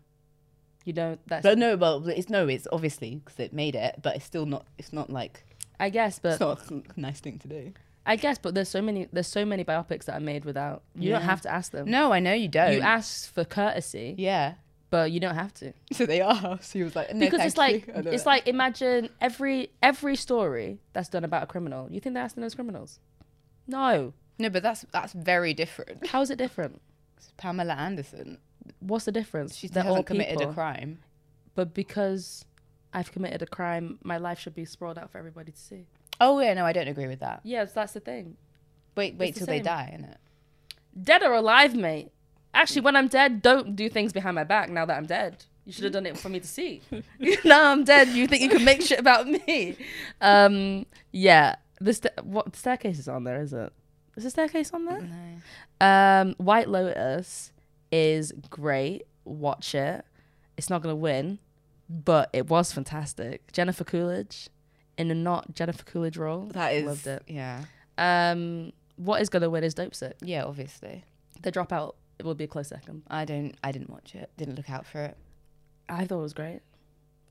You 0.86 0.94
don't. 0.94 1.20
That's 1.28 1.42
But 1.42 1.58
no, 1.58 1.76
well, 1.78 2.08
it's 2.10 2.30
no, 2.30 2.48
it's 2.48 2.68
obviously 2.72 3.16
because 3.26 3.40
it 3.40 3.54
made 3.54 3.74
it, 3.74 3.96
but 4.04 4.16
it's 4.18 4.26
still 4.26 4.46
not. 4.46 4.68
It's 4.78 4.94
not 4.94 5.10
like 5.10 5.44
I 5.80 5.90
guess, 5.90 6.20
but 6.20 6.34
it's 6.34 6.40
not 6.70 6.70
a 6.96 7.00
nice 7.02 7.20
thing 7.22 7.40
to 7.40 7.48
do. 7.48 7.74
I 8.06 8.16
guess, 8.18 8.38
but 8.38 8.54
there's 8.54 8.70
so 8.70 8.82
many. 8.82 9.08
There's 9.14 9.28
so 9.28 9.46
many 9.46 9.64
biopics 9.64 10.06
that 10.06 10.16
are 10.18 10.20
made 10.20 10.44
without. 10.46 10.84
You 10.96 11.12
don't 11.12 11.22
have 11.22 11.42
to 11.42 11.52
ask 11.52 11.72
them. 11.72 11.90
No, 11.90 12.12
I 12.12 12.20
know 12.20 12.34
you 12.34 12.48
don't. 12.50 12.74
You 12.74 12.82
ask 12.82 13.32
for 13.34 13.46
courtesy, 13.46 14.16
yeah. 14.18 14.56
but 14.90 15.12
you 15.12 15.20
don't 15.22 15.36
have 15.36 15.54
to. 15.56 15.74
So 15.94 16.06
they 16.06 16.22
are. 16.22 16.60
So 16.62 16.80
he 16.80 16.84
was 16.84 16.96
like, 16.96 17.14
no, 17.14 17.20
because 17.26 17.46
it's 17.46 17.58
like 17.58 17.88
you. 17.88 17.94
It's 18.08 18.24
it. 18.24 18.26
like 18.26 18.48
imagine 18.48 19.10
every 19.22 19.70
every 19.82 20.16
story 20.18 20.80
that's 20.92 21.08
done 21.10 21.24
about 21.24 21.44
a 21.44 21.46
criminal. 21.48 21.88
You 21.90 22.00
think 22.02 22.16
they're 22.16 22.24
asking 22.24 22.42
those 22.42 22.56
criminals? 22.56 23.00
No. 23.68 24.14
no, 24.38 24.50
but 24.50 24.64
that's 24.64 24.86
that's 24.92 25.14
very 25.14 25.54
different. 25.54 26.08
How 26.08 26.22
is 26.22 26.30
it 26.30 26.38
different? 26.38 26.82
It's 27.18 27.32
Pamela 27.38 27.74
Anderson. 27.74 28.38
What's 28.80 29.06
the 29.06 29.12
difference? 29.14 29.56
She 29.56 29.68
They're 29.68 29.84
hasn't 29.84 30.06
committed 30.08 30.40
people, 30.40 30.52
a 30.52 30.54
crime. 30.54 31.00
but 31.56 31.74
because 31.74 32.44
I've 32.94 33.12
committed 33.12 33.42
a 33.42 33.46
crime, 33.46 33.98
my 34.04 34.18
life 34.18 34.40
should 34.40 34.56
be 34.56 34.66
sprawled 34.66 34.98
out 34.98 35.10
for 35.12 35.18
everybody 35.18 35.52
to 35.54 35.58
see. 35.60 35.86
Oh 36.22 36.40
yeah, 36.40 36.54
no, 36.54 36.66
I 36.66 36.74
don't 36.74 36.88
agree 36.88 37.08
with 37.08 37.20
that. 37.20 37.42
Yes, 37.44 37.74
that's 37.74 37.94
the 37.94 38.00
thing. 38.00 38.38
Wait, 38.96 39.16
wait 39.16 39.30
It's 39.30 39.40
till 39.40 39.46
the 39.48 39.52
they 39.54 39.58
same. 39.58 39.64
die, 39.66 39.98
innit? 40.00 41.04
Dead 41.04 41.24
or 41.24 41.34
alive, 41.34 41.76
mate. 41.76 42.12
Actually, 42.54 42.82
when 42.82 42.96
I'm 42.96 43.08
dead, 43.08 43.42
don't 43.42 43.76
do 43.76 43.90
things 43.90 44.14
behind 44.14 44.36
my 44.36 44.44
back. 44.44 44.70
Now 44.70 44.86
that 44.86 44.96
I'm 44.96 45.08
dead, 45.08 45.44
you 45.66 45.74
should 45.74 45.86
have 45.86 45.94
done 45.94 46.06
it 46.06 46.18
for 46.18 46.30
me 46.30 46.40
to 46.40 46.48
see. 46.48 46.82
now 47.46 47.72
I'm 47.72 47.84
dead. 47.84 48.10
You 48.10 48.28
think 48.28 48.44
you 48.44 48.50
can 48.50 48.64
make 48.64 48.82
shit 48.82 49.00
about 49.00 49.28
me? 49.28 49.76
Um, 50.22 50.86
yeah. 51.12 51.56
The 51.82 51.94
sta- 51.94 52.22
what 52.22 52.52
the 52.54 52.58
staircase 52.60 53.00
is 53.00 53.08
on 53.08 53.24
there, 53.24 53.42
is 53.42 53.54
it? 53.54 53.74
Is 54.16 54.24
the 54.24 54.30
staircase 54.30 54.72
on 54.72 54.86
there? 54.86 55.02
No. 55.02 55.86
Um, 55.86 56.36
White 56.38 56.70
Lotus 56.70 57.52
is 57.92 58.32
great. 58.52 59.04
Watch 59.26 59.74
it. 59.74 60.06
It's 60.56 60.70
not 60.70 60.84
gonna 60.84 60.96
win, 60.96 61.40
but 61.90 62.30
it 62.32 62.48
was 62.48 62.72
fantastic. 62.72 63.52
Jennifer 63.52 63.84
Coolidge 63.84 64.50
in 64.98 65.12
a 65.12 65.16
not 65.16 65.56
Jennifer 65.56 65.84
Coolidge 65.84 66.18
role. 66.18 66.48
That 66.54 66.74
is 66.74 66.84
I 66.84 66.88
loved 66.88 67.08
it. 67.08 67.24
Yeah. 67.28 67.64
Um, 67.98 68.74
what 68.96 69.22
is 69.22 69.30
gonna 69.30 69.50
win 69.50 69.64
is 69.64 69.76
Dopesick. 69.76 70.14
Yeah, 70.22 70.46
obviously. 70.46 71.04
The 71.42 71.52
Dropout 71.52 71.94
it 72.20 72.26
will 72.26 72.36
be 72.36 72.44
a 72.44 72.48
close 72.48 72.70
second. 72.70 73.04
I 73.08 73.26
don't. 73.26 73.56
I 73.64 73.72
didn't 73.72 73.90
watch 73.90 74.16
it. 74.16 74.30
Didn't 74.38 74.56
look 74.56 74.70
out 74.70 74.86
for 74.86 75.02
it. 75.02 75.18
I 75.90 76.06
thought 76.06 76.20
it 76.20 76.22
was 76.22 76.34
great. 76.34 76.62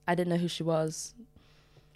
I 0.06 0.14
didn't 0.14 0.30
know 0.30 0.38
who 0.38 0.48
she 0.48 0.62
was. 0.62 1.14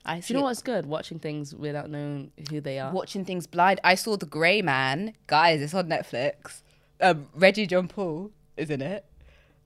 I 0.05 0.21
Do 0.21 0.33
you 0.33 0.39
know 0.39 0.45
what's 0.45 0.63
good? 0.63 0.87
Watching 0.87 1.19
things 1.19 1.55
without 1.55 1.91
knowing 1.91 2.31
who 2.49 2.61
they 2.61 2.79
are. 2.79 2.93
Watching 2.93 3.25
things 3.25 3.47
blind. 3.47 3.81
I 3.83 3.97
saw 3.97 4.17
The 4.17 4.27
Grey 4.27 4.63
Man. 4.63 5.15
Guys, 5.27 5.61
it's 5.61 5.75
on 5.75 5.89
Netflix. 5.89 6.63
Um, 7.01 7.27
Regé-Jean 7.37 7.89
Page 7.89 8.31
is 8.57 8.71
in 8.71 8.81
it. 8.83 9.05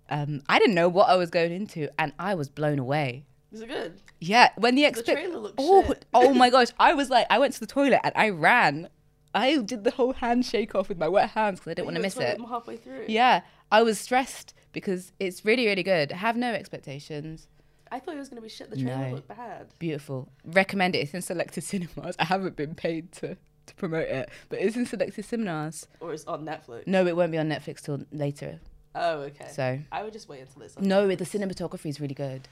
Um, 0.08 0.42
I 0.48 0.58
didn't 0.58 0.74
know 0.74 0.88
what 0.88 1.08
I 1.10 1.16
was 1.16 1.30
going 1.30 1.52
into, 1.52 1.88
and 1.98 2.12
I 2.18 2.34
was 2.34 2.48
blown 2.48 2.78
away. 2.78 3.26
Is 3.52 3.60
it 3.60 3.68
good? 3.68 4.00
Yeah, 4.20 4.50
when 4.56 4.74
the 4.74 4.84
expect. 4.84 5.18
trailer 5.18 5.38
looked 5.38 5.56
oh, 5.58 5.84
shit. 5.86 6.06
oh 6.14 6.32
my 6.34 6.50
gosh! 6.50 6.68
I 6.78 6.94
was 6.94 7.10
like, 7.10 7.26
I 7.30 7.38
went 7.38 7.54
to 7.54 7.60
the 7.60 7.66
toilet 7.66 8.00
and 8.04 8.12
I 8.16 8.30
ran. 8.30 8.88
I 9.34 9.58
did 9.58 9.84
the 9.84 9.92
whole 9.92 10.12
handshake 10.14 10.74
off 10.74 10.88
with 10.88 10.98
my 10.98 11.08
wet 11.08 11.30
hands 11.30 11.60
because 11.60 11.70
I 11.70 11.74
didn't 11.74 11.86
want 11.86 11.96
to 11.96 12.02
miss 12.02 12.16
it. 12.16 12.40
halfway 12.48 12.76
through. 12.76 13.04
Yeah, 13.08 13.42
I 13.70 13.82
was 13.82 13.98
stressed 13.98 14.54
because 14.72 15.12
it's 15.20 15.44
really, 15.44 15.66
really 15.66 15.82
good. 15.82 16.10
Have 16.12 16.36
no 16.36 16.52
expectations. 16.52 17.48
I 17.92 17.98
thought 17.98 18.14
it 18.14 18.18
was 18.18 18.28
gonna 18.28 18.40
be 18.40 18.48
shit. 18.48 18.70
The 18.70 18.76
trailer 18.76 19.08
No. 19.08 19.14
looked 19.16 19.28
bad. 19.28 19.66
Beautiful. 19.78 20.28
Recommend 20.44 20.94
it. 20.94 20.98
It's 21.00 21.14
in 21.14 21.22
selected 21.22 21.62
cinemas. 21.64 22.16
I 22.18 22.24
haven't 22.24 22.56
been 22.56 22.74
paid 22.74 23.12
to, 23.12 23.36
to 23.66 23.74
promote 23.74 24.08
it, 24.08 24.30
but 24.48 24.60
it's 24.60 24.76
in 24.76 24.86
selected 24.86 25.24
cinemas. 25.24 25.88
Or 26.00 26.12
it's 26.12 26.24
on 26.26 26.44
Netflix. 26.44 26.86
No, 26.86 27.06
it 27.06 27.16
won't 27.16 27.32
be 27.32 27.38
on 27.38 27.48
Netflix 27.48 27.80
till 27.82 28.00
later. 28.12 28.60
Oh, 28.94 29.20
okay. 29.20 29.48
So 29.52 29.78
I 29.92 30.02
would 30.02 30.12
just 30.12 30.28
wait 30.28 30.40
until 30.40 30.62
it's 30.62 30.76
on. 30.76 30.86
no, 30.86 31.06
the 31.08 31.24
cinematography 31.24 31.86
is 31.86 32.00
really 32.00 32.14
good. 32.14 32.48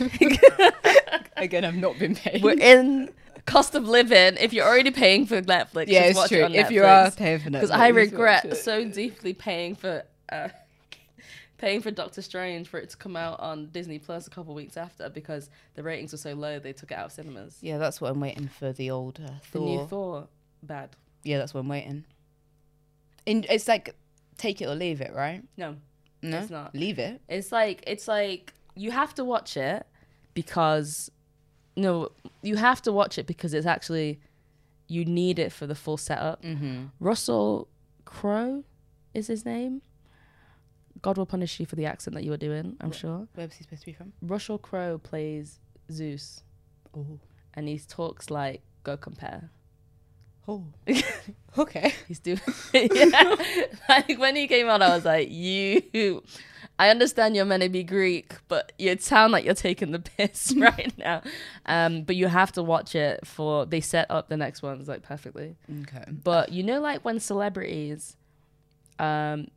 Again, 1.36 1.64
I've 1.64 1.74
not 1.76 1.98
been 1.98 2.14
paid. 2.14 2.42
We're 2.42 2.58
in 2.58 3.10
cost 3.46 3.74
of 3.74 3.86
living. 3.86 4.36
If 4.38 4.52
you're 4.52 4.66
already 4.66 4.90
paying 4.90 5.26
for 5.26 5.40
Netflix, 5.42 5.86
yeah, 5.88 6.04
it's 6.04 6.16
watch 6.16 6.28
true. 6.28 6.38
It 6.38 6.44
on 6.44 6.54
If 6.54 6.70
you 6.70 6.84
are 6.84 7.10
paying 7.10 7.38
for 7.40 7.50
Netflix, 7.50 7.52
because 7.52 7.70
I 7.70 7.88
regret 7.88 8.56
so 8.56 8.84
deeply 8.88 9.34
paying 9.34 9.74
for 9.74 10.02
uh, 10.30 10.48
paying 11.58 11.80
for 11.80 11.90
Doctor 11.90 12.22
Strange 12.22 12.68
for 12.68 12.78
it 12.78 12.90
to 12.90 12.96
come 12.96 13.16
out 13.16 13.40
on 13.40 13.66
Disney 13.70 13.98
Plus 13.98 14.26
a 14.26 14.30
couple 14.30 14.54
weeks 14.54 14.76
after 14.76 15.08
because 15.08 15.50
the 15.74 15.82
ratings 15.82 16.12
were 16.12 16.18
so 16.18 16.34
low 16.34 16.58
they 16.58 16.72
took 16.72 16.90
it 16.90 16.94
out 16.98 17.06
of 17.06 17.12
cinemas. 17.12 17.58
Yeah, 17.60 17.78
that's 17.78 18.00
what 18.00 18.10
I'm 18.10 18.20
waiting 18.20 18.48
for. 18.48 18.72
The 18.72 18.90
old 18.90 19.20
uh, 19.22 19.28
The 19.52 19.58
Thor. 19.58 19.66
new 19.66 19.86
Thor, 19.86 20.28
bad. 20.62 20.90
Yeah, 21.22 21.38
that's 21.38 21.52
what 21.54 21.60
I'm 21.60 21.68
waiting. 21.68 22.04
In, 23.26 23.44
it's 23.48 23.68
like 23.68 23.94
take 24.36 24.60
it 24.60 24.66
or 24.66 24.74
leave 24.74 25.00
it, 25.00 25.12
right? 25.14 25.42
No, 25.56 25.76
No, 26.22 26.38
It's 26.38 26.50
not. 26.50 26.74
Leave 26.74 26.98
it. 26.98 27.20
it's 27.28 27.52
like 27.52 27.82
it's 27.86 28.06
like 28.08 28.52
you 28.74 28.90
have 28.90 29.14
to 29.14 29.24
watch 29.24 29.56
it 29.56 29.86
because 30.34 31.10
no, 31.76 32.10
you 32.42 32.56
have 32.56 32.82
to 32.82 32.92
watch 32.92 33.18
it 33.18 33.26
because 33.26 33.54
it's 33.54 33.66
actually 33.66 34.20
you 34.88 35.04
need 35.04 35.38
it 35.38 35.52
for 35.52 35.66
the 35.66 35.74
full 35.74 35.96
setup. 35.96 36.42
Mm-hmm. 36.42 36.86
Russell 37.00 37.68
Crowe 38.04 38.64
is 39.12 39.26
his 39.26 39.44
name. 39.44 39.82
God 41.02 41.18
will 41.18 41.26
punish 41.26 41.60
you 41.60 41.66
for 41.66 41.76
the 41.76 41.86
accent 41.86 42.14
that 42.14 42.24
you 42.24 42.30
were 42.30 42.36
doing, 42.36 42.76
I'm 42.80 42.92
sure. 42.92 43.28
Where 43.34 43.46
was 43.46 43.56
he 43.56 43.64
supposed 43.64 43.82
to 43.82 43.86
be 43.86 43.92
from? 43.92 44.12
Russell 44.22 44.58
Crowe 44.58 44.98
plays 44.98 45.60
Zeus 45.90 46.42
Oh, 46.96 47.18
and 47.54 47.68
he 47.68 47.78
talks 47.78 48.30
like 48.30 48.62
go 48.84 48.96
compare. 48.96 49.50
Oh, 50.48 50.64
okay. 51.58 51.94
He's 52.08 52.20
doing 52.20 52.40
yeah. 52.74 53.34
like 53.88 54.18
when 54.18 54.36
he 54.36 54.46
came 54.46 54.68
out 54.68 54.82
I 54.82 54.94
was 54.94 55.04
like, 55.04 55.28
You 55.30 56.22
I 56.78 56.88
understand 56.88 57.36
you're 57.36 57.44
meant 57.44 57.62
to 57.62 57.68
be 57.68 57.84
Greek, 57.84 58.34
but 58.48 58.72
you 58.78 58.96
sound 58.98 59.32
like 59.32 59.44
you're 59.44 59.54
taking 59.54 59.92
the 59.92 60.00
piss 60.00 60.52
right 60.56 60.92
now. 60.98 61.22
Um, 61.66 62.02
but 62.02 62.16
you 62.16 62.26
have 62.26 62.50
to 62.52 62.64
watch 62.64 62.96
it 62.96 63.24
for 63.24 63.64
they 63.64 63.80
set 63.80 64.10
up 64.10 64.28
the 64.28 64.36
next 64.36 64.60
ones 64.60 64.88
like 64.88 65.02
perfectly. 65.02 65.56
Okay. 65.82 66.04
But 66.10 66.50
you 66.50 66.64
know, 66.64 66.80
like 66.80 67.04
when 67.04 67.20
celebrities 67.20 68.16
um, 68.98 69.48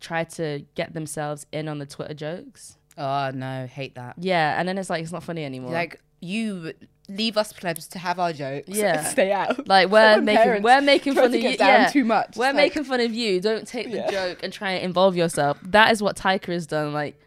try 0.00 0.24
to 0.24 0.64
get 0.74 0.94
themselves 0.94 1.46
in 1.52 1.68
on 1.68 1.78
the 1.78 1.86
Twitter 1.86 2.14
jokes. 2.14 2.78
Oh 2.96 3.30
no, 3.34 3.66
hate 3.66 3.94
that. 3.96 4.16
Yeah, 4.18 4.58
and 4.58 4.66
then 4.66 4.78
it's 4.78 4.88
like 4.88 5.02
it's 5.02 5.12
not 5.12 5.22
funny 5.22 5.44
anymore. 5.44 5.72
Like 5.72 6.00
you 6.20 6.72
leave 7.08 7.36
us 7.36 7.52
plebs 7.52 7.86
to 7.88 7.98
have 7.98 8.18
our 8.18 8.32
jokes. 8.32 8.68
Yeah. 8.68 9.04
stay 9.04 9.32
out. 9.32 9.66
like 9.68 9.88
we're 9.90 10.20
making 10.20 10.62
we're 10.62 10.80
making 10.80 11.14
fun 11.14 11.26
of 11.26 11.34
you. 11.34 11.50
Yeah, 11.50 11.88
too 11.88 12.04
much. 12.04 12.36
we're 12.36 12.46
like- 12.46 12.56
making 12.56 12.84
fun 12.84 13.00
of 13.00 13.12
you. 13.14 13.40
Don't 13.40 13.66
take 13.66 13.90
the 13.90 13.98
Yeah. 13.98 14.10
joke 14.10 14.42
and 14.42 14.52
try 14.52 14.72
and 14.72 14.84
involve 14.84 15.16
yourself. 15.16 15.58
That 15.62 15.92
is 15.92 16.02
what 16.02 16.16
Taika 16.16 16.52
has 16.52 16.66
done. 16.66 16.92
Like 16.92 17.20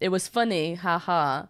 it 0.00 0.08
was 0.08 0.28
funny, 0.28 0.74
haha. 0.74 1.46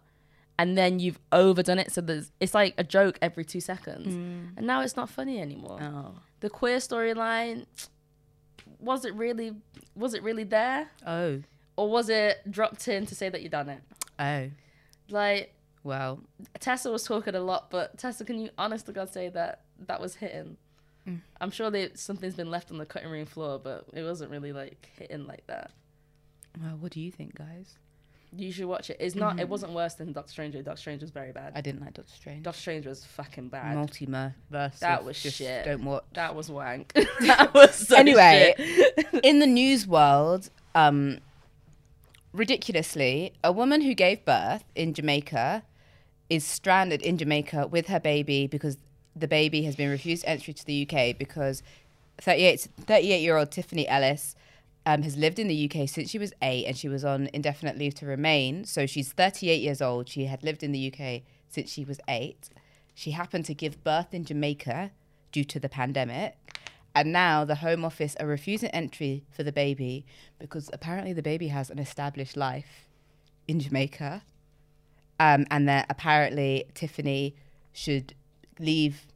And 0.57 0.77
then 0.77 0.99
you've 0.99 1.19
overdone 1.33 1.79
it, 1.79 1.91
so 1.91 1.99
there's 1.99 2.31
it's 2.39 2.53
like 2.53 2.73
a 2.77 2.83
joke 2.83 3.19
every 3.21 3.43
two 3.43 3.59
seconds, 3.59 4.07
mm. 4.07 4.55
and 4.55 4.65
now 4.65 4.79
it's 4.81 4.95
not 4.95 5.09
funny 5.09 5.41
anymore. 5.41 5.79
Oh. 5.81 6.13
The 6.39 6.49
queer 6.49 6.77
storyline 6.77 7.65
was 8.79 9.03
it 9.03 9.13
really 9.15 9.53
was 9.95 10.13
it 10.13 10.23
really 10.23 10.45
there? 10.45 10.89
Oh. 11.05 11.41
or 11.75 11.89
was 11.89 12.07
it 12.09 12.49
dropped 12.49 12.87
in 12.87 13.05
to 13.07 13.15
say 13.15 13.27
that 13.27 13.41
you 13.41 13.49
done 13.49 13.67
it? 13.69 13.81
Oh. 14.17 14.49
Like 15.09 15.54
Well. 15.85 16.19
Tessa 16.59 16.91
was 16.91 17.03
talking 17.03 17.35
a 17.35 17.39
lot, 17.39 17.69
but 17.69 17.97
Tessa, 17.97 18.25
can 18.25 18.39
you 18.39 18.49
honest 18.57 18.87
to 18.87 18.91
God 18.91 19.13
say 19.13 19.29
that 19.29 19.61
that 19.85 20.01
was 20.01 20.15
hitting? 20.15 20.57
Mm. 21.07 21.21
I'm 21.39 21.51
sure 21.51 21.69
that 21.69 21.99
something's 21.99 22.33
been 22.33 22.49
left 22.49 22.71
on 22.71 22.79
the 22.79 22.87
cutting 22.87 23.11
room 23.11 23.27
floor, 23.27 23.59
but 23.63 23.85
it 23.93 24.01
wasn't 24.01 24.31
really 24.31 24.51
like 24.51 24.89
hitting 24.97 25.27
like 25.27 25.45
that. 25.45 25.69
Well, 26.59 26.77
what 26.79 26.91
do 26.91 26.99
you 26.99 27.11
think, 27.11 27.35
guys? 27.35 27.75
You 28.35 28.51
should 28.51 28.65
watch 28.65 28.89
it. 28.89 28.97
It's 28.99 29.13
not. 29.13 29.39
It 29.39 29.47
wasn't 29.47 29.73
worse 29.73 29.93
than 29.93 30.11
Doctor 30.11 30.31
Strange. 30.31 30.55
Doctor 30.55 30.81
Strange 30.81 31.01
was 31.01 31.11
very 31.11 31.31
bad. 31.31 31.53
I 31.55 31.61
didn't 31.61 31.81
like 31.81 31.93
Doctor 31.93 32.11
Strange. 32.11 32.43
Doctor 32.43 32.59
Strange 32.59 32.87
was 32.87 33.05
fucking 33.05 33.49
bad. 33.49 33.77
Multiverse. 33.77 34.79
That 34.79 35.05
was 35.05 35.21
just 35.21 35.37
shit. 35.37 35.65
Don't 35.65 35.85
watch. 35.85 36.03
that 36.13 36.35
was 36.35 36.49
wank. 36.49 36.91
that 37.21 37.53
was 37.53 37.75
so 37.75 37.95
Anyway, 37.95 38.55
in 39.23 39.37
the 39.37 39.45
news 39.45 39.85
world, 39.85 40.49
um, 40.73 41.19
ridiculously, 42.33 43.33
a 43.43 43.51
woman 43.51 43.81
who 43.81 43.93
gave 43.93 44.25
birth 44.25 44.65
in 44.73 44.95
Jamaica 44.95 45.63
is 46.29 46.43
stranded 46.43 47.01
in 47.01 47.17
Jamaica 47.17 47.67
with 47.67 47.87
her 47.87 47.99
baby 47.99 48.47
because 48.47 48.77
the 49.15 49.27
baby 49.27 49.63
has 49.63 49.75
been 49.75 49.89
refused 49.89 50.23
entry 50.27 50.53
to 50.53 50.65
the 50.65 50.87
UK 50.89 51.17
because 51.17 51.63
38, 52.17 52.67
38 52.81 53.21
year 53.21 53.37
old 53.37 53.51
Tiffany 53.51 53.87
Ellis 53.87 54.35
um, 54.85 55.01
has 55.01 55.17
lived 55.17 55.39
in 55.39 55.47
the 55.47 55.69
UK 55.69 55.87
since 55.89 56.09
she 56.09 56.19
was 56.19 56.33
eight 56.41 56.65
and 56.65 56.77
she 56.77 56.87
was 56.87 57.03
on 57.03 57.29
indefinite 57.33 57.77
leave 57.77 57.95
to 57.95 58.05
remain. 58.05 58.65
So 58.65 58.85
she's 58.85 59.11
38 59.11 59.61
years 59.61 59.81
old. 59.81 60.09
She 60.09 60.25
had 60.25 60.43
lived 60.43 60.63
in 60.63 60.71
the 60.71 60.93
UK 60.93 61.23
since 61.49 61.71
she 61.71 61.83
was 61.83 61.99
eight. 62.07 62.49
She 62.93 63.11
happened 63.11 63.45
to 63.45 63.53
give 63.53 63.83
birth 63.83 64.13
in 64.13 64.25
Jamaica 64.25 64.91
due 65.31 65.43
to 65.45 65.59
the 65.59 65.69
pandemic. 65.69 66.37
And 66.93 67.11
now 67.11 67.43
the 67.43 67.55
Home 67.55 67.83
Office 67.83 68.15
are 68.19 68.27
refusing 68.27 68.69
entry 68.69 69.25
for 69.29 69.43
the 69.43 69.51
baby 69.51 70.05
because 70.39 70.69
apparently 70.71 71.11
the 71.11 71.21
baby 71.21 71.49
has 71.49 71.69
an 71.69 71.79
established 71.79 72.37
life 72.37 72.87
in 73.47 73.59
Jamaica. 73.59 74.23
Um, 75.19 75.45
and 75.49 75.67
that 75.69 75.85
apparently 75.89 76.65
Tiffany 76.73 77.35
should 77.71 78.13
leave 78.59 79.07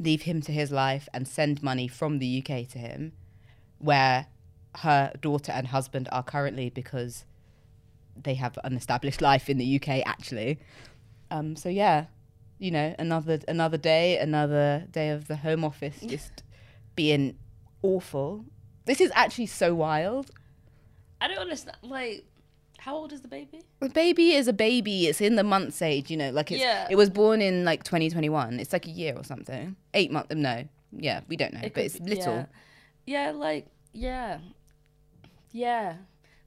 leave 0.00 0.22
him 0.22 0.40
to 0.40 0.52
his 0.52 0.70
life 0.70 1.08
and 1.12 1.26
send 1.26 1.60
money 1.60 1.88
from 1.88 2.20
the 2.20 2.38
UK 2.38 2.68
to 2.68 2.78
him, 2.78 3.12
where 3.78 4.26
her 4.76 5.12
daughter 5.20 5.50
and 5.50 5.66
husband 5.68 6.08
are 6.12 6.22
currently 6.22 6.70
because 6.70 7.24
they 8.22 8.34
have 8.34 8.58
an 8.62 8.76
established 8.76 9.20
life 9.20 9.48
in 9.48 9.58
the 9.58 9.80
UK 9.80 10.06
actually. 10.06 10.58
Um, 11.30 11.56
so 11.56 11.68
yeah, 11.68 12.06
you 12.58 12.70
know, 12.70 12.94
another 12.98 13.40
another 13.48 13.76
day, 13.76 14.18
another 14.18 14.84
day 14.90 15.10
of 15.10 15.28
the 15.28 15.36
Home 15.36 15.64
Office 15.64 16.00
just 16.06 16.42
being 16.94 17.36
awful. 17.82 18.44
This 18.84 19.00
is 19.00 19.12
actually 19.14 19.46
so 19.46 19.74
wild. 19.74 20.30
I 21.20 21.28
don't 21.28 21.38
understand. 21.38 21.76
Like, 21.82 22.24
how 22.88 22.96
old 22.96 23.12
is 23.12 23.20
the 23.20 23.28
baby? 23.28 23.60
The 23.80 23.90
baby 23.90 24.32
is 24.32 24.48
a 24.48 24.52
baby. 24.52 25.06
It's 25.08 25.20
in 25.20 25.36
the 25.36 25.44
months 25.44 25.82
age, 25.82 26.10
you 26.10 26.16
know, 26.16 26.30
like 26.30 26.50
it's 26.50 26.60
Yeah. 26.62 26.86
it 26.90 26.96
was 26.96 27.10
born 27.10 27.42
in 27.42 27.64
like 27.66 27.84
2021. 27.84 28.58
It's 28.60 28.72
like 28.72 28.86
a 28.86 28.90
year 28.90 29.14
or 29.14 29.24
something. 29.24 29.76
8 29.92 30.10
months 30.10 30.34
no. 30.34 30.64
Yeah, 30.92 31.20
we 31.28 31.36
don't 31.36 31.52
know, 31.52 31.60
It 31.62 31.74
but 31.74 31.84
it's 31.84 31.98
be- 31.98 32.08
little. 32.14 32.34
Yeah. 32.34 32.46
yeah, 33.26 33.30
like 33.32 33.66
yeah, 33.92 34.38
yeah. 35.52 35.96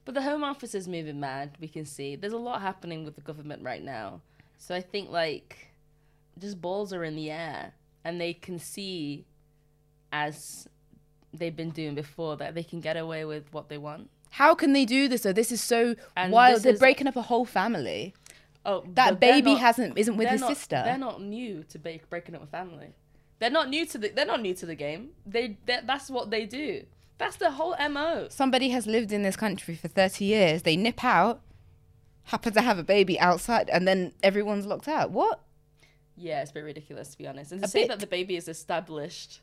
But 0.04 0.14
the 0.14 0.22
Home 0.22 0.42
Office 0.42 0.74
is 0.74 0.88
moving 0.88 1.20
mad. 1.20 1.56
We 1.60 1.68
can 1.68 1.84
see 1.84 2.16
there's 2.16 2.32
a 2.32 2.38
lot 2.50 2.60
happening 2.60 3.04
with 3.04 3.14
the 3.14 3.20
government 3.20 3.62
right 3.62 3.82
now. 3.82 4.20
So 4.58 4.74
I 4.74 4.80
think 4.80 5.10
like 5.10 5.68
just 6.40 6.60
balls 6.60 6.92
are 6.92 7.04
in 7.04 7.14
the 7.14 7.30
air, 7.30 7.72
and 8.04 8.20
they 8.20 8.32
can 8.34 8.58
see, 8.58 9.26
as 10.10 10.66
they've 11.32 11.54
been 11.54 11.70
doing 11.70 11.94
before, 11.94 12.36
that 12.38 12.54
they 12.56 12.64
can 12.64 12.80
get 12.80 12.96
away 12.96 13.24
with 13.24 13.44
what 13.52 13.68
they 13.68 13.78
want. 13.78 14.10
How 14.36 14.54
can 14.54 14.72
they 14.72 14.84
do 14.84 15.08
this 15.08 15.22
though? 15.22 15.32
This 15.32 15.52
is 15.52 15.62
so 15.62 15.94
And 16.16 16.32
wild. 16.32 16.62
They're 16.62 16.72
is- 16.74 16.78
breaking 16.80 17.06
up 17.06 17.16
a 17.16 17.22
whole 17.22 17.44
family. 17.44 18.14
Oh, 18.64 18.84
That 18.94 19.18
baby 19.20 19.52
not- 19.52 19.60
hasn't 19.60 19.98
isn't 19.98 20.16
with 20.16 20.28
his 20.28 20.40
not- 20.40 20.56
sister. 20.56 20.82
They're 20.84 20.96
not 20.98 21.20
new 21.20 21.64
to 21.64 21.78
breaking 21.78 22.34
up 22.34 22.42
a 22.42 22.46
family. 22.46 22.94
They're 23.40 23.50
not 23.50 23.68
new 23.68 23.84
to 23.86 23.98
the. 23.98 24.08
They're 24.08 24.24
not 24.26 24.40
new 24.40 24.54
to 24.54 24.66
the 24.66 24.74
game. 24.76 25.10
They. 25.26 25.56
That's 25.66 26.08
what 26.10 26.30
they 26.30 26.46
do. 26.46 26.84
That's 27.18 27.36
the 27.36 27.50
whole 27.52 27.74
mo. 27.90 28.28
Somebody 28.30 28.70
has 28.70 28.86
lived 28.86 29.12
in 29.12 29.22
this 29.22 29.36
country 29.36 29.74
for 29.74 29.88
30 29.88 30.24
years. 30.24 30.62
They 30.62 30.76
nip 30.76 31.02
out, 31.04 31.40
happen 32.24 32.52
to 32.54 32.60
have 32.62 32.78
a 32.78 32.82
baby 32.84 33.18
outside, 33.20 33.68
and 33.70 33.86
then 33.86 34.12
everyone's 34.22 34.66
locked 34.66 34.88
out. 34.88 35.10
What? 35.10 35.40
Yeah, 36.16 36.40
it's 36.42 36.50
a 36.52 36.54
bit 36.54 36.64
ridiculous 36.64 37.10
to 37.10 37.18
be 37.18 37.26
honest. 37.26 37.52
And 37.52 37.60
to 37.62 37.66
A 37.66 37.68
say 37.68 37.82
bit. 37.82 37.88
that 37.88 38.00
the 38.00 38.06
baby 38.06 38.36
is 38.36 38.48
established, 38.48 39.40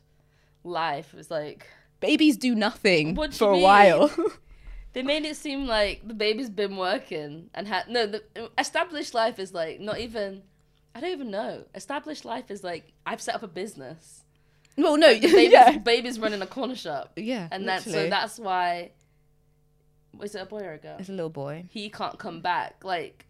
life 0.64 1.12
was 1.14 1.30
like 1.30 1.66
Babies 2.00 2.36
do 2.38 2.54
nothing 2.54 3.14
What 3.14 3.32
do 3.32 3.36
for 3.36 3.44
you 3.44 3.50
a 3.50 3.54
mean? 3.54 3.62
while. 3.62 4.10
they 4.92 5.02
made 5.02 5.24
it 5.24 5.36
seem 5.36 5.66
like 5.66 6.06
the 6.06 6.14
baby's 6.14 6.50
been 6.50 6.76
working 6.76 7.48
and 7.54 7.68
had 7.68 7.88
no 7.88 8.06
the 8.06 8.22
established 8.58 9.14
life 9.14 9.38
is 9.38 9.52
like 9.54 9.80
not 9.80 9.98
even 10.00 10.42
I 10.94 11.00
don't 11.00 11.12
even 11.12 11.30
know. 11.30 11.64
Established 11.74 12.24
life 12.24 12.50
is 12.50 12.64
like 12.64 12.92
I've 13.06 13.20
set 13.20 13.34
up 13.36 13.42
a 13.44 13.48
business. 13.48 14.24
well, 14.76 14.96
no, 14.96 15.14
The 15.14 15.20
baby's, 15.32 15.52
yeah, 15.52 15.78
baby's 15.78 16.18
running 16.18 16.42
a 16.42 16.46
corner 16.46 16.74
shop. 16.74 17.12
yeah, 17.16 17.46
And 17.52 17.68
that's 17.68 17.84
so 17.84 18.08
that's 18.08 18.38
why 18.38 18.90
was 20.18 20.34
it 20.34 20.42
a 20.42 20.46
boy 20.46 20.60
or 20.60 20.72
a 20.72 20.78
girl? 20.78 20.96
it's 20.98 21.08
a 21.08 21.12
little 21.12 21.30
boy. 21.30 21.64
He 21.70 21.88
can't 21.90 22.18
come 22.18 22.40
back. 22.40 22.84
Like 22.84 23.26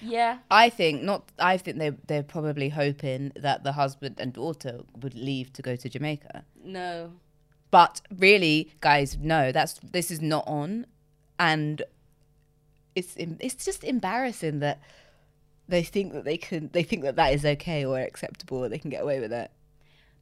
Yeah. 0.00 0.38
I 0.50 0.70
think 0.70 1.02
not. 1.02 1.30
I 1.38 1.58
think 1.58 1.76
they 1.78 1.90
they're 2.06 2.22
probably 2.22 2.70
hoping 2.70 3.32
that 3.36 3.62
the 3.64 3.72
husband 3.72 4.16
and 4.18 4.32
daughter 4.32 4.80
would 5.02 5.14
leave 5.14 5.52
to 5.52 5.62
go 5.62 5.76
to 5.76 5.88
Jamaica. 5.90 6.44
No. 6.64 7.12
But 7.70 8.00
really, 8.16 8.72
guys, 8.80 9.16
no, 9.20 9.52
that's 9.52 9.74
this 9.82 10.10
is 10.10 10.20
not 10.20 10.44
on, 10.46 10.86
and 11.38 11.82
it's 12.94 13.14
it's 13.16 13.64
just 13.64 13.84
embarrassing 13.84 14.58
that 14.60 14.80
they 15.68 15.82
think 15.82 16.12
that 16.12 16.24
they 16.24 16.36
can 16.36 16.70
they 16.72 16.82
think 16.82 17.02
that 17.02 17.16
that 17.16 17.32
is 17.32 17.44
okay 17.44 17.84
or 17.84 18.00
acceptable 18.00 18.58
or 18.58 18.68
they 18.68 18.78
can 18.78 18.90
get 18.90 19.02
away 19.02 19.20
with 19.20 19.32
it. 19.32 19.50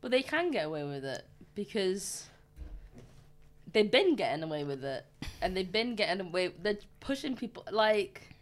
But 0.00 0.10
they 0.10 0.22
can 0.22 0.50
get 0.50 0.66
away 0.66 0.84
with 0.84 1.04
it 1.04 1.24
because 1.54 2.26
they've 3.72 3.90
been 3.90 4.14
getting 4.14 4.42
away 4.42 4.64
with 4.64 4.84
it, 4.84 5.04
and 5.40 5.56
they've 5.56 5.70
been 5.70 5.94
getting 5.94 6.26
away. 6.26 6.52
They're 6.62 6.78
pushing 7.00 7.36
people 7.36 7.64
like. 7.70 8.34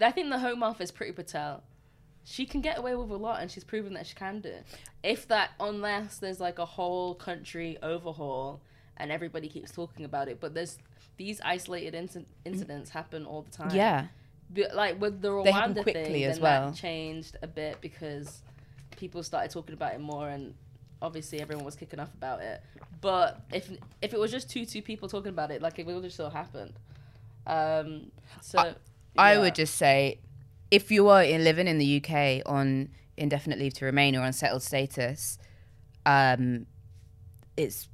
I 0.00 0.10
think 0.10 0.28
the 0.28 0.40
Home 0.40 0.64
Office, 0.64 0.90
Priti 0.90 1.14
Patel, 1.14 1.62
she 2.24 2.46
can 2.46 2.60
get 2.60 2.78
away 2.78 2.94
with 2.94 3.10
a 3.10 3.16
lot, 3.16 3.40
and 3.42 3.50
she's 3.50 3.64
proven 3.64 3.92
that 3.94 4.06
she 4.06 4.14
can 4.14 4.40
do. 4.40 4.48
it. 4.48 4.64
If 5.02 5.28
that, 5.28 5.50
unless 5.60 6.18
there's 6.18 6.40
like 6.40 6.58
a 6.58 6.64
whole 6.64 7.14
country 7.14 7.76
overhaul, 7.82 8.60
and 8.96 9.10
everybody 9.12 9.48
keeps 9.48 9.70
talking 9.72 10.04
about 10.04 10.28
it, 10.28 10.40
but 10.40 10.54
there's 10.54 10.78
these 11.16 11.40
isolated 11.44 11.94
inci- 11.94 12.24
incidents 12.44 12.90
happen 12.90 13.24
all 13.26 13.42
the 13.42 13.50
time. 13.50 13.70
Yeah, 13.74 14.06
But, 14.50 14.74
like 14.74 15.00
with 15.00 15.20
the 15.20 15.42
They 15.42 15.52
happen 15.52 15.74
Rwanda 15.74 15.82
quickly 15.82 16.04
thing, 16.04 16.24
as 16.24 16.40
well. 16.40 16.70
that 16.70 16.76
changed 16.76 17.36
a 17.42 17.46
bit 17.46 17.80
because 17.80 18.42
people 18.96 19.22
started 19.22 19.50
talking 19.50 19.74
about 19.74 19.94
it 19.94 20.00
more, 20.00 20.28
and 20.28 20.54
obviously 21.02 21.40
everyone 21.40 21.64
was 21.64 21.76
kicking 21.76 22.00
off 22.00 22.12
about 22.14 22.40
it. 22.40 22.62
But 23.00 23.40
if 23.52 23.70
if 24.00 24.14
it 24.14 24.18
was 24.18 24.30
just 24.30 24.48
two 24.48 24.64
two 24.64 24.80
people 24.80 25.08
talking 25.08 25.28
about 25.30 25.50
it, 25.50 25.60
like 25.60 25.78
it 25.78 25.86
would 25.86 26.02
have 26.02 26.12
still 26.12 26.30
happened. 26.30 26.72
Um, 27.46 28.10
so 28.40 28.74
I 29.18 29.34
yeah. 29.34 29.40
would 29.40 29.54
just 29.54 29.74
say, 29.74 30.18
if 30.74 30.90
you 30.90 31.08
are 31.08 31.22
in, 31.22 31.44
living 31.44 31.68
in 31.68 31.78
the 31.78 32.02
UK 32.02 32.42
on 32.46 32.88
indefinite 33.16 33.60
leave 33.60 33.74
to 33.74 33.84
remain 33.84 34.16
or 34.16 34.24
unsettled 34.24 34.60
status, 34.60 35.38
um, 36.04 36.66
it's 37.56 37.88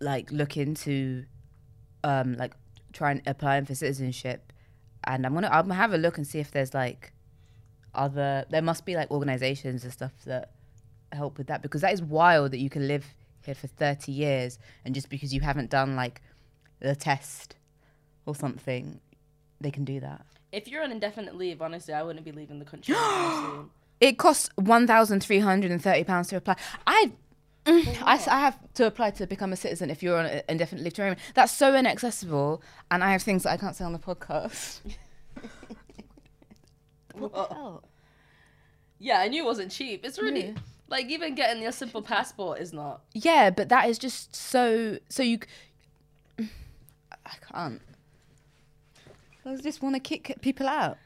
like 0.00 0.32
look 0.32 0.56
into 0.56 1.26
um, 2.04 2.34
like 2.38 2.54
trying 2.94 3.20
applying 3.26 3.66
for 3.66 3.74
citizenship, 3.74 4.50
and 5.04 5.26
I'm 5.26 5.34
gonna 5.34 5.48
I'm 5.48 5.64
gonna 5.64 5.74
have 5.74 5.92
a 5.92 5.98
look 5.98 6.16
and 6.16 6.26
see 6.26 6.38
if 6.38 6.50
there's 6.52 6.72
like 6.72 7.12
other 7.94 8.46
there 8.48 8.62
must 8.62 8.86
be 8.86 8.94
like 8.94 9.10
organizations 9.10 9.84
and 9.84 9.92
stuff 9.92 10.12
that 10.24 10.52
help 11.12 11.36
with 11.36 11.48
that 11.48 11.60
because 11.60 11.82
that 11.82 11.92
is 11.92 12.00
wild 12.00 12.50
that 12.52 12.58
you 12.58 12.70
can 12.70 12.88
live 12.88 13.06
here 13.44 13.54
for 13.54 13.66
30 13.66 14.10
years 14.10 14.58
and 14.84 14.94
just 14.94 15.08
because 15.08 15.32
you 15.32 15.40
haven't 15.40 15.70
done 15.70 15.96
like 15.96 16.20
the 16.80 16.96
test 16.96 17.56
or 18.26 18.34
something 18.34 19.00
they 19.60 19.70
can 19.70 19.84
do 19.84 20.00
that 20.00 20.26
If 20.52 20.68
you're 20.68 20.82
on 20.82 20.90
indefinite 20.92 21.36
leave, 21.36 21.60
honestly, 21.60 21.92
I 21.94 22.02
wouldn't 22.02 22.24
be 22.24 22.32
leaving 22.32 22.58
the 22.58 22.64
country 22.64 22.94
anytime. 22.94 23.70
It 23.98 24.18
costs 24.18 24.50
one 24.56 24.86
thousand 24.86 25.20
three 25.22 25.38
hundred 25.38 25.70
and 25.70 25.82
thirty 25.82 26.04
pounds 26.04 26.28
to 26.28 26.36
apply. 26.36 26.56
I, 26.86 27.12
mm, 27.64 28.02
I, 28.04 28.16
s- 28.16 28.28
I 28.28 28.40
have 28.40 28.58
to 28.74 28.86
apply 28.86 29.12
to 29.12 29.26
become 29.26 29.54
a 29.54 29.56
citizen 29.56 29.88
if 29.88 30.02
you're 30.02 30.18
on 30.18 30.26
a- 30.26 30.42
indefinite 30.50 30.84
leave 30.84 30.92
to 30.94 31.02
remain. 31.02 31.16
That's 31.34 31.50
so 31.50 31.74
inaccessible, 31.74 32.62
and 32.90 33.02
I 33.02 33.10
have 33.12 33.22
things 33.22 33.44
that 33.44 33.52
I 33.52 33.56
can't 33.56 33.74
say 33.74 33.86
on 33.86 33.94
the 33.94 33.98
podcast. 33.98 34.80
what 37.14 37.32
the 37.32 37.54
hell? 37.54 37.84
Yeah, 38.98 39.20
I 39.20 39.28
knew 39.28 39.42
it 39.42 39.46
wasn't 39.46 39.70
cheap. 39.70 40.04
It's 40.04 40.18
really 40.18 40.48
Yeah. 40.48 40.54
like 40.88 41.06
even 41.06 41.34
getting 41.34 41.62
your 41.62 41.72
simple 41.72 42.02
passport 42.02 42.60
is 42.60 42.74
not. 42.74 43.00
Yeah, 43.14 43.48
but 43.48 43.70
that 43.70 43.88
is 43.88 43.98
just 43.98 44.36
so. 44.36 44.98
So 45.08 45.22
you, 45.22 45.38
c- 46.38 46.48
I 47.24 47.32
can't. 47.52 47.80
I 49.46 49.56
just 49.56 49.82
want 49.82 49.94
to 49.94 50.00
kick 50.00 50.36
people 50.40 50.68
out. 50.68 50.98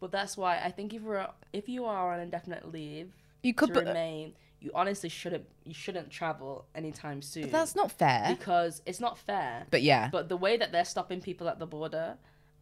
But 0.00 0.12
that's 0.12 0.36
why 0.36 0.58
I 0.58 0.70
think 0.70 0.92
if 0.92 1.02
you're 1.02 1.26
if 1.52 1.68
you 1.68 1.84
are 1.86 2.12
on 2.12 2.20
indefinite 2.20 2.70
leave 2.70 3.12
You 3.42 3.54
could, 3.54 3.72
to 3.72 3.80
uh, 3.80 3.84
remain, 3.84 4.34
you 4.60 4.70
honestly 4.74 5.08
shouldn't 5.08 5.46
you 5.64 5.74
shouldn't 5.74 6.10
travel 6.10 6.66
anytime 6.74 7.22
soon. 7.22 7.44
but 7.44 7.52
that's 7.52 7.74
not 7.74 7.90
fair. 7.90 8.26
because 8.28 8.82
it's 8.84 9.00
not 9.00 9.18
fair. 9.18 9.66
But 9.70 9.82
yeah, 9.82 10.08
But 10.10 10.28
the 10.28 10.36
way 10.36 10.56
that 10.56 10.72
they're 10.72 10.84
stopping 10.84 11.20
people 11.20 11.48
at 11.48 11.58
the 11.58 11.66
border, 11.66 12.18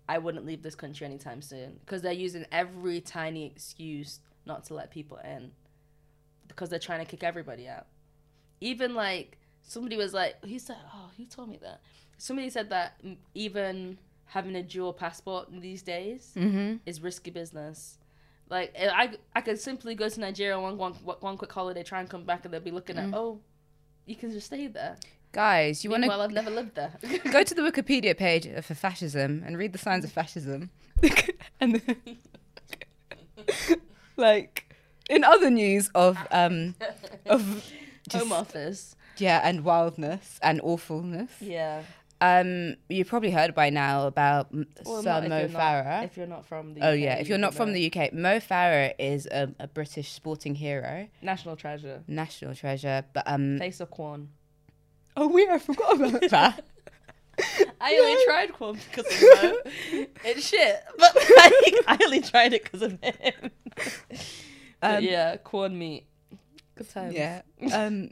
I 0.09 0.19
wouldn't 0.19 0.47
leave 0.47 0.63
this 0.63 0.75
country 0.75 1.07
anytime 1.07 1.43
soon 1.43 1.79
because 1.81 2.03
they're 2.03 2.13
using 2.13 2.47
every 2.53 3.01
tiny 3.01 3.47
excuse 3.47 4.21
not 4.47 4.65
to 4.65 4.75
let 4.75 4.91
people 4.91 5.19
in 5.25 5.51
because 6.47 6.69
they're 6.69 6.79
trying 6.79 7.01
to 7.01 7.07
kick 7.07 7.25
everybody 7.25 7.69
out. 7.69 7.87
Even 8.61 8.95
like 8.95 9.39
somebody 9.63 9.97
was 9.97 10.15
like, 10.15 10.43
he 10.45 10.59
said, 10.59 10.77
oh, 10.95 11.11
who 11.17 11.25
told 11.25 11.49
me 11.49 11.59
that? 11.63 11.81
Somebody 12.19 12.51
said 12.51 12.71
that 12.71 13.01
even 13.35 13.99
having 14.35 14.57
a 14.57 14.63
dual 14.65 14.93
passport 14.93 15.47
these 15.61 15.81
days 15.81 16.33
mm-hmm. 16.37 16.75
is 16.85 17.01
risky 17.01 17.31
business. 17.31 17.99
Like 18.51 18.75
I, 18.77 19.13
I 19.35 19.41
could 19.41 19.61
simply 19.61 19.95
go 19.95 20.09
to 20.09 20.21
Nigeria 20.21 20.59
one, 20.61 20.77
one, 20.77 20.93
one 21.21 21.37
quick 21.37 21.53
holiday, 21.53 21.85
try 21.85 22.01
and 22.01 22.11
come 22.11 22.25
back, 22.25 22.45
and 22.45 22.53
they'll 22.53 22.61
be 22.61 22.73
looking 22.73 22.99
at, 22.99 23.15
oh, 23.15 23.39
you 24.07 24.17
can 24.17 24.33
just 24.33 24.47
stay 24.47 24.67
there. 24.67 24.97
guys, 25.31 25.85
you 25.85 25.91
want 25.91 26.03
to 26.03 26.09
Well, 26.09 26.21
I've 26.21 26.33
never 26.33 26.51
lived 26.51 26.75
there. 26.75 26.93
go 27.31 27.45
to 27.45 27.55
the 27.55 27.63
Wikipedia 27.63 28.17
page 28.17 28.49
for 28.65 28.75
fascism 28.75 29.45
and 29.47 29.57
read 29.57 29.73
the 29.73 29.79
signs 29.79 30.05
of 30.05 30.11
fascism. 30.11 30.71
and 31.61 31.77
then, 31.77 32.19
like 34.17 34.75
in 35.09 35.23
other 35.23 35.49
news 35.49 35.91
of 35.95 36.19
um 36.33 36.75
of 37.27 37.73
just, 38.09 38.25
Home 38.25 38.33
office. 38.33 38.97
yeah 39.17 39.41
and 39.45 39.65
wildness 39.65 40.41
and 40.43 40.61
awfulness. 40.63 41.31
Yeah. 41.41 41.83
Um, 42.25 42.77
you 42.89 43.05
probably 43.05 43.31
heard 43.31 43.55
by 43.55 43.69
now 43.71 44.07
about 44.07 44.49
Well, 44.53 45.03
Sir 45.03 45.27
Mo 45.29 45.39
you're 45.41 45.49
not- 45.49 45.61
Farah. 45.61 46.05
If 46.05 46.17
you're 46.17 46.27
not 46.27 46.47
from 46.47 46.73
the 46.75 46.81
Oh 46.83 46.93
UK, 46.93 46.99
yeah, 46.99 47.15
if 47.17 47.27
you 47.29 47.33
you're 47.33 47.39
not 47.39 47.55
from 47.55 47.69
know. 47.69 47.75
the 47.75 47.87
UK, 47.93 48.13
Mo 48.15 48.39
Farah 48.39 48.95
is 48.99 49.27
a, 49.27 49.53
a 49.59 49.69
British 49.69 50.11
sporting 50.13 50.55
hero, 50.55 51.09
national 51.21 51.57
treasure, 51.57 52.03
national 52.09 52.55
treasure. 52.55 53.05
But 53.13 53.25
um, 53.27 53.59
face 53.59 53.81
of 53.81 53.91
Quorn. 53.91 54.29
oh 55.17 55.37
yeah, 55.37 55.55
I 55.55 55.59
forgot 55.59 55.97
about 56.01 56.21
that. 56.31 56.65
I 57.81 57.97
only 57.99 58.25
tried 58.25 58.53
Quorn 58.53 58.79
because 58.91 59.07
of 59.07 59.21
Mo. 59.43 59.59
it's 60.25 60.47
shit, 60.49 60.77
but 60.99 61.15
like, 61.17 61.75
I 61.89 61.99
only 62.05 62.21
tried 62.21 62.55
it 62.55 62.63
because 62.65 62.81
of 62.83 62.93
him. 63.03 63.51
Um, 64.83 65.03
yeah, 65.05 65.37
Quorn 65.39 65.77
meat. 65.79 66.07
Good 66.77 66.89
times. 66.91 67.15
Yeah. 67.15 67.43
Um, 67.73 68.11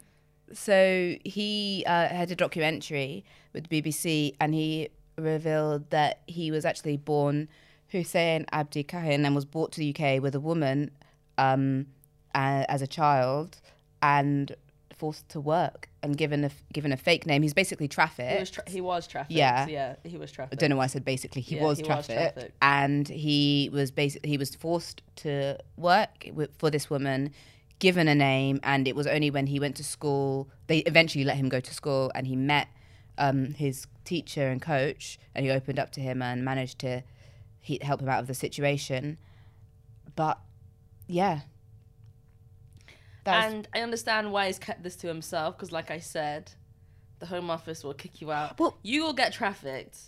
so 0.55 1.15
he 1.25 1.85
uh, 1.87 2.09
had 2.09 2.31
a 2.31 2.37
documentary 2.37 3.25
with 3.53 3.69
the 3.69 3.83
BBC, 3.83 4.35
and 4.41 4.55
he 4.55 4.89
revealed 5.19 5.91
that 5.91 6.21
he 6.27 6.51
was 6.51 6.65
actually 6.65 6.97
born 6.97 7.49
Hussein 7.89 8.47
Abdi 8.53 8.85
Kahin 8.85 9.25
and 9.27 9.35
was 9.35 9.45
brought 9.45 9.73
to 9.73 9.81
the 9.81 9.95
UK 9.95 10.23
with 10.23 10.35
a 10.35 10.41
woman 10.41 10.91
um, 11.39 11.87
a- 12.35 12.65
as 12.69 12.81
a 12.83 12.87
child 12.87 13.61
and 14.03 14.55
forced 14.97 15.29
to 15.31 15.41
work 15.41 15.89
and 16.03 16.17
given 16.17 16.45
a 16.45 16.51
given 16.73 16.93
a 16.93 16.97
fake 16.97 17.27
name. 17.27 17.43
He's 17.43 17.55
basically 17.55 17.89
trafficked. 17.89 18.33
He 18.33 18.39
was, 18.41 18.51
tra- 18.51 18.65
he 18.71 18.81
was 18.81 19.07
trafficked. 19.07 19.33
Yeah. 19.33 19.67
Yeah, 19.67 19.97
he 20.05 20.17
was 20.17 20.33
trafficked. 20.33 20.55
I 20.55 20.57
don't 20.61 20.71
know 20.71 20.77
why 20.77 20.85
I 20.85 20.89
said 20.89 21.05
basically. 21.05 21.43
He 21.43 21.57
Yeah, 21.57 21.65
was 21.65 21.79
he 21.79 21.83
was 21.83 21.89
trafficked, 22.07 22.35
trafficked. 22.35 22.57
and 22.63 23.07
he 23.09 23.69
was 23.73 23.91
basically 23.91 24.31
he 24.31 24.39
was 24.39 24.55
forced 24.55 25.03
to 25.17 25.59
work 25.77 26.27
for 26.59 26.71
this 26.71 26.89
woman, 26.89 27.33
given 27.83 28.07
a 28.07 28.15
name, 28.15 28.61
and 28.63 28.87
it 28.87 28.95
was 28.95 29.09
only 29.09 29.29
when 29.29 29.49
he 29.49 29.59
went 29.59 29.75
to 29.75 29.83
school 29.83 30.49
they 30.69 30.79
eventually 30.79 31.25
let 31.25 31.37
him 31.37 31.49
go 31.49 31.59
to 31.59 31.75
school, 31.75 32.13
and 32.15 32.29
he 32.29 32.37
met 32.37 32.69
um, 33.19 33.55
his 33.55 33.89
teacher 34.05 34.47
and 34.47 34.63
coach, 34.63 35.19
and 35.35 35.45
he 35.45 35.51
opened 35.51 35.81
up 35.81 35.91
to 35.91 36.01
him 36.01 36.23
and 36.23 36.45
managed 36.45 36.79
to 36.79 37.03
he, 37.61 37.81
help 37.83 38.01
him 38.01 38.09
out 38.09 38.21
of 38.21 38.29
the 38.29 38.35
situation. 38.35 39.19
But 40.15 40.39
yeah, 41.09 41.41
That's- 43.25 43.53
and 43.53 43.69
I 43.75 43.81
understand 43.81 44.33
why 44.33 44.47
he's 44.47 44.61
kept 44.61 44.85
this 44.85 44.95
to 44.97 45.09
himself 45.09 45.57
because, 45.57 45.73
like 45.73 45.91
I 45.91 45.99
said, 45.99 46.53
the 47.19 47.27
Home 47.27 47.51
Office 47.51 47.83
will 47.83 47.95
kick 47.95 48.21
you 48.21 48.31
out. 48.31 48.61
Well- 48.61 48.79
you 48.85 49.03
will 49.03 49.13
get 49.13 49.33
trafficked, 49.33 49.99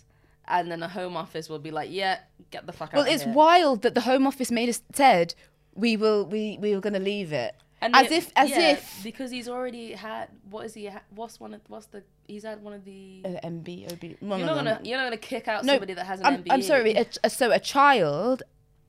and 0.47 0.71
then 0.71 0.79
the 0.79 0.87
Home 0.87 1.17
Office 1.17 1.49
will 1.49 1.59
be 1.59 1.71
like, 1.71 1.89
"Yeah, 1.91 2.19
get 2.51 2.67
the 2.67 2.71
fuck 2.71 2.93
out." 2.93 2.95
well, 2.95 3.05
it's 3.05 3.23
here. 3.23 3.33
wild 3.33 3.81
that 3.81 3.95
the 3.95 4.01
Home 4.01 4.25
Office 4.25 4.49
made 4.49 4.69
us 4.69 4.81
said 4.93 5.35
we 5.73 5.97
will 5.97 6.25
we 6.25 6.57
we 6.61 6.73
were 6.73 6.81
going 6.81 6.93
to 6.93 6.99
leave 6.99 7.33
it. 7.33 7.53
And 7.81 7.95
as 7.95 8.05
it- 8.07 8.13
if 8.13 8.31
as 8.35 8.49
yeah, 8.49 8.71
if 8.71 9.01
because 9.03 9.31
he's 9.31 9.47
already 9.49 9.91
had 9.91 10.29
what 10.49 10.65
is 10.65 10.73
he? 10.73 10.85
Ha- 10.87 11.01
what's 11.09 11.39
one? 11.39 11.53
Of, 11.53 11.61
what's 11.67 11.87
the? 11.87 12.03
He's 12.27 12.43
had 12.43 12.63
one 12.63 12.73
of 12.73 12.85
the. 12.85 13.21
uh, 13.25 13.29
MB 13.47 13.91
OB. 13.91 14.03
you're 14.21 14.39
not 14.45 14.55
gonna. 14.55 14.79
You're 14.83 14.97
not 14.97 15.03
gonna 15.05 15.17
kick 15.17 15.47
out 15.47 15.65
No, 15.65 15.73
somebody 15.73 15.93
that 15.93 16.05
has 16.05 16.19
an 16.21 16.25
I'm, 16.25 16.43
MBE. 16.43 16.47
I'm 16.51 16.61
sorry. 16.61 16.93
A, 16.95 17.05
a- 17.23 17.29
so 17.29 17.51
a 17.51 17.59
child 17.59 18.43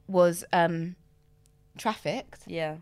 was 0.09 0.45
um, 0.53 0.95
trafficked 1.77 2.43
Yeah. 2.47 2.77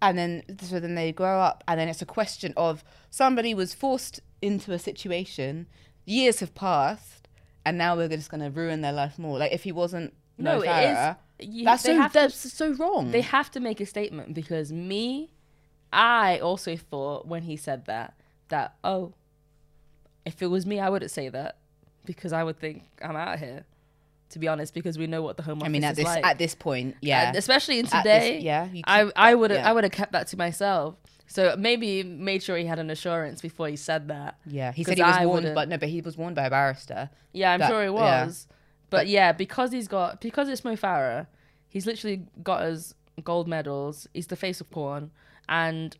and 0.00 0.18
then 0.18 0.42
so 0.60 0.78
then 0.78 0.94
they 0.94 1.12
grow 1.12 1.40
up 1.40 1.64
and 1.66 1.80
then 1.80 1.88
it's 1.88 2.02
a 2.02 2.06
question 2.06 2.52
of 2.56 2.84
somebody 3.10 3.54
was 3.54 3.74
forced 3.74 4.20
into 4.40 4.72
a 4.72 4.78
situation 4.78 5.66
years 6.04 6.40
have 6.40 6.54
passed 6.54 7.26
and 7.64 7.78
now 7.78 7.96
we're 7.96 8.08
just 8.08 8.30
to 8.42 8.50
ruin 8.50 8.80
their 8.82 8.92
life 8.92 9.18
more 9.18 9.38
like 9.38 9.52
if 9.52 9.62
he 9.64 9.72
wasn't 9.72 10.12
No, 10.42 10.58
no, 10.58 10.62
it 10.62 10.90
is. 11.40 11.48
You, 11.54 11.64
that's 11.64 11.82
so 11.82 11.96
have 11.96 12.12
to- 12.12 12.30
so 12.30 12.72
wrong 12.74 13.10
they 13.10 13.20
have 13.22 13.50
to 13.52 13.60
make 13.60 13.80
a 13.80 13.86
statement 13.86 14.32
because 14.34 14.72
me, 14.72 15.32
I 15.92 16.38
also 16.38 16.76
thought 16.76 17.26
when 17.26 17.42
he 17.42 17.56
said 17.56 17.86
that 17.86 18.14
that 18.48 18.74
oh, 18.84 19.14
if 20.24 20.40
it 20.42 20.46
was 20.46 20.66
me, 20.66 20.78
I 20.78 20.88
wouldn't 20.88 21.10
say 21.10 21.28
that 21.28 21.56
because 22.04 22.32
I 22.32 22.44
would 22.44 22.58
think 22.58 22.84
I'm 23.02 23.16
out 23.16 23.38
here. 23.38 23.64
To 24.30 24.38
be 24.38 24.48
honest, 24.48 24.72
because 24.72 24.96
we 24.96 25.06
know 25.06 25.20
what 25.20 25.36
the 25.36 25.42
home 25.42 25.58
office 25.58 25.66
i 25.66 25.68
mean 25.68 25.84
at 25.84 25.90
is 25.90 25.96
this 25.98 26.04
like. 26.06 26.24
at 26.24 26.38
this 26.38 26.54
point 26.54 26.96
yeah 27.02 27.28
And 27.28 27.36
especially 27.36 27.78
in 27.80 27.84
At 27.92 28.02
this- 28.02 28.24
today. 28.24 28.38
yeah 28.40 28.66
I 28.86 29.10
I 29.14 29.34
would 29.34 29.50
have 29.50 29.60
yeah. 29.60 29.68
I 29.68 29.72
would 29.74 29.84
have 29.84 29.92
kept 29.92 30.12
that 30.12 30.28
to 30.28 30.38
myself. 30.38 30.94
So 31.26 31.54
maybe 31.58 32.02
made 32.02 32.42
sure 32.42 32.56
he 32.56 32.64
had 32.64 32.78
an 32.78 32.88
assurance 32.88 33.42
before 33.42 33.68
he 33.68 33.76
said 33.76 34.08
that. 34.08 34.38
yeah 34.46 34.72
he 34.72 34.84
said 34.84 34.96
he 34.96 35.02
was 35.02 35.16
I 35.16 35.26
warned 35.26 35.40
wouldn't- 35.44 35.54
but 35.54 35.68
no 35.68 35.76
but 35.76 35.90
he 35.90 36.00
was 36.00 36.16
warned 36.16 36.36
by 36.36 36.44
a 36.46 36.50
barrister 36.50 37.10
Yeah, 37.34 37.52
I'm 37.52 37.60
That- 37.60 37.68
sure 37.68 37.82
he 37.86 37.92
yeah. 37.94 38.24
But, 38.92 39.08
yeah, 39.08 39.32
because 39.32 39.72
he's 39.72 39.88
got 39.88 40.20
because 40.20 40.48
it's 40.48 40.64
Mo 40.64 40.76
Farah, 40.76 41.26
he's 41.68 41.86
literally 41.86 42.26
got 42.42 42.62
us 42.62 42.94
gold 43.24 43.48
medals. 43.48 44.06
He's 44.14 44.28
the 44.28 44.36
face 44.36 44.60
of 44.60 44.70
porn, 44.70 45.10
and 45.48 45.96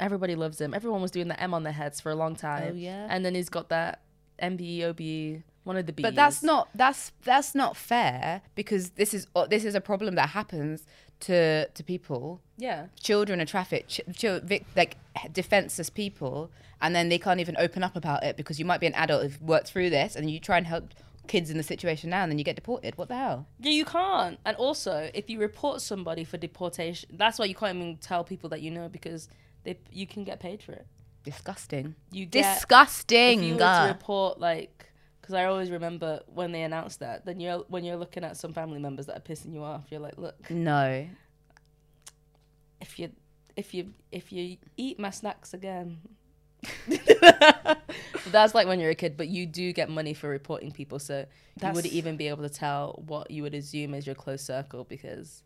everybody 0.00 0.34
loves 0.34 0.60
him. 0.60 0.74
Everyone 0.74 1.00
was 1.02 1.10
doing 1.10 1.28
the 1.28 1.40
M 1.40 1.54
on 1.54 1.62
their 1.62 1.72
heads 1.72 2.00
for 2.00 2.10
a 2.10 2.14
long 2.14 2.36
time. 2.36 2.72
Oh, 2.72 2.76
yeah? 2.76 3.06
and 3.08 3.24
then 3.24 3.34
he's 3.34 3.48
got 3.48 3.68
that 3.70 4.00
MBE, 4.42 4.82
OBE, 4.82 5.42
one 5.64 5.76
of 5.76 5.86
the 5.86 5.92
B's. 5.92 6.02
But 6.02 6.14
that's 6.14 6.42
not 6.42 6.68
that's 6.74 7.12
that's 7.22 7.54
not 7.54 7.76
fair 7.76 8.42
because 8.54 8.90
this 8.90 9.14
is 9.14 9.26
uh, 9.34 9.46
this 9.46 9.64
is 9.64 9.74
a 9.74 9.80
problem 9.80 10.14
that 10.16 10.30
happens 10.30 10.84
to 11.20 11.66
to 11.68 11.82
people. 11.84 12.40
yeah. 12.58 12.86
Children 13.00 13.40
are 13.40 13.46
trafficked, 13.46 13.88
ch- 13.88 14.00
ch- 14.16 14.42
vic- 14.42 14.66
like 14.76 14.96
defenseless 15.32 15.88
people, 15.90 16.50
and 16.82 16.94
then 16.94 17.08
they 17.08 17.18
can't 17.18 17.40
even 17.40 17.56
open 17.58 17.82
up 17.84 17.94
about 17.96 18.24
it 18.24 18.36
because 18.36 18.58
you 18.58 18.64
might 18.64 18.80
be 18.80 18.86
an 18.86 18.94
adult 18.94 19.22
who've 19.22 19.40
worked 19.40 19.68
through 19.68 19.90
this, 19.90 20.16
and 20.16 20.30
you 20.30 20.40
try 20.40 20.58
and 20.58 20.66
help 20.66 20.92
kids 21.26 21.50
in 21.50 21.56
the 21.56 21.62
situation 21.62 22.10
now, 22.10 22.22
and 22.22 22.30
then 22.30 22.38
you 22.38 22.44
get 22.44 22.56
deported. 22.56 22.96
What 22.96 23.08
the 23.08 23.16
hell? 23.16 23.46
Yeah, 23.60 23.72
you 23.72 23.84
can't. 23.84 24.38
And 24.44 24.56
also, 24.56 25.10
if 25.14 25.28
you 25.30 25.38
report 25.40 25.80
somebody 25.80 26.24
for 26.24 26.36
deportation, 26.36 27.10
that's 27.16 27.38
why 27.38 27.46
you 27.46 27.54
can't 27.54 27.76
even 27.76 27.96
tell 27.98 28.24
people 28.24 28.50
that 28.50 28.60
you 28.62 28.70
know 28.70 28.88
because 28.88 29.28
they 29.64 29.78
you 29.90 30.06
can 30.06 30.24
get 30.24 30.40
paid 30.40 30.62
for 30.62 30.72
it. 30.72 30.86
Disgusting. 31.24 31.94
You 32.10 32.26
get 32.26 32.54
Disgusting. 32.54 33.40
if 33.40 33.44
you 33.44 33.54
were 33.54 33.58
to 33.60 33.86
report 33.88 34.38
like 34.38 34.90
because 35.24 35.34
I 35.34 35.46
always 35.46 35.70
remember 35.70 36.20
when 36.26 36.52
they 36.52 36.62
announced 36.62 37.00
that. 37.00 37.24
Then 37.24 37.40
you're 37.40 37.64
when 37.68 37.82
you're 37.82 37.96
looking 37.96 38.24
at 38.24 38.36
some 38.36 38.52
family 38.52 38.78
members 38.78 39.06
that 39.06 39.16
are 39.16 39.20
pissing 39.20 39.54
you 39.54 39.64
off. 39.64 39.86
You're 39.90 40.00
like, 40.00 40.18
look, 40.18 40.50
no. 40.50 41.06
if 42.80 42.98
you 42.98 43.10
if 43.56 43.72
you 43.72 43.94
if 44.12 44.32
you 44.32 44.58
eat 44.76 44.98
my 44.98 45.10
snacks 45.10 45.54
again. 45.54 45.98
That's 48.30 48.54
like 48.54 48.66
when 48.66 48.80
you're 48.80 48.90
a 48.90 48.94
kid, 48.94 49.16
but 49.16 49.28
you 49.28 49.46
do 49.46 49.72
get 49.72 49.88
money 49.88 50.14
for 50.14 50.28
reporting 50.28 50.72
people, 50.72 50.98
so 50.98 51.26
you 51.62 51.72
wouldn't 51.72 51.92
even 51.92 52.16
be 52.16 52.28
able 52.28 52.42
to 52.42 52.48
tell 52.48 53.02
what 53.06 53.30
you 53.30 53.42
would 53.42 53.54
assume 53.54 53.94
is 53.94 54.06
your 54.06 54.14
close 54.14 54.42
circle 54.42 54.84
because. 54.84 55.42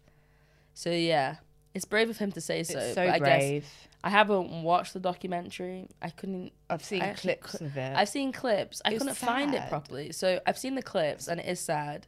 So 0.74 0.90
yeah, 0.90 1.36
it's 1.74 1.84
brave 1.84 2.08
of 2.10 2.18
him 2.18 2.32
to 2.32 2.40
say 2.40 2.62
so. 2.62 2.78
It's 2.78 2.94
so 2.94 3.06
but 3.06 3.14
I 3.14 3.18
guess 3.18 3.40
brave. 3.40 3.66
I 4.04 4.10
haven't 4.10 4.62
watched 4.62 4.94
the 4.94 5.00
documentary. 5.00 5.88
I 6.00 6.10
couldn't. 6.10 6.52
I've 6.70 6.84
seen 6.84 7.02
clips 7.14 7.54
of 7.54 7.76
it. 7.76 7.96
I've 7.96 8.08
seen 8.08 8.32
clips. 8.32 8.80
I 8.84 8.90
It's 8.90 8.98
couldn't 8.98 9.16
find 9.16 9.54
it 9.54 9.68
properly. 9.68 10.12
So 10.12 10.40
I've 10.46 10.58
seen 10.58 10.74
the 10.74 10.82
clips 10.82 11.28
and 11.28 11.40
it 11.40 11.46
is 11.46 11.60
sad. 11.60 12.06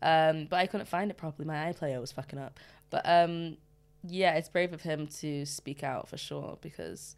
Um, 0.00 0.46
but 0.50 0.56
I 0.56 0.66
couldn't 0.66 0.86
find 0.86 1.10
it 1.10 1.16
properly. 1.16 1.46
My 1.46 1.72
iPlayer 1.72 2.00
was 2.00 2.12
fucking 2.12 2.38
up. 2.38 2.58
But 2.90 3.02
um, 3.04 3.56
yeah, 4.04 4.34
it's 4.34 4.48
brave 4.48 4.72
of 4.72 4.82
him 4.82 5.06
to 5.20 5.46
speak 5.46 5.82
out 5.82 6.08
for 6.08 6.16
sure 6.16 6.58
because 6.60 7.16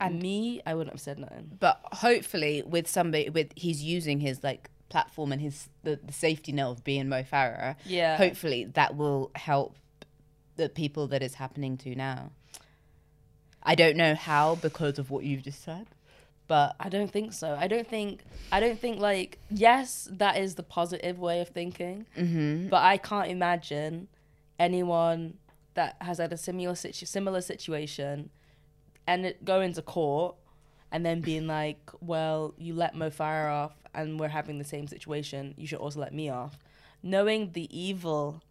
And- 0.00 0.22
me, 0.22 0.60
I 0.64 0.74
wouldn't 0.74 0.94
have 0.94 1.00
said 1.00 1.18
nothing. 1.18 1.50
but 1.58 1.80
hopefully 1.92 2.62
with 2.66 2.86
somebody 2.88 3.28
with 3.30 3.52
he's 3.56 3.82
using 3.82 4.20
his 4.20 4.42
like 4.44 4.70
platform 4.88 5.32
and 5.32 5.40
his 5.42 5.68
the, 5.82 5.98
the 6.02 6.12
safety 6.12 6.52
net 6.52 6.66
of 6.66 6.84
being 6.84 7.08
Mo 7.08 7.22
Farah. 7.22 7.76
Yeah. 7.84 8.16
Hopefully 8.16 8.64
that 8.74 8.96
will 8.96 9.30
help 9.34 9.76
the 10.56 10.68
people 10.68 11.06
that 11.08 11.22
it's 11.22 11.34
happening 11.34 11.76
to 11.78 11.94
now. 11.94 12.30
I 13.62 13.74
don't 13.74 13.96
know 13.96 14.14
how 14.14 14.54
because 14.56 14.98
of 14.98 15.10
what 15.10 15.24
you've 15.24 15.42
just 15.42 15.62
said, 15.62 15.86
but 16.46 16.74
I 16.80 16.88
don't 16.88 17.10
think 17.10 17.32
so. 17.32 17.56
I 17.58 17.66
don't 17.68 17.86
think. 17.86 18.22
I 18.50 18.60
don't 18.60 18.78
think 18.80 18.98
like 19.00 19.38
yes, 19.50 20.08
that 20.12 20.38
is 20.38 20.54
the 20.54 20.62
positive 20.62 21.18
way 21.18 21.40
of 21.40 21.48
thinking. 21.48 22.06
mm-hmm. 22.16 22.68
But 22.68 22.82
I 22.82 22.96
can't 22.96 23.28
imagine 23.30 24.08
anyone 24.58 25.34
that 25.74 25.96
has 26.00 26.18
had 26.18 26.32
a 26.32 26.36
similar 26.36 26.74
situ- 26.74 27.06
similar 27.06 27.40
situation 27.40 28.30
and 29.08 29.24
it 29.26 29.44
going 29.44 29.72
to 29.72 29.82
court 29.82 30.36
and 30.92 31.04
then 31.04 31.20
being 31.22 31.46
like, 31.46 31.90
well, 32.00 32.54
you 32.58 32.74
let 32.74 32.94
Mo 32.94 33.08
Farah 33.10 33.50
off 33.64 33.72
and 33.94 34.20
we're 34.20 34.28
having 34.28 34.58
the 34.58 34.64
same 34.64 34.86
situation. 34.86 35.54
You 35.56 35.66
should 35.66 35.78
also 35.78 35.98
let 35.98 36.12
me 36.14 36.28
off. 36.28 36.58
Knowing 37.02 37.52
the 37.52 37.66
evil 37.76 38.42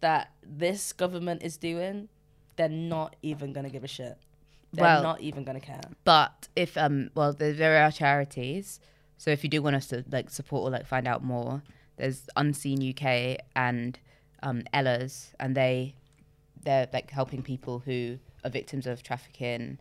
that 0.00 0.32
this 0.42 0.92
government 0.92 1.42
is 1.42 1.56
doing, 1.56 2.08
they're 2.56 2.68
not 2.68 3.16
even 3.22 3.52
going 3.52 3.64
to 3.64 3.70
give 3.70 3.84
a 3.84 3.88
shit. 3.88 4.18
They're 4.72 4.82
Well- 4.84 5.02
not 5.02 5.20
even 5.20 5.44
going 5.44 5.58
to 5.58 5.64
care. 5.64 5.80
But 6.04 6.48
if 6.56 6.76
um 6.76 7.10
well 7.14 7.32
there, 7.32 7.52
there 7.52 7.82
are 7.84 7.92
charities, 7.92 8.80
so 9.16 9.30
if 9.30 9.44
you 9.44 9.48
do 9.50 9.62
want 9.62 9.76
us 9.76 9.86
to 9.88 10.04
like 10.10 10.30
support 10.30 10.62
or 10.66 10.70
like 10.70 10.84
find 10.86 11.06
out 11.06 11.22
more, 11.22 11.62
there's 11.96 12.28
Unseen 12.36 12.82
UK 12.90 13.38
and 13.54 13.98
um 14.42 14.64
Ella's, 14.72 15.32
and 15.38 15.56
they 15.56 15.94
they're 16.64 16.88
like 16.92 17.10
helping 17.10 17.42
people 17.42 17.78
who 17.78 18.18
are 18.46 18.50
victims 18.50 18.86
of 18.86 19.02
trafficking, 19.02 19.78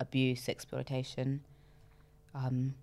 abuse, 0.00 0.48
exploitation. 0.48 1.40
Um, 2.34 2.74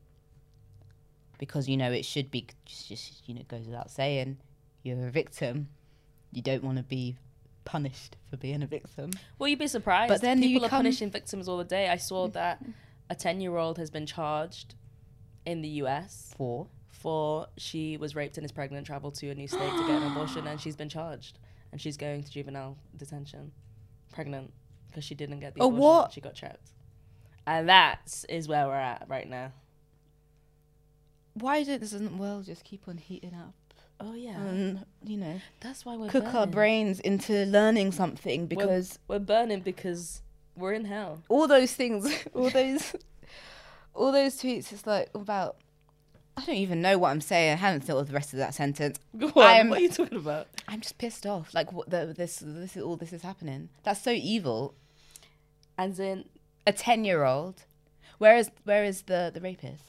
because 1.37 1.67
you 1.67 1.75
know 1.75 1.91
it 1.91 2.05
should 2.05 2.31
be 2.31 2.47
just, 2.65 2.87
just 2.87 3.27
you 3.27 3.35
know 3.35 3.41
goes 3.47 3.65
without 3.65 3.91
saying, 3.91 4.37
you're 4.83 5.07
a 5.07 5.11
victim, 5.11 5.67
you 6.31 6.41
don't 6.41 6.63
want 6.63 6.77
to 6.77 6.83
be 6.83 7.17
punished 7.65 8.15
for 8.29 8.37
being 8.37 8.63
a 8.63 8.67
victim. 8.67 9.11
Well, 9.37 9.49
you'd 9.49 9.59
be 9.59 9.67
surprised. 9.67 10.09
But 10.09 10.21
then 10.21 10.39
people 10.39 10.65
are 10.65 10.69
punishing 10.69 11.11
victims 11.11 11.49
all 11.49 11.57
the 11.57 11.63
day. 11.63 11.89
I 11.89 11.97
saw 11.97 12.27
that 12.29 12.63
a 13.09 13.15
ten-year-old 13.15 13.77
has 13.77 13.89
been 13.89 14.05
charged 14.05 14.75
in 15.45 15.61
the 15.61 15.69
U.S. 15.69 16.33
For 16.37 16.67
for 16.89 17.47
she 17.57 17.97
was 17.97 18.15
raped 18.15 18.37
and 18.37 18.45
is 18.45 18.51
pregnant, 18.51 18.87
traveled 18.87 19.15
to 19.15 19.29
a 19.29 19.35
new 19.35 19.47
state 19.47 19.71
to 19.71 19.87
get 19.87 20.01
an 20.01 20.03
abortion, 20.11 20.47
and 20.47 20.59
she's 20.59 20.77
been 20.77 20.89
charged, 20.89 21.39
and 21.71 21.81
she's 21.81 21.97
going 21.97 22.23
to 22.23 22.31
juvenile 22.31 22.77
detention, 22.97 23.51
pregnant 24.13 24.53
because 24.95 25.03
she 25.05 25.13
didn't 25.15 25.41
get 25.41 25.53
the 25.55 25.61
Oh, 25.61 25.67
abortion. 25.67 25.81
what? 25.81 26.13
She 26.13 26.21
got 26.21 26.35
trapped, 26.35 26.71
and 27.45 27.67
that 27.67 28.23
is 28.29 28.47
where 28.47 28.65
we're 28.65 28.75
at 28.75 29.03
right 29.09 29.29
now. 29.29 29.51
why 31.33 31.63
doesn't 31.63 32.05
the 32.15 32.17
world 32.21 32.45
just 32.45 32.63
keep 32.63 32.87
on 32.87 32.97
heating 32.97 33.33
up? 33.33 33.53
Oh 33.99 34.13
yeah, 34.13 34.37
and 34.39 34.85
you 35.05 35.17
know 35.17 35.39
that's 35.61 35.85
why 35.85 35.95
we're 35.95 36.09
cook 36.09 36.33
our 36.33 36.47
brains 36.47 36.99
into 37.01 37.45
learning 37.45 37.91
something 37.91 38.41
We're- 38.41 38.47
because 38.47 38.99
we're 39.07 39.19
burning 39.19 39.61
because 39.61 40.21
we're 40.55 40.73
in 40.73 40.85
hell. 40.85 41.21
all 41.29 41.47
those 41.47 41.73
things 41.73 42.05
all 42.33 42.49
those 42.49 42.95
all 43.93 44.11
those 44.11 44.35
tweets 44.41 44.71
it's 44.73 44.85
like 44.85 45.09
about 45.15 45.55
i 46.37 46.43
don't 46.45 46.55
even 46.55 46.81
know 46.81 46.97
what 46.97 47.09
i'm 47.11 47.21
saying 47.21 47.53
i 47.53 47.55
haven't 47.55 47.81
thought 47.85 47.97
of 47.99 48.07
the 48.07 48.13
rest 48.13 48.33
of 48.33 48.39
that 48.39 48.53
sentence 48.53 48.99
on, 49.21 49.31
I'm- 49.37 49.69
what 49.69 49.79
are 49.79 49.81
you 49.81 49.89
talking 49.89 50.17
about? 50.17 50.47
i'm 50.67 50.81
just 50.81 50.97
pissed 50.97 51.25
off 51.25 51.53
like 51.53 51.71
what 51.71 51.89
the, 51.89 52.13
this 52.17 52.41
this 52.45 52.75
is 52.75 52.83
all 52.83 52.97
this 52.97 53.13
is 53.13 53.21
happening 53.21 53.69
that's 53.83 54.01
so 54.01 54.11
evil 54.11 54.73
And 55.77 55.97
in 55.99 56.25
a 56.67 56.73
10 56.73 57.03
year 57.05 57.23
old 57.23 57.65
where 58.17 58.37
is 58.37 58.49
where 58.63 58.83
is 58.85 59.01
the 59.03 59.31
the 59.33 59.41
rapist 59.41 59.83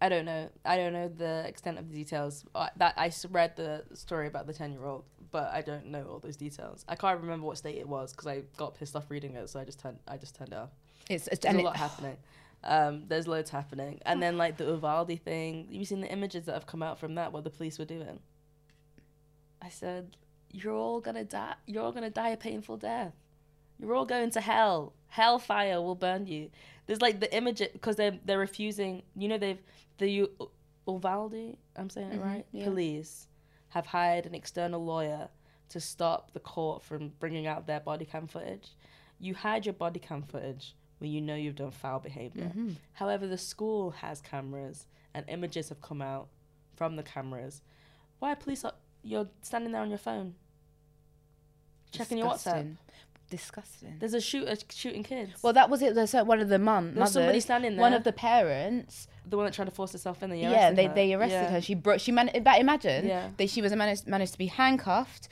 I 0.00 0.08
don't 0.08 0.24
know. 0.24 0.48
I 0.64 0.76
don't 0.76 0.92
know 0.92 1.06
the 1.06 1.46
extent 1.46 1.78
of 1.78 1.88
the 1.88 1.94
details. 1.94 2.44
Uh, 2.56 2.66
that 2.76 2.94
I 2.96 3.12
read 3.30 3.54
the 3.54 3.84
story 3.94 4.26
about 4.26 4.48
the 4.48 4.52
ten-year-old, 4.52 5.04
but 5.30 5.52
I 5.54 5.62
don't 5.62 5.86
know 5.86 6.04
all 6.10 6.18
those 6.18 6.36
details. 6.36 6.84
I 6.88 6.96
can't 6.96 7.20
remember 7.20 7.46
what 7.46 7.56
state 7.56 7.76
it 7.78 7.88
was 7.88 8.10
because 8.10 8.26
I 8.26 8.42
got 8.56 8.74
pissed 8.74 8.96
off 8.96 9.08
reading 9.12 9.36
it, 9.36 9.48
so 9.48 9.60
I 9.60 9.64
just 9.64 9.78
turned. 9.78 9.98
I 10.08 10.16
just 10.16 10.34
turned 10.34 10.50
it 10.52 10.56
off. 10.58 10.70
it's, 11.08 11.28
it's 11.28 11.38
There's 11.44 11.54
a 11.54 11.58
it- 11.60 11.64
lot 11.64 11.76
happening. 11.86 12.16
Um, 12.64 13.04
there's 13.06 13.28
loads 13.28 13.50
happening, 13.50 14.00
and 14.04 14.20
then 14.20 14.36
like 14.36 14.56
the 14.56 14.64
Uvalde 14.64 15.20
thing. 15.24 15.68
You've 15.70 15.86
seen 15.86 16.00
the 16.00 16.10
images 16.10 16.46
that 16.46 16.54
have 16.54 16.66
come 16.66 16.82
out 16.82 16.98
from 16.98 17.14
that, 17.14 17.32
what 17.32 17.44
the 17.44 17.50
police 17.50 17.78
were 17.78 17.84
doing. 17.84 18.18
I 19.60 19.68
said, 19.68 20.16
"You're 20.50 20.74
all 20.74 21.00
gonna 21.00 21.22
die. 21.24 21.54
You're 21.66 21.84
all 21.84 21.92
gonna 21.92 22.10
die 22.10 22.30
a 22.30 22.36
painful 22.36 22.76
death. 22.78 23.14
You're 23.82 23.94
all 23.94 24.06
going 24.06 24.30
to 24.30 24.40
hell. 24.40 24.94
Hellfire 25.08 25.82
will 25.82 25.94
burn 25.96 26.26
you." 26.26 26.50
There's 26.86 27.02
like 27.02 27.20
the 27.20 27.34
image 27.36 27.58
because 27.74 27.96
they're 27.96 28.18
they're 28.24 28.38
refusing. 28.38 29.02
You 29.14 29.28
know 29.28 29.36
they've 29.38 29.58
the 29.98 30.08
Uvalde. 30.86 31.56
I'm 31.76 31.90
saying 31.90 32.12
it 32.12 32.20
Mhm, 32.20 32.24
right. 32.24 32.46
yeah. 32.52 32.64
Police 32.64 33.28
have 33.70 33.86
hired 33.86 34.24
an 34.26 34.34
external 34.34 34.84
lawyer 34.84 35.28
to 35.70 35.80
stop 35.80 36.32
the 36.32 36.40
court 36.40 36.82
from 36.82 37.08
bringing 37.18 37.46
out 37.46 37.66
their 37.66 37.80
body 37.80 38.04
cam 38.04 38.26
footage. 38.26 38.70
You 39.18 39.34
hide 39.34 39.66
your 39.66 39.72
body 39.74 39.98
cam 40.00 40.22
footage 40.22 40.74
when 40.98 41.10
you 41.10 41.20
know 41.20 41.34
you've 41.34 41.56
done 41.56 41.70
foul 41.72 41.98
behavior. 42.00 42.52
Mhm. 42.54 42.76
However, 42.94 43.26
the 43.26 43.38
school 43.38 43.90
has 43.90 44.20
cameras 44.20 44.86
and 45.14 45.28
images 45.28 45.68
have 45.70 45.80
come 45.80 46.00
out 46.02 46.28
from 46.76 46.96
the 46.96 47.02
cameras. 47.02 47.62
Why 48.20 48.32
are 48.32 48.36
police? 48.36 48.64
Are, 48.64 48.74
you're 49.02 49.28
standing 49.42 49.72
there 49.72 49.82
on 49.82 49.88
your 49.88 49.98
phone, 49.98 50.34
checking 51.90 52.18
your 52.18 52.28
WhatsApp. 52.28 52.76
Disgusting. 53.32 53.96
There's 53.98 54.12
a 54.12 54.20
shooter 54.20 54.54
shooting 54.70 55.02
kids. 55.02 55.32
Well, 55.42 55.54
that 55.54 55.70
was 55.70 55.80
it. 55.80 55.94
There's 55.94 56.12
one 56.12 56.38
of 56.40 56.48
the 56.50 56.58
mum, 56.58 56.92
There 56.92 57.00
was 57.00 57.12
somebody 57.12 57.40
standing 57.40 57.72
there. 57.72 57.80
One 57.80 57.94
of 57.94 58.04
the 58.04 58.12
parents. 58.12 59.08
the 59.28 59.36
one 59.38 59.46
that 59.46 59.54
tried 59.54 59.64
to 59.64 59.70
force 59.70 59.92
herself 59.92 60.22
in 60.22 60.28
there. 60.30 60.38
Yeah, 60.38 60.68
and 60.68 60.76
they, 60.76 60.88
they 60.88 61.14
arrested 61.14 61.48
her. 61.50 61.60
She 61.62 61.74
broke. 61.74 62.00
She 62.00 62.12
man- 62.12 62.30
but 62.44 62.60
imagine 62.60 63.06
Yeah. 63.06 63.30
that 63.38 63.48
she 63.48 63.62
was 63.62 63.74
managed 63.74 64.06
managed 64.06 64.32
to 64.32 64.38
be 64.38 64.46
handcuffed, 64.48 65.28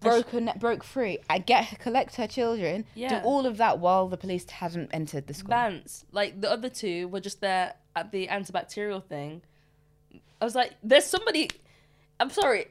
broken, 0.00 0.50
broke 0.58 0.84
free, 0.84 1.18
and 1.30 1.46
get 1.46 1.64
her, 1.66 1.76
collect 1.76 2.16
her 2.16 2.26
children. 2.26 2.84
Yeah. 2.94 3.20
Do 3.20 3.26
all 3.26 3.46
of 3.46 3.56
that 3.56 3.78
while 3.78 4.06
the 4.08 4.16
police 4.18 4.48
hadn't 4.50 4.90
entered 4.92 5.26
the 5.26 5.34
school. 5.34 5.54
Bants. 5.54 6.04
Like 6.12 6.40
the 6.42 6.50
other 6.50 6.68
two 6.68 7.08
were 7.08 7.20
just 7.20 7.40
there 7.40 7.74
at 7.96 8.12
the 8.12 8.26
antibacterial 8.28 9.02
thing. 9.02 9.40
I 10.40 10.44
was 10.44 10.54
like, 10.54 10.72
there's 10.82 11.06
somebody. 11.06 11.48
I'm 12.20 12.30
sorry. 12.30 12.66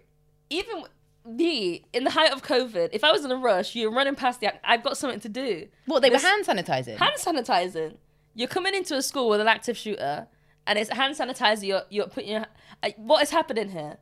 Even 0.52 0.84
me 1.26 1.86
in 1.94 2.04
the 2.04 2.10
height 2.12 2.32
of 2.32 2.44
COVID, 2.44 2.90
if 2.94 3.04
I 3.04 3.12
was 3.12 3.24
in 3.24 3.32
a 3.32 3.36
rush, 3.38 3.76
you're 3.76 3.92
running 3.92 4.16
past 4.16 4.40
the. 4.42 4.52
I've 4.70 4.84
got 4.84 4.98
something 4.98 5.20
to 5.22 5.30
do. 5.30 5.68
What 5.86 6.02
they 6.02 6.10
This- 6.10 6.24
were 6.24 6.30
hand 6.30 6.46
sanitizing. 6.46 6.98
Hand 6.98 7.14
sanitizing. 7.18 7.98
You're 8.36 8.48
coming 8.48 8.74
into 8.74 8.96
a 8.96 9.02
school 9.02 9.30
with 9.30 9.40
an 9.42 9.48
active 9.48 9.78
shooter, 9.78 10.28
and 10.68 10.80
it's 10.80 10.90
hand 10.92 11.16
sanitizer. 11.16 11.66
You're 11.68 11.84
you're 11.90 12.08
putting 12.08 12.32
your. 12.32 12.46
uh, 12.82 12.90
What 12.98 13.22
is 13.24 13.30
happening 13.32 13.70
here? 13.70 13.98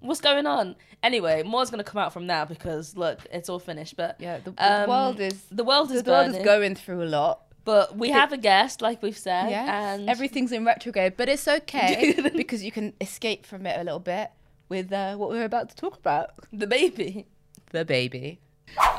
What's 0.00 0.20
going 0.20 0.46
on? 0.46 0.76
Anyway, 1.02 1.42
more's 1.42 1.70
gonna 1.70 1.84
come 1.84 2.00
out 2.00 2.12
from 2.12 2.26
now 2.26 2.44
because 2.44 2.96
look, 2.96 3.20
it's 3.32 3.48
all 3.48 3.58
finished. 3.58 3.96
But 3.96 4.16
yeah, 4.18 4.38
the, 4.38 4.50
the 4.50 4.82
um, 4.82 4.88
world 4.90 5.20
is 5.20 5.44
the 5.50 5.64
world 5.64 5.90
is 5.90 6.02
the 6.02 6.10
world 6.10 6.34
is 6.34 6.44
going 6.44 6.74
through 6.74 7.02
a 7.02 7.06
lot. 7.06 7.40
But 7.64 7.96
we 7.96 8.10
have 8.10 8.30
a 8.30 8.36
guest, 8.36 8.82
like 8.82 9.02
we've 9.02 9.16
said, 9.16 9.48
Yeah, 9.50 9.94
and 9.94 10.10
everything's 10.10 10.52
in 10.52 10.66
retrograde, 10.66 11.16
but 11.16 11.30
it's 11.30 11.48
okay 11.48 12.14
because 12.36 12.62
you 12.62 12.70
can 12.70 12.92
escape 13.00 13.46
from 13.46 13.64
it 13.64 13.80
a 13.80 13.82
little 13.84 14.00
bit 14.00 14.30
with 14.68 14.92
uh, 14.92 15.16
what 15.16 15.30
we're 15.30 15.44
about 15.44 15.70
to 15.70 15.76
talk 15.76 15.96
about. 15.96 16.30
the 16.52 16.66
baby. 16.66 17.26
The 17.70 17.84
baby. 17.84 18.40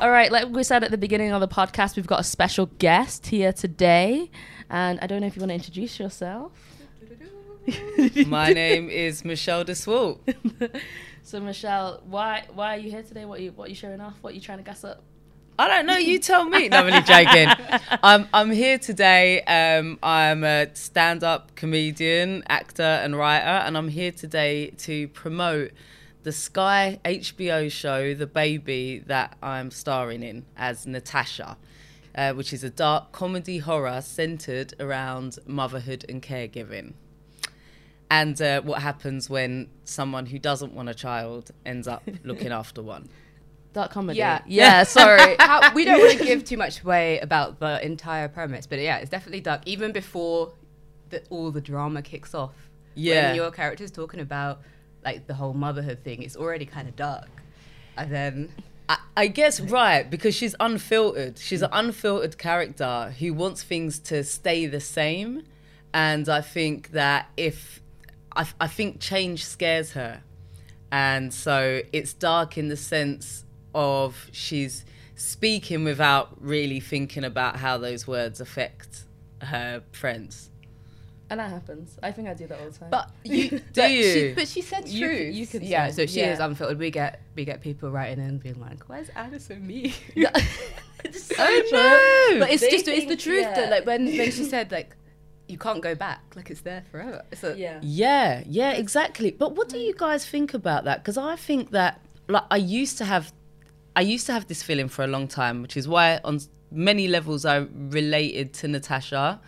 All 0.00 0.10
right, 0.10 0.30
like 0.30 0.48
we 0.48 0.62
said 0.62 0.84
at 0.84 0.90
the 0.90 0.98
beginning 0.98 1.32
of 1.32 1.40
the 1.40 1.48
podcast, 1.48 1.96
we've 1.96 2.06
got 2.06 2.20
a 2.20 2.24
special 2.24 2.66
guest 2.78 3.26
here 3.26 3.52
today, 3.52 4.30
and 4.70 4.98
I 5.00 5.06
don't 5.06 5.20
know 5.20 5.26
if 5.26 5.36
you 5.36 5.40
want 5.40 5.50
to 5.50 5.54
introduce 5.54 5.98
yourself. 5.98 6.52
My 8.26 8.52
name 8.52 8.88
is 8.88 9.24
Michelle 9.24 9.64
de 9.64 9.74
Swarte. 9.74 10.20
So 11.26 11.40
Michelle, 11.40 12.02
why 12.04 12.44
why 12.54 12.76
are 12.76 12.78
you 12.78 12.88
here 12.88 13.02
today? 13.02 13.24
What 13.24 13.40
are 13.40 13.42
you 13.42 13.50
what 13.50 13.66
are 13.66 13.68
you 13.70 13.74
showing 13.74 14.00
off? 14.00 14.14
What 14.20 14.30
are 14.32 14.36
you 14.36 14.40
trying 14.40 14.58
to 14.58 14.64
gas 14.64 14.84
up? 14.84 15.02
I 15.58 15.68
don't 15.68 15.86
know. 15.86 15.96
You 15.96 16.18
tell 16.18 16.44
me. 16.44 16.68
No, 16.68 16.78
I'm 16.78 16.86
only 16.86 17.00
joking. 17.02 17.48
I'm 18.02 18.28
I'm 18.34 18.50
here 18.50 18.78
today. 18.78 19.42
Um, 19.42 19.98
I'm 20.02 20.44
a 20.44 20.74
stand-up 20.74 21.54
comedian, 21.54 22.42
actor, 22.48 22.82
and 22.82 23.16
writer, 23.16 23.46
and 23.46 23.76
I'm 23.76 23.88
here 23.88 24.12
today 24.12 24.70
to 24.78 25.08
promote 25.08 25.70
the 26.24 26.32
Sky 26.32 27.00
HBO 27.04 27.70
show, 27.70 28.12
The 28.12 28.26
Baby, 28.26 28.98
that 29.06 29.36
I'm 29.42 29.70
starring 29.70 30.22
in 30.22 30.44
as 30.56 30.86
Natasha, 30.86 31.56
uh, 32.14 32.32
which 32.34 32.52
is 32.52 32.62
a 32.62 32.70
dark 32.70 33.12
comedy 33.12 33.58
horror 33.58 34.02
centered 34.02 34.74
around 34.78 35.38
motherhood 35.46 36.04
and 36.08 36.20
caregiving. 36.20 36.92
And 38.10 38.40
uh, 38.42 38.60
what 38.60 38.82
happens 38.82 39.30
when 39.30 39.68
someone 39.84 40.26
who 40.26 40.38
doesn't 40.38 40.74
want 40.74 40.88
a 40.88 40.94
child 40.94 41.50
ends 41.64 41.88
up 41.88 42.02
looking 42.24 42.52
after 42.52 42.82
one. 42.82 43.08
Dark 43.76 43.90
comedy. 43.90 44.18
Yeah. 44.18 44.40
yeah. 44.46 44.84
Sorry. 44.84 45.36
How, 45.38 45.74
we 45.74 45.84
don't 45.84 46.00
want 46.00 46.18
to 46.18 46.24
give 46.24 46.46
too 46.46 46.56
much 46.56 46.82
away 46.82 47.18
about 47.20 47.60
the 47.60 47.84
entire 47.84 48.26
premise, 48.26 48.66
but 48.66 48.78
yeah, 48.78 48.96
it's 48.96 49.10
definitely 49.10 49.42
dark. 49.42 49.60
Even 49.66 49.92
before 49.92 50.54
the, 51.10 51.22
all 51.28 51.50
the 51.50 51.60
drama 51.60 52.00
kicks 52.00 52.34
off, 52.34 52.54
Yeah. 52.94 53.26
when 53.26 53.36
your 53.36 53.50
character's 53.50 53.90
talking 53.90 54.20
about 54.20 54.62
like 55.04 55.26
the 55.26 55.34
whole 55.34 55.52
motherhood 55.52 56.02
thing, 56.02 56.22
it's 56.22 56.36
already 56.36 56.64
kind 56.64 56.88
of 56.88 56.96
dark. 56.96 57.28
And 57.98 58.10
then 58.10 58.48
I, 58.88 58.96
I 59.14 59.26
guess 59.26 59.60
right 59.60 60.08
because 60.10 60.34
she's 60.34 60.54
unfiltered. 60.58 61.36
She's 61.38 61.60
an 61.60 61.68
unfiltered 61.70 62.38
character 62.38 63.14
who 63.18 63.34
wants 63.34 63.62
things 63.62 63.98
to 63.98 64.24
stay 64.24 64.64
the 64.64 64.80
same, 64.80 65.44
and 65.92 66.30
I 66.30 66.40
think 66.40 66.92
that 66.92 67.28
if 67.36 67.82
I, 68.34 68.46
I 68.58 68.68
think 68.68 69.00
change 69.00 69.44
scares 69.44 69.92
her, 69.92 70.22
and 70.90 71.34
so 71.34 71.82
it's 71.92 72.14
dark 72.14 72.56
in 72.56 72.68
the 72.68 72.76
sense 72.78 73.42
of 73.76 74.28
she's 74.32 74.84
speaking 75.14 75.84
without 75.84 76.28
really 76.40 76.80
thinking 76.80 77.24
about 77.24 77.56
how 77.56 77.78
those 77.78 78.06
words 78.06 78.40
affect 78.40 79.04
her 79.42 79.82
friends. 79.92 80.50
and 81.30 81.40
that 81.40 81.50
happens. 81.50 81.98
I 82.02 82.12
think 82.12 82.28
I 82.28 82.34
do 82.34 82.46
that 82.46 82.58
all 82.60 82.70
the 82.70 82.78
time. 82.78 82.90
But 82.90 83.10
you, 83.24 83.50
Do 83.50 83.60
but 83.74 83.90
you? 83.90 84.02
She, 84.12 84.32
but 84.34 84.48
she 84.48 84.62
said 84.62 84.88
You 84.88 85.06
truth. 85.06 85.18
can- 85.18 85.34
you 85.34 85.46
can 85.46 85.62
yeah, 85.62 85.88
say, 85.90 86.06
so 86.06 86.12
she 86.12 86.20
yeah. 86.20 86.32
is 86.32 86.38
unfiltered. 86.40 86.78
We 86.78 86.90
get 86.90 87.20
we 87.34 87.44
get 87.44 87.60
people 87.60 87.90
writing 87.90 88.24
in 88.24 88.38
being 88.38 88.60
like, 88.60 88.88
"Where's 88.88 89.10
Ada 89.16 89.38
so 89.40 89.54
mean?" 89.56 89.92
it's 91.04 91.24
so 91.24 91.34
Oh, 91.38 92.30
no! 92.32 92.40
but 92.40 92.50
it's 92.50 92.62
They 92.62 92.70
just 92.70 92.88
it's 92.88 93.06
the 93.06 93.16
truth 93.16 93.42
yeah. 93.42 93.54
that 93.54 93.70
like 93.70 93.86
when 93.86 94.06
when 94.06 94.30
she 94.30 94.44
said 94.44 94.70
like, 94.72 94.96
"You 95.48 95.58
can't 95.58 95.82
go 95.82 95.94
back," 95.94 96.22
like 96.36 96.50
it's 96.50 96.62
there 96.62 96.84
forever. 96.90 97.22
So 97.34 97.54
yeah. 97.54 97.80
Yeah, 97.82 98.42
yeah, 98.46 98.72
exactly. 98.72 99.30
But 99.30 99.54
what 99.56 99.68
do 99.68 99.78
you 99.78 99.94
guys 99.94 100.24
think 100.26 100.54
about 100.54 100.84
that? 100.84 100.98
Because 101.02 101.18
I 101.18 101.36
think 101.36 101.70
that 101.72 102.00
like 102.28 102.44
I 102.50 102.56
used 102.56 102.98
to 102.98 103.04
have, 103.04 103.32
I 103.96 104.02
used 104.02 104.26
to 104.26 104.32
have 104.32 104.46
this 104.46 104.62
feeling 104.62 104.88
for 104.88 105.02
a 105.04 105.06
long 105.06 105.26
time, 105.26 105.62
which 105.62 105.76
is 105.76 105.88
why 105.88 106.20
on 106.22 106.38
many 106.70 107.08
levels 107.08 107.46
I 107.46 107.66
related 107.72 108.52
to 108.54 108.68
Natasha 108.68 109.40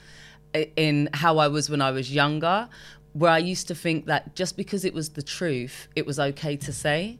in 0.54 1.10
how 1.12 1.36
I 1.36 1.48
was 1.48 1.68
when 1.68 1.82
I 1.82 1.90
was 1.90 2.12
younger, 2.12 2.68
where 3.12 3.30
I 3.30 3.38
used 3.38 3.68
to 3.68 3.74
think 3.74 4.06
that 4.06 4.34
just 4.34 4.56
because 4.56 4.86
it 4.86 4.94
was 4.94 5.10
the 5.10 5.22
truth, 5.22 5.88
it 5.94 6.06
was 6.06 6.18
okay 6.18 6.56
to 6.56 6.72
say. 6.72 7.18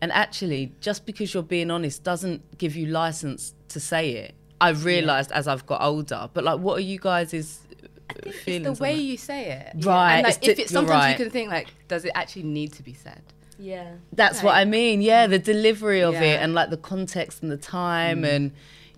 And 0.00 0.10
actually, 0.12 0.72
just 0.80 1.04
because 1.04 1.34
you're 1.34 1.42
being 1.42 1.70
honest 1.70 2.02
doesn't 2.02 2.58
give 2.58 2.74
you 2.74 2.86
license 2.86 3.54
to 3.68 3.78
say 3.78 4.12
it. 4.12 4.34
I've 4.60 4.84
realized 4.84 5.30
as 5.32 5.46
I've 5.46 5.66
got 5.66 5.82
older. 5.82 6.30
But 6.32 6.44
like, 6.44 6.60
what 6.60 6.78
are 6.78 6.82
you 6.82 6.98
guys' 6.98 7.34
is 7.34 7.60
feelings? 8.44 8.66
it's 8.66 8.78
the 8.78 8.82
way 8.82 8.94
you 8.94 9.16
say 9.16 9.50
it, 9.50 9.84
Right, 9.84 10.14
And 10.14 10.24
like, 10.24 10.36
it's 10.38 10.48
if 10.48 10.58
it's 10.58 10.72
sometimes 10.72 10.90
right. 10.90 11.10
you 11.10 11.24
can 11.24 11.30
think 11.30 11.50
like, 11.50 11.68
does 11.88 12.04
it 12.04 12.12
actually 12.14 12.44
need 12.44 12.72
to 12.74 12.82
be 12.82 12.94
said? 12.94 13.22
Yeah. 13.62 13.92
That's 14.12 14.42
what 14.42 14.56
I 14.56 14.64
mean. 14.64 15.02
Yeah, 15.02 15.28
the 15.28 15.38
mm. 15.38 15.44
delivery 15.44 16.02
of 16.02 16.16
it 16.16 16.40
and 16.40 16.52
like 16.52 16.70
the 16.70 16.76
context 16.76 17.42
and 17.42 17.50
the 17.50 17.56
time 17.56 18.22
mm. 18.22 18.34
and 18.34 18.52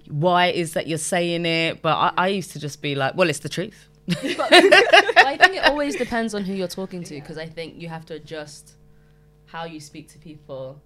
why 0.09 0.47
it 0.47 0.57
is 0.57 0.73
that 0.73 0.87
you're 0.87 0.97
saying 0.97 1.45
it. 1.45 1.83
But 1.83 1.97
I, 1.97 2.13
I 2.17 2.29
used 2.29 2.53
to 2.53 2.59
just 2.59 2.81
be 2.81 2.95
like, 2.95 3.15
well, 3.15 3.29
it's 3.29 3.41
the 3.41 3.51
truth. 3.51 3.89
But 4.07 4.19
I 4.53 5.37
think 5.37 5.57
it 5.57 5.65
always 5.71 5.97
depends 5.97 6.35
on 6.35 6.45
who 6.45 6.55
you're 6.55 6.67
talking 6.67 7.05
to 7.05 7.15
because 7.15 7.37
I 7.37 7.47
think 7.47 7.81
you 7.81 7.89
have 7.89 8.07
to 8.07 8.15
adjust 8.15 8.75
how 9.45 9.65
you 9.65 9.81
speak 9.81 10.09
to 10.13 10.19
people. 10.19 10.81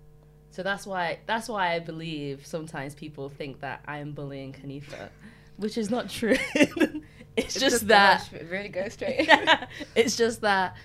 So 0.50 0.64
that's 0.64 0.84
why 0.84 1.20
that's 1.26 1.48
why 1.48 1.74
I 1.74 1.78
believe 1.78 2.44
sometimes 2.46 2.96
people 2.96 3.28
think 3.28 3.60
that 3.60 3.82
I 3.86 3.98
am 3.98 4.12
bullying 4.12 4.54
Hanifah, 4.54 5.08
which 5.56 5.78
is 5.78 5.88
not 5.88 6.10
true. 6.10 6.36
it's, 7.36 7.54
just, 7.60 7.86
that 7.88 8.28
it 8.32 8.48
really 8.50 8.70
goes 8.70 8.94
straight. 8.94 9.28
it's 9.94 10.16
just 10.16 10.40
that 10.40 10.76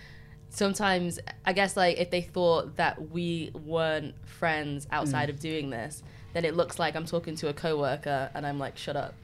sometimes 0.54 1.20
I 1.46 1.54
guess 1.54 1.76
like 1.76 1.98
if 1.98 2.12
they 2.12 2.22
thought 2.22 2.78
that 2.78 3.10
we 3.12 3.52
weren't 3.66 4.16
friends 4.28 4.88
outside 4.92 5.28
mm. 5.30 5.34
of 5.34 5.40
doing 5.40 5.70
this, 5.70 6.04
then 6.34 6.46
it 6.46 6.56
looks 6.56 6.80
like 6.80 6.96
I'm 6.96 7.06
talking 7.06 7.36
to 7.38 7.50
a 7.50 7.54
coworker 7.54 8.30
and 8.34 8.46
I'm 8.46 8.60
like, 8.60 8.78
shut 8.78 8.96
up. 8.96 9.16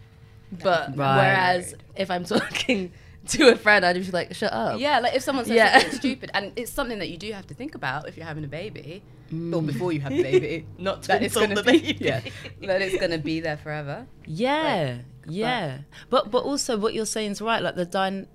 But 0.51 0.97
Right. 0.97 1.17
whereas 1.17 1.75
if 1.95 2.09
I'm 2.09 2.23
talking 2.35 2.91
to 3.27 3.49
a 3.51 3.55
friend, 3.55 3.85
I'd 3.85 3.95
just 3.95 4.07
be 4.07 4.11
like, 4.11 4.33
shut 4.33 4.51
up. 4.51 4.79
Yeah, 4.79 4.99
like 4.99 5.15
if 5.15 5.21
someone 5.21 5.45
says 5.45 5.55
Yeah. 5.55 5.77
something 5.79 5.99
stupid, 5.99 6.31
and 6.33 6.51
it's 6.55 6.71
something 6.71 6.99
that 6.99 7.09
you 7.09 7.17
do 7.17 7.31
have 7.33 7.45
to 7.47 7.53
think 7.53 7.75
about 7.75 8.07
if 8.07 8.17
you're 8.17 8.25
having 8.25 8.43
a 8.43 8.47
baby, 8.47 9.03
mm. 9.31 9.55
or 9.55 9.61
before 9.61 9.91
you 9.91 9.99
have 10.01 10.11
a 10.11 10.23
baby, 10.23 10.65
Not 10.79 11.03
to 11.03 11.07
that 11.09 11.21
it's 11.23 11.35
insult 11.35 11.49
gonna 11.55 11.61
the 11.61 11.71
be, 11.71 11.79
baby. 11.93 12.05
yeah, 12.05 12.21
that 12.61 12.81
it's 12.81 12.99
gonna 12.99 13.17
be 13.19 13.39
there 13.39 13.57
forever. 13.57 14.07
Yeah, 14.25 14.99
yeah. 15.27 15.79
But 16.09 16.31
but 16.31 16.43
also 16.43 16.77
what 16.77 16.93
you're 16.95 17.05
saying 17.05 17.31
is 17.31 17.41
right. 17.41 17.61
Like 17.61 17.75
the 17.75 17.85
dyn- 17.85 18.27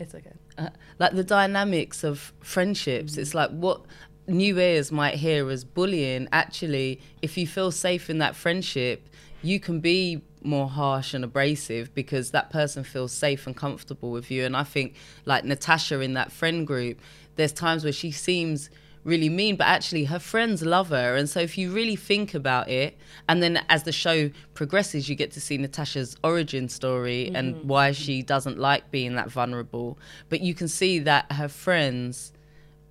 It's 0.00 0.14
okay. 0.14 0.32
uh, 0.58 0.70
like 0.98 1.12
the 1.12 1.22
dynamics 1.22 2.02
of 2.02 2.32
friendships. 2.40 3.16
It's 3.18 3.34
like 3.34 3.50
what 3.50 3.82
new 4.26 4.58
ears 4.58 4.90
might 4.90 5.16
hear 5.16 5.50
as 5.50 5.62
bullying. 5.62 6.26
Actually, 6.32 7.00
if 7.20 7.36
you 7.36 7.46
feel 7.46 7.70
safe 7.70 8.08
in 8.08 8.18
that 8.18 8.34
friendship, 8.34 9.08
you 9.42 9.60
can 9.60 9.80
be 9.80 10.22
more 10.42 10.68
harsh 10.68 11.12
and 11.12 11.22
abrasive 11.22 11.94
because 11.94 12.30
that 12.30 12.50
person 12.50 12.82
feels 12.82 13.12
safe 13.12 13.46
and 13.46 13.54
comfortable 13.54 14.10
with 14.10 14.30
you. 14.30 14.44
And 14.44 14.56
I 14.56 14.64
think, 14.64 14.94
like 15.26 15.44
Natasha 15.44 16.00
in 16.00 16.14
that 16.14 16.32
friend 16.32 16.66
group, 16.66 16.98
there's 17.36 17.52
times 17.52 17.84
where 17.84 17.92
she 17.92 18.10
seems 18.10 18.70
really 19.04 19.28
mean, 19.28 19.56
but 19.56 19.66
actually 19.66 20.04
her 20.04 20.18
friends 20.18 20.62
love 20.62 20.88
her. 20.88 21.16
And 21.16 21.28
so 21.28 21.40
if 21.40 21.56
you 21.56 21.72
really 21.72 21.96
think 21.96 22.34
about 22.34 22.68
it, 22.68 22.96
and 23.28 23.42
then 23.42 23.64
as 23.68 23.84
the 23.84 23.92
show 23.92 24.30
progresses, 24.54 25.08
you 25.08 25.14
get 25.14 25.30
to 25.32 25.40
see 25.40 25.56
Natasha's 25.56 26.16
origin 26.22 26.68
story 26.68 27.30
and 27.34 27.64
why 27.64 27.92
she 27.92 28.22
doesn't 28.22 28.58
like 28.58 28.90
being 28.90 29.14
that 29.14 29.30
vulnerable. 29.30 29.98
But 30.28 30.40
you 30.40 30.54
can 30.54 30.68
see 30.68 30.98
that 31.00 31.32
her 31.32 31.48
friends 31.48 32.32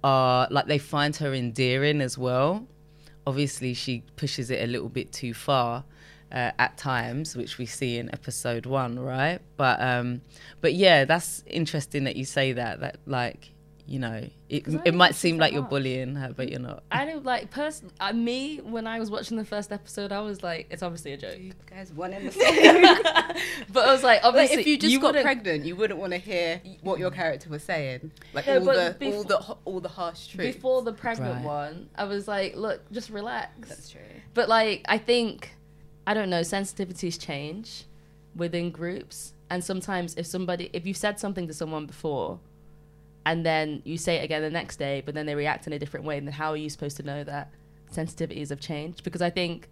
are 0.04 0.48
like 0.50 0.68
they 0.68 0.78
find 0.78 1.16
her 1.18 1.34
endearing 1.34 2.02
as 2.02 2.18
well. 2.18 2.68
Obviously, 3.28 3.74
she 3.74 4.04
pushes 4.16 4.50
it 4.50 4.64
a 4.64 4.68
little 4.68 4.90
bit 4.90 5.12
too 5.12 5.34
far. 5.34 5.84
Uh, 6.32 6.52
at 6.60 6.78
times, 6.78 7.36
which 7.36 7.58
we 7.58 7.66
see 7.66 7.98
in 7.98 8.08
episode 8.14 8.68
one, 8.68 9.00
right? 9.00 9.40
But 9.58 9.82
um, 9.82 10.22
but 10.62 10.76
yeah, 10.76 11.04
that's 11.04 11.44
interesting 11.48 12.04
that 12.04 12.16
you 12.16 12.24
say 12.24 12.52
that. 12.52 12.82
That 12.82 12.98
like 13.08 13.50
you 13.90 13.98
know, 13.98 14.30
it 14.50 14.64
'Cause 14.66 14.76
I 14.76 14.82
it 14.86 14.94
might 14.94 15.16
seem 15.16 15.38
like 15.40 15.52
you're 15.52 15.64
harsh. 15.64 15.72
bullying 15.72 16.16
her, 16.16 16.32
but 16.32 16.50
you're 16.50 16.60
not. 16.60 16.84
I 16.92 17.06
don't 17.06 17.26
like 17.26 17.50
person. 17.50 17.90
Uh, 18.00 18.14
me 18.14 18.58
when 18.58 18.86
I 18.86 19.00
was 19.00 19.10
watching 19.10 19.36
the 19.38 19.44
first 19.46 19.72
episode, 19.72 20.12
I 20.12 20.22
was 20.22 20.44
like, 20.44 20.68
it's 20.70 20.84
obviously 20.84 21.14
a 21.14 21.18
joke. 21.18 21.40
You 21.40 21.54
guys, 21.66 21.92
one 21.92 22.14
in 22.14 22.26
the 22.28 22.32
same. 22.32 22.84
but 23.74 23.88
I 23.88 23.92
was 23.92 24.04
like, 24.04 24.24
Like, 24.24 24.26
obviously, 24.26 24.62
if 24.62 24.68
you 24.68 24.78
just 24.78 25.02
got 25.02 25.16
pregnant, 25.16 25.66
you 25.66 25.76
wouldn't 25.76 26.00
want 26.00 26.14
to 26.14 26.20
hear 26.20 26.62
what 26.82 27.00
your 27.00 27.10
character 27.10 27.50
was 27.50 27.64
saying, 27.64 28.12
like 28.34 28.46
No, 28.46 28.60
all 28.60 28.66
but 28.66 29.00
the 29.00 29.12
all 29.12 29.24
the 29.24 29.58
all 29.66 29.80
the 29.80 29.90
harsh 29.90 30.28
truth. 30.28 30.54
before 30.56 30.84
the 30.84 30.94
pregnant 30.94 31.38
Right. 31.38 31.46
one, 31.46 31.90
I 31.96 32.04
was 32.04 32.28
like, 32.28 32.56
look, 32.56 32.92
just 32.92 33.10
relax. 33.10 33.70
That's 33.70 33.90
true. 33.90 34.02
But 34.36 34.50
like, 34.50 34.86
I 34.88 35.00
think, 35.00 35.56
I 36.06 36.14
don't 36.14 36.30
know, 36.30 36.42
sensitivities 36.42 37.20
change 37.20 37.86
within 38.36 38.70
groups. 38.70 39.34
And 39.50 39.64
sometimes 39.64 40.14
if 40.16 40.28
somebody, 40.28 40.70
if 40.74 40.86
you've 40.86 40.96
said 40.98 41.20
something 41.20 41.48
to 41.48 41.54
someone 41.56 41.88
before 41.88 42.40
and 43.26 43.46
then 43.46 43.82
you 43.86 43.98
say 43.98 44.18
it 44.18 44.24
again 44.24 44.42
the 44.42 44.50
next 44.50 44.78
day, 44.78 45.02
but 45.06 45.14
then 45.14 45.26
they 45.26 45.36
react 45.36 45.68
in 45.68 45.74
a 45.74 45.80
different 45.80 46.06
way, 46.06 46.18
And 46.18 46.28
then 46.28 46.34
how 46.34 46.52
are 46.52 46.58
you 46.58 46.70
supposed 46.70 46.98
to 46.98 47.04
know 47.04 47.24
that 47.24 47.52
sensitivities 47.94 48.50
have 48.50 48.60
changed? 48.60 49.04
Because 49.04 49.22
I 49.22 49.30
think 49.30 49.70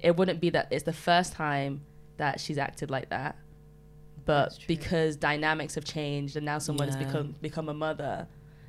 it 0.00 0.16
wouldn't 0.16 0.40
be 0.40 0.50
that 0.50 0.68
it's 0.70 0.84
the 0.84 0.92
first 0.92 1.32
time 1.32 1.82
that 2.16 2.40
she's 2.40 2.58
acted 2.58 2.90
like 2.90 3.10
that. 3.10 3.36
But 4.24 4.58
because 4.66 5.16
dynamics 5.16 5.76
have 5.76 5.84
changed 5.84 6.36
and 6.36 6.44
now 6.44 6.58
someone 6.58 6.88
has 6.88 6.96
become 6.96 7.36
become 7.40 7.68
a 7.68 7.74
mother, 7.74 8.26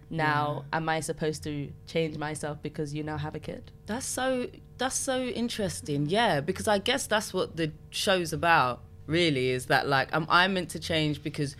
now 0.10 0.66
am 0.72 0.88
I 0.88 1.00
supposed 1.00 1.44
to 1.44 1.72
change 1.88 2.18
myself 2.18 2.62
because 2.62 2.94
you 2.94 3.02
now 3.02 3.18
have 3.18 3.34
a 3.34 3.40
kid? 3.40 3.72
That's 3.88 4.06
so 4.06 4.48
that's 4.78 4.96
so 4.96 5.24
interesting. 5.24 6.06
Yeah, 6.08 6.42
because 6.42 6.68
I 6.68 6.78
guess 6.78 7.08
that's 7.08 7.34
what 7.34 7.58
the 7.58 7.72
show's 7.90 8.34
about. 8.34 8.84
Really, 9.08 9.50
is 9.50 9.66
that 9.66 9.88
like 9.88 10.10
am 10.14 10.28
I 10.30 10.48
meant 10.48 10.70
to 10.72 10.80
change 10.80 11.24
because 11.24 11.56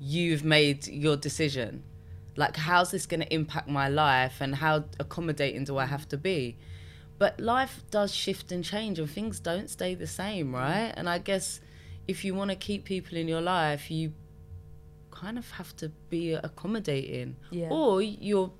you've 0.00 0.44
made 0.44 0.86
your 0.86 1.16
decision? 1.16 1.82
Like, 2.36 2.56
how's 2.56 2.90
this 2.90 3.06
going 3.06 3.20
to 3.20 3.32
impact 3.32 3.68
my 3.68 3.88
life, 3.88 4.40
and 4.40 4.54
how 4.54 4.84
accommodating 4.98 5.64
do 5.64 5.76
I 5.78 5.86
have 5.86 6.08
to 6.08 6.16
be? 6.16 6.56
But 7.18 7.38
life 7.38 7.82
does 7.90 8.14
shift 8.14 8.50
and 8.52 8.64
change, 8.64 8.98
and 8.98 9.08
things 9.08 9.38
don't 9.38 9.68
stay 9.70 9.94
the 9.94 10.06
same, 10.06 10.52
mm. 10.52 10.54
right? 10.54 10.92
And 10.96 11.08
I 11.08 11.18
guess 11.18 11.60
if 12.08 12.24
you 12.24 12.34
want 12.34 12.50
to 12.50 12.56
keep 12.56 12.84
people 12.84 13.16
in 13.18 13.28
your 13.28 13.40
life, 13.42 13.90
you 13.90 14.12
kind 15.10 15.38
of 15.38 15.50
have 15.52 15.76
to 15.76 15.90
be 16.10 16.32
accommodating, 16.32 17.36
Yeah. 17.50 17.68
or 17.70 18.02
you're, 18.02 18.50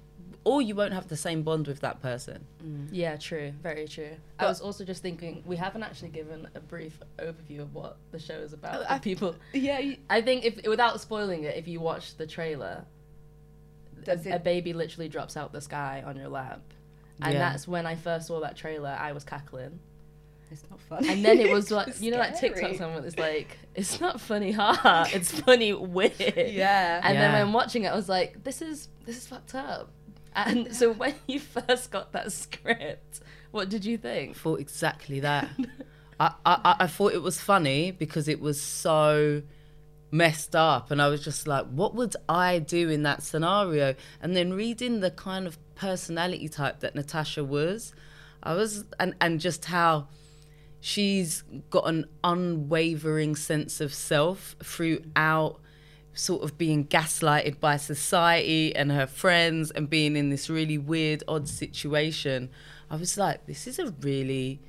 or 0.45 0.61
you 0.61 0.75
won't 0.75 0.93
have 0.93 1.09
the 1.09 1.17
same 1.17 1.43
bond 1.43 1.67
with 1.67 1.81
that 1.81 2.01
person. 2.03 2.45
Mm. 2.65 2.89
Yeah, 2.93 3.17
true. 3.17 3.53
Very 3.63 3.89
true. 3.89 4.11
I 4.39 4.47
was 4.47 4.61
also 4.61 4.85
just 4.85 5.03
thinking 5.03 5.43
we 5.47 5.57
haven't 5.57 5.83
actually 5.83 6.11
given 6.11 6.47
a 6.55 6.61
brief 6.61 6.99
overview 7.19 7.63
of 7.63 7.75
what 7.75 7.97
the 8.11 8.19
show 8.19 8.35
is 8.35 8.53
about. 8.53 8.81
Oh, 8.81 8.85
I- 8.89 8.99
people, 8.99 9.35
Yeah, 9.53 9.79
you, 9.79 9.97
I 10.11 10.21
think 10.21 10.45
if 10.45 10.67
without 10.67 11.01
spoiling 11.01 11.45
it, 11.45 11.57
if 11.57 11.67
you 11.67 11.81
watch 11.81 12.17
the 12.17 12.27
trailer, 12.27 12.85
Does 14.05 14.27
a, 14.27 14.31
it- 14.31 14.35
a 14.37 14.39
baby 14.39 14.73
literally 14.73 15.09
drops 15.09 15.37
out 15.37 15.53
the 15.53 15.61
sky 15.61 16.03
on 16.07 16.17
your 16.17 16.29
lap, 16.29 16.61
and 17.21 17.33
Yeah. 17.35 17.39
that's 17.39 17.67
when 17.69 17.87
I 17.87 17.95
first 17.97 18.27
saw 18.27 18.41
that 18.41 18.57
trailer. 18.57 18.97
I 18.99 19.13
was 19.13 19.25
cackling, 19.25 19.79
it's 20.51 20.63
not 20.71 20.81
funny. 20.81 21.09
and 21.09 21.25
then 21.25 21.39
it 21.41 21.51
was 21.51 21.71
like 21.79 22.01
you 22.01 22.11
know 22.11 22.19
that. 22.19 22.39
TikTok 22.39 22.75
someone 22.77 23.03
that's 23.03 23.19
like, 23.19 23.59
it's 23.75 24.01
not 24.01 24.21
funny, 24.21 24.53
haha. 24.53 25.07
it's 25.13 25.41
funny, 25.41 25.73
weird. 25.73 26.13
Yeah. 26.19 27.01
And 27.03 27.17
then 27.17 27.33
Yeah. 27.33 27.45
when 27.45 27.53
watching 27.53 27.85
it, 27.85 27.89
I 27.89 27.95
was 27.97 28.09
like, 28.09 28.43
this 28.45 28.61
is 28.63 28.89
this 29.07 29.17
is 29.17 29.27
fucked 29.27 29.55
up. 29.55 29.91
And 30.35 30.75
so 30.75 30.93
when 30.93 31.15
you 31.27 31.41
first 31.41 31.91
got 31.91 32.13
that 32.13 32.33
script, 32.33 33.21
what 33.51 33.69
did 33.69 33.85
you 33.85 33.99
think? 33.99 34.31
I 34.31 34.35
thought 34.35 34.61
exactly 34.61 35.21
that. 35.21 35.49
I, 36.21 36.33
I- 36.47 36.77
I 36.81 36.87
thought 36.87 37.13
it 37.15 37.23
was 37.23 37.41
funny 37.41 37.91
because 37.91 38.29
it 38.29 38.41
was 38.41 38.61
so 38.61 39.43
messed 40.13 40.55
up 40.55 40.91
and 40.91 41.03
I 41.03 41.09
was 41.09 41.25
just 41.25 41.49
like, 41.49 41.67
what 41.67 41.95
would 41.95 42.15
I 42.29 42.59
do 42.59 42.89
in 42.91 43.03
that 43.03 43.23
scenario? 43.23 43.95
And 44.21 44.37
then 44.37 44.53
reading 44.53 45.01
the 45.01 45.11
kind 45.11 45.47
of 45.47 45.59
personality 45.75 46.49
type 46.49 46.81
that 46.81 46.95
Natasha 46.95 47.43
was, 47.43 47.95
I 48.43 48.55
was 48.55 48.85
and, 49.01 49.15
and 49.21 49.41
just 49.41 49.65
how 49.65 50.09
she's 50.81 51.45
got 51.71 51.89
an 51.89 52.07
unwavering 52.23 53.37
sense 53.37 53.81
of 53.81 53.95
self 53.95 54.57
throughout 54.63 55.61
sort 56.15 56.43
of 56.43 56.59
being 56.59 56.85
gaslighted 56.85 57.59
by 57.59 57.77
society 57.77 58.75
and 58.77 58.93
her 58.93 59.07
friends 59.07 59.71
and 59.71 59.89
being 59.89 60.17
in 60.17 60.29
this 60.29 60.51
really 60.51 60.77
weird 60.77 61.23
odd 61.27 61.49
situation 61.49 62.51
i 62.91 62.97
was 62.97 63.17
like 63.17 63.47
this 63.47 63.67
is 63.67 63.79
a 63.79 63.91
really 64.03 64.61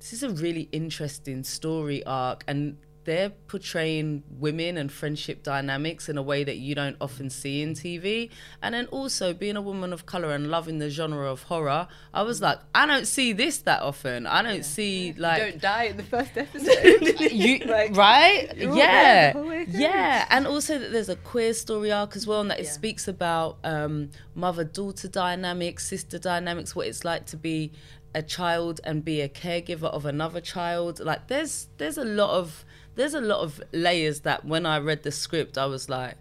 this 0.00 0.12
is 0.12 0.24
a 0.24 0.30
really 0.30 0.68
interesting 0.72 1.44
story 1.44 2.04
arc 2.06 2.42
and 2.48 2.76
they're 3.04 3.30
portraying 3.30 4.22
women 4.30 4.76
and 4.76 4.92
friendship 4.92 5.42
dynamics 5.42 6.08
in 6.08 6.18
a 6.18 6.22
way 6.22 6.44
that 6.44 6.58
you 6.58 6.74
don't 6.74 6.96
often 7.00 7.30
see 7.30 7.62
in 7.62 7.72
TV. 7.72 8.30
And 8.62 8.74
then 8.74 8.86
also 8.86 9.32
being 9.32 9.56
a 9.56 9.62
woman 9.62 9.92
of 9.92 10.04
color 10.06 10.32
and 10.32 10.50
loving 10.50 10.78
the 10.78 10.90
genre 10.90 11.30
of 11.30 11.44
horror, 11.44 11.88
I 12.12 12.22
was 12.22 12.40
like, 12.42 12.58
I 12.74 12.86
don't 12.86 13.06
see 13.06 13.32
this 13.32 13.58
that 13.62 13.82
often. 13.82 14.26
I 14.26 14.42
don't 14.42 14.64
see 14.64 15.14
like 15.16 15.42
you 15.42 15.50
don't 15.52 15.60
die 15.62 15.84
in 15.84 15.96
the 15.96 16.02
first 16.02 16.30
episode. 16.36 17.20
you 17.32 17.58
Like, 17.66 17.96
right 17.96 18.48
yeah 18.56 18.66
there 18.66 19.32
the 19.32 19.38
whole 19.38 19.48
way 19.48 19.64
through. 19.64 19.80
yeah 19.80 20.26
and 20.30 20.46
also 20.46 20.78
that 20.78 20.92
there's 20.92 21.08
a 21.08 21.16
queer 21.16 21.54
story 21.54 21.92
arc 21.92 22.16
as 22.16 22.26
well 22.26 22.40
and 22.40 22.50
that 22.50 22.58
it 22.60 22.64
Yeah. 22.64 22.70
speaks 22.70 23.08
about 23.08 23.58
um, 23.64 24.10
mother-daughter 24.34 25.08
dynamics 25.08 25.86
sister 25.86 26.18
dynamics 26.18 26.74
what 26.74 26.86
it's 26.86 27.04
like 27.04 27.26
to 27.26 27.36
be 27.36 27.72
a 28.14 28.22
child 28.22 28.80
and 28.82 29.04
be 29.04 29.20
a 29.20 29.28
caregiver 29.28 29.84
of 29.84 30.04
another 30.04 30.40
child 30.40 30.98
like 31.00 31.28
there's 31.28 31.68
there's 31.78 31.96
a 31.98 32.04
lot 32.04 32.30
of 32.30 32.64
there's 33.00 33.14
a 33.14 33.20
lot 33.20 33.40
of 33.40 33.60
layers 33.72 34.20
that 34.20 34.44
when 34.44 34.66
i 34.66 34.78
read 34.78 35.02
the 35.02 35.10
script 35.10 35.56
i 35.56 35.66
was 35.66 35.88
like 35.88 36.16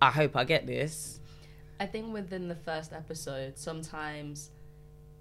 i 0.00 0.10
hope 0.10 0.36
i 0.36 0.44
get 0.44 0.66
this 0.66 1.20
I 1.80 1.86
think 1.86 2.12
within 2.12 2.48
the 2.48 2.54
first 2.54 2.92
episode, 2.92 3.58
sometimes, 3.58 4.50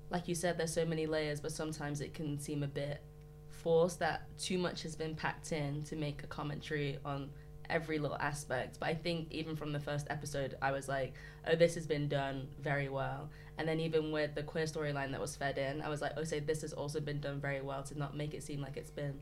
like 0.09 0.27
you 0.27 0.35
said, 0.35 0.57
there's 0.57 0.73
so 0.73 0.85
many 0.85 1.05
layers, 1.05 1.39
but 1.39 1.51
sometimes 1.51 1.99
it 1.99 2.13
can 2.13 2.39
seem 2.39 2.63
a 2.63 2.67
bit 2.67 3.01
forced 3.49 3.99
that 3.99 4.27
too 4.37 4.57
much 4.57 4.83
has 4.83 4.95
been 4.95 5.15
packed 5.15 5.51
in 5.51 5.83
to 5.83 5.95
make 5.95 6.23
a 6.23 6.27
commentary 6.27 6.99
on 7.03 7.29
every 7.69 7.97
little 7.97 8.17
aspect. 8.17 8.79
But 8.79 8.89
I 8.89 8.93
think 8.93 9.31
even 9.31 9.55
from 9.55 9.71
the 9.71 9.79
first 9.79 10.07
episode, 10.09 10.55
I 10.61 10.71
was 10.71 10.87
like, 10.87 11.13
oh, 11.47 11.55
this 11.55 11.75
has 11.75 11.87
been 11.87 12.07
done 12.07 12.47
very 12.61 12.89
well. 12.89 13.29
And 13.57 13.67
then 13.67 13.79
even 13.79 14.11
with 14.11 14.35
the 14.35 14.43
queer 14.43 14.65
storyline 14.65 15.11
that 15.11 15.21
was 15.21 15.35
fed 15.35 15.57
in, 15.57 15.81
I 15.81 15.89
was 15.89 16.01
like, 16.01 16.13
oh, 16.17 16.23
so 16.23 16.39
this 16.39 16.61
has 16.61 16.73
also 16.73 16.99
been 16.99 17.19
done 17.19 17.39
very 17.39 17.61
well 17.61 17.83
to 17.83 17.97
not 17.97 18.15
make 18.15 18.33
it 18.33 18.43
seem 18.43 18.61
like 18.61 18.77
it's 18.77 18.91
been 18.91 19.19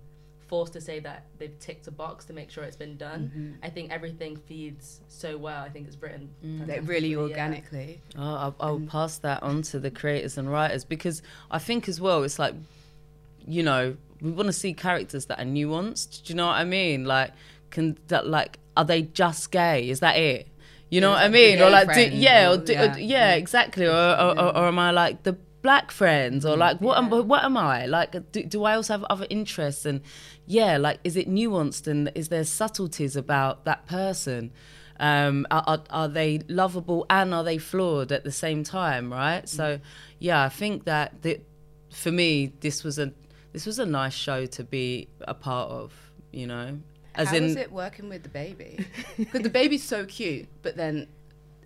forced 0.52 0.74
to 0.74 0.82
say 0.82 1.00
that 1.00 1.24
they've 1.40 1.58
ticked 1.60 1.88
a 1.88 1.92
box 1.92 2.26
to 2.26 2.34
make 2.34 2.52
sure 2.52 2.66
it's 2.66 2.76
been 2.76 2.98
done. 2.98 3.32
Mm-hmm. 3.34 3.66
I 3.66 3.70
think 3.70 3.90
everything 3.90 4.36
feeds 4.36 5.00
so 5.08 5.38
well. 5.38 5.64
I 5.64 5.70
think 5.70 5.88
it's 5.88 6.00
written 6.02 6.30
mm. 6.46 6.68
like 6.68 6.82
really 6.86 7.16
fantastically, 7.16 7.16
yeah. 7.16 7.18
organically. 7.18 8.02
Oh, 8.18 8.36
I'll, 8.36 8.56
I'll 8.60 8.80
pass 8.82 9.18
that 9.20 9.42
on 9.42 9.62
to 9.72 9.80
the 9.80 9.90
creators 9.90 10.38
and 10.38 10.52
writers 10.52 10.84
because 10.84 11.22
I 11.50 11.58
think 11.58 11.88
as 11.88 12.02
well, 12.02 12.22
it's 12.24 12.38
like, 12.38 12.54
you 13.48 13.64
know, 13.64 13.96
we 14.22 14.32
want 14.32 14.48
to 14.48 14.54
see 14.54 14.74
characters 14.74 15.28
that 15.28 15.40
are 15.40 15.46
nuanced. 15.46 16.26
Do 16.26 16.34
you 16.34 16.36
know 16.36 16.48
what 16.48 16.58
I 16.58 16.66
mean? 16.66 17.06
Like, 17.06 17.32
can 17.70 17.98
that 18.10 18.28
like, 18.28 18.60
are 18.76 18.86
they 18.86 19.04
just 19.04 19.52
gay? 19.52 19.90
Is 19.90 20.02
that 20.02 20.18
it? 20.18 20.50
You 20.90 21.00
know 21.00 21.12
Yeah, 21.12 21.16
what 21.16 21.24
I 21.24 21.30
mean? 21.30 21.62
Or 21.62 21.70
like, 21.70 21.94
do, 21.94 22.02
yeah, 22.02 22.50
or 22.50 22.56
or- 22.56 22.58
do, 22.58 22.74
yeah. 22.74 22.96
or- 22.96 23.00
yeah, 23.00 23.34
exactly. 23.36 23.86
Or, 23.88 23.92
or, 23.94 24.38
or, 24.38 24.58
or 24.58 24.68
am 24.68 24.78
I 24.78 24.92
like 24.92 25.24
the 25.24 25.38
black 25.62 25.92
friends? 25.92 26.46
Or 26.46 26.58
like, 26.58 26.82
what 26.82 26.98
am 26.98 27.10
what 27.10 27.44
am 27.44 27.58
I 27.58 27.86
like? 27.86 28.12
Do, 28.32 28.44
do 28.44 28.64
I 28.64 28.76
also 28.76 28.94
have 28.94 29.04
other 29.06 29.28
interests? 29.30 29.86
And 29.86 30.02
yeah, 30.46 30.78
like, 30.78 31.00
is 31.04 31.16
it 31.16 31.30
nuanced? 31.30 31.88
And 31.88 32.12
is 32.16 32.30
there 32.30 32.44
subtleties 32.44 33.16
about 33.16 33.66
that 33.66 33.86
person? 33.88 34.52
um, 35.02 35.48
are, 35.50 35.64
are, 35.66 35.84
are 35.90 36.08
they 36.08 36.42
lovable 36.48 37.08
and 37.10 37.34
are 37.34 37.44
they 37.44 37.58
flawed 37.58 38.12
at 38.12 38.24
the 38.24 38.32
same 38.32 38.64
time 38.64 39.12
right 39.12 39.50
so 39.50 39.80
yeah 40.20 40.44
i 40.44 40.50
think 40.50 40.86
that 40.86 41.24
the, 41.24 41.42
for 41.92 42.12
me 42.12 42.54
this 42.60 42.84
was 42.84 43.00
a 43.00 43.12
this 43.52 43.66
was 43.66 43.80
a 43.80 43.86
nice 43.86 44.14
show 44.14 44.46
to 44.46 44.64
be 44.64 45.10
a 45.22 45.34
part 45.34 45.72
of 45.72 45.92
you 46.32 46.46
know 46.46 46.78
as 47.16 47.30
How 47.30 47.36
in 47.36 47.44
is 47.44 47.56
it 47.58 47.72
working 47.74 48.08
with 48.08 48.24
the 48.24 48.30
baby? 48.30 48.86
Because 49.18 49.42
the 49.42 49.50
baby's 49.50 49.84
so 49.84 50.06
cute, 50.06 50.48
but 50.62 50.78
then 50.78 51.08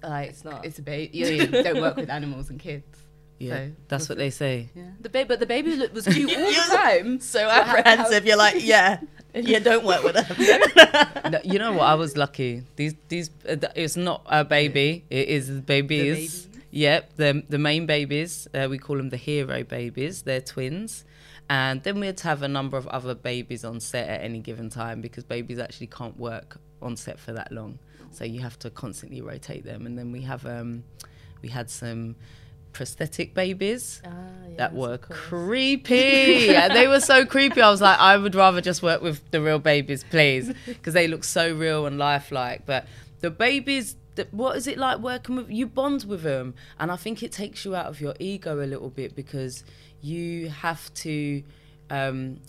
like 0.01 0.29
It's 0.29 0.43
not. 0.43 0.65
It's 0.65 0.79
a 0.79 0.81
baby. 0.81 1.15
You, 1.15 1.27
you 1.27 1.45
don't 1.45 1.81
work 1.81 1.97
with 1.97 2.09
animals 2.09 2.49
and 2.49 2.59
kids. 2.59 3.04
Yeah 3.37 3.65
so 3.67 3.71
that's 3.87 4.09
what 4.09 4.17
they 4.17 4.29
say. 4.29 4.69
Yeah. 4.75 4.83
The 5.01 5.09
baby, 5.09 5.27
but 5.27 5.39
the 5.39 5.45
baby 5.45 5.75
look- 5.75 5.93
was 5.93 6.05
cute 6.07 6.29
all 6.35 6.45
the 6.51 6.75
time. 6.75 7.19
so 7.35 7.47
apprehensive. 7.49 8.25
You're 8.25 8.37
like, 8.37 8.55
yeah, 8.59 8.99
yeah, 9.33 9.59
don't 9.59 9.85
work 9.85 10.03
with 10.03 10.15
them. 10.15 11.31
No, 11.31 11.39
you 11.43 11.59
know 11.59 11.73
what? 11.73 11.83
I 11.83 11.95
was 11.95 12.15
lucky. 12.15 12.63
These 12.75 12.95
these 13.09 13.29
uh, 13.47 13.57
it's 13.75 13.97
not 13.97 14.21
a 14.27 14.45
baby. 14.45 15.05
It 15.09 15.27
is 15.27 15.47
the 15.47 15.61
babies. 15.61 16.15
Babies? 16.15 16.47
yep 16.71 17.09
the 17.15 17.41
the 17.47 17.57
main 17.57 17.85
babies 17.85 18.49
uh, 18.53 18.67
we 18.69 18.77
call 18.77 18.97
them 18.97 19.09
the 19.09 19.17
hero 19.17 19.63
babies. 19.63 20.23
They're 20.23 20.41
twins. 20.41 21.03
And 21.47 21.83
then 21.83 21.99
we'd 21.99 22.19
have 22.21 22.41
a 22.41 22.47
number 22.47 22.75
of 22.75 22.87
other 22.87 23.13
babies 23.13 23.63
on 23.63 23.79
set 23.79 24.09
at 24.09 24.21
any 24.21 24.39
given 24.39 24.69
time 24.71 24.99
because 24.99 25.23
babies 25.23 25.59
actually 25.59 25.87
can't 25.87 26.17
work 26.17 26.57
on 26.81 26.97
set 26.97 27.19
for 27.19 27.33
that 27.33 27.51
long. 27.51 27.77
So 28.11 28.23
you 28.23 28.41
have 28.41 28.57
to 28.59 28.69
constantly 28.71 29.21
rotate 29.21 29.63
them. 29.63 29.85
And 29.85 29.97
then 29.97 30.11
we 30.11 30.21
have 30.21 30.45
um 30.45 30.83
we 31.41 31.49
had 31.49 31.69
some 31.69 32.15
prosthetic 32.75 33.33
babies 33.33 34.01
Ah, 34.05 34.09
that 34.57 34.73
were 34.73 34.97
creepy. 34.97 36.45
Yeah, 36.55 36.67
they 36.67 36.87
were 36.87 36.99
so 36.99 37.25
creepy. 37.25 37.61
I 37.61 37.69
was 37.71 37.81
like, 37.81 37.97
I 37.99 38.17
would 38.17 38.35
rather 38.35 38.59
just 38.61 38.83
work 38.83 39.01
with 39.01 39.31
the 39.31 39.41
real 39.41 39.59
babies, 39.59 40.03
please, 40.03 40.53
because 40.65 40.93
they 40.93 41.07
look 41.07 41.23
so 41.23 41.53
real 41.55 41.85
and 41.85 41.97
lifelike. 41.97 42.65
But 42.65 42.85
the 43.21 43.31
babies 43.31 43.95
what 44.31 44.55
is 44.55 44.65
it 44.65 44.77
like 44.77 44.99
working 44.99 45.35
with 45.35 45.49
you 45.49 45.67
bond 45.67 46.05
with 46.05 46.23
them 46.23 46.53
and 46.79 46.89
i 46.89 46.95
think 46.95 47.21
it 47.21 47.33
takes 47.33 47.65
you 47.65 47.75
out 47.75 47.87
of 47.87 47.99
your 47.99 48.13
ego 48.17 48.63
a 48.63 48.67
little 48.73 48.89
bit 48.89 49.13
because 49.13 49.65
you 50.01 50.47
have 50.47 50.93
to 50.93 51.43
um, 51.89 52.39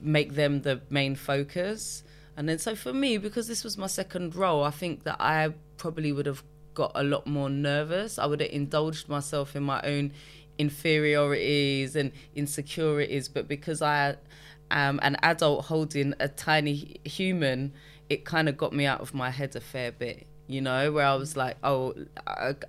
make 0.00 0.34
them 0.34 0.62
the 0.62 0.80
main 0.90 1.16
focus 1.16 2.04
and 2.36 2.48
then 2.48 2.56
so 2.56 2.76
for 2.76 2.92
me 2.92 3.18
because 3.18 3.48
this 3.48 3.64
was 3.64 3.76
my 3.76 3.88
second 3.88 4.36
role 4.36 4.62
i 4.62 4.70
think 4.70 5.02
that 5.02 5.16
i 5.18 5.52
probably 5.76 6.12
would 6.12 6.26
have 6.26 6.44
got 6.78 6.92
a 6.94 7.02
lot 7.02 7.26
more 7.26 7.50
nervous 7.50 8.18
i 8.18 8.24
would 8.24 8.40
have 8.40 8.50
indulged 8.60 9.08
myself 9.08 9.56
in 9.56 9.62
my 9.62 9.80
own 9.82 10.12
inferiorities 10.58 11.96
and 11.96 12.12
insecurities 12.36 13.28
but 13.28 13.48
because 13.48 13.82
i 13.82 14.14
am 14.70 14.98
an 15.02 15.16
adult 15.22 15.64
holding 15.66 16.14
a 16.20 16.28
tiny 16.28 16.96
human 17.04 17.72
it 18.08 18.24
kind 18.24 18.48
of 18.48 18.56
got 18.56 18.72
me 18.72 18.86
out 18.86 19.00
of 19.00 19.12
my 19.12 19.30
head 19.30 19.54
a 19.56 19.60
fair 19.60 19.90
bit 19.92 20.26
you 20.50 20.62
know, 20.62 20.90
where 20.92 21.04
I 21.04 21.14
was 21.14 21.36
like, 21.36 21.58
oh, 21.62 21.94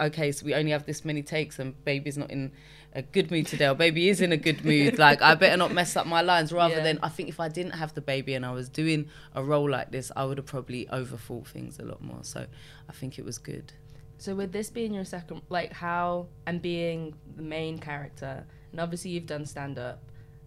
okay, 0.02 0.34
so 0.34 0.46
we 0.46 0.54
only 0.54 0.72
have 0.72 0.86
this 0.86 1.06
many 1.06 1.24
takes 1.24 1.60
and 1.60 1.82
baby's 1.86 2.18
not 2.18 2.30
in 2.30 2.52
a 2.94 3.02
good 3.02 3.32
mood 3.32 3.48
today 3.48 3.70
or 3.70 3.74
baby 3.74 4.10
is 4.10 4.20
in 4.20 4.34
a 4.34 4.38
good 4.38 4.66
mood. 4.66 5.00
like, 5.08 5.22
I 5.22 5.34
better 5.36 5.56
not 5.56 5.72
mess 5.74 5.96
up 5.96 6.06
my 6.06 6.22
lines 6.22 6.52
rather 6.52 6.76
Yeah. 6.76 6.84
than 6.84 7.00
I 7.02 7.08
think 7.08 7.30
if 7.30 7.40
I 7.40 7.48
didn't 7.48 7.72
have 7.72 7.94
the 7.94 8.02
baby 8.02 8.34
and 8.34 8.46
I 8.46 8.52
was 8.52 8.68
doing 8.68 9.08
a 9.34 9.42
role 9.42 9.70
like 9.70 9.92
this, 9.92 10.12
I 10.14 10.26
would 10.26 10.38
have 10.38 10.46
probably 10.46 10.88
overthought 10.92 11.48
things 11.48 11.80
a 11.80 11.84
lot 11.86 12.02
more. 12.02 12.20
So 12.24 12.48
I 12.90 12.92
think 12.92 13.18
it 13.18 13.24
was 13.24 13.38
good. 13.38 13.72
So 14.20 14.36
with 14.36 14.52
this 14.52 14.70
being 14.70 14.94
your 14.94 15.06
second, 15.06 15.42
like 15.48 15.72
how 15.72 16.28
and 16.46 16.62
being 16.62 17.16
the 17.38 17.42
main 17.42 17.80
character, 17.80 18.46
and 18.72 18.82
obviously 18.82 19.12
you've 19.12 19.26
done 19.26 19.46
stand 19.46 19.80
up, 19.80 20.04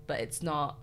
but 0.07 0.21
it's 0.21 0.43
not, 0.43 0.79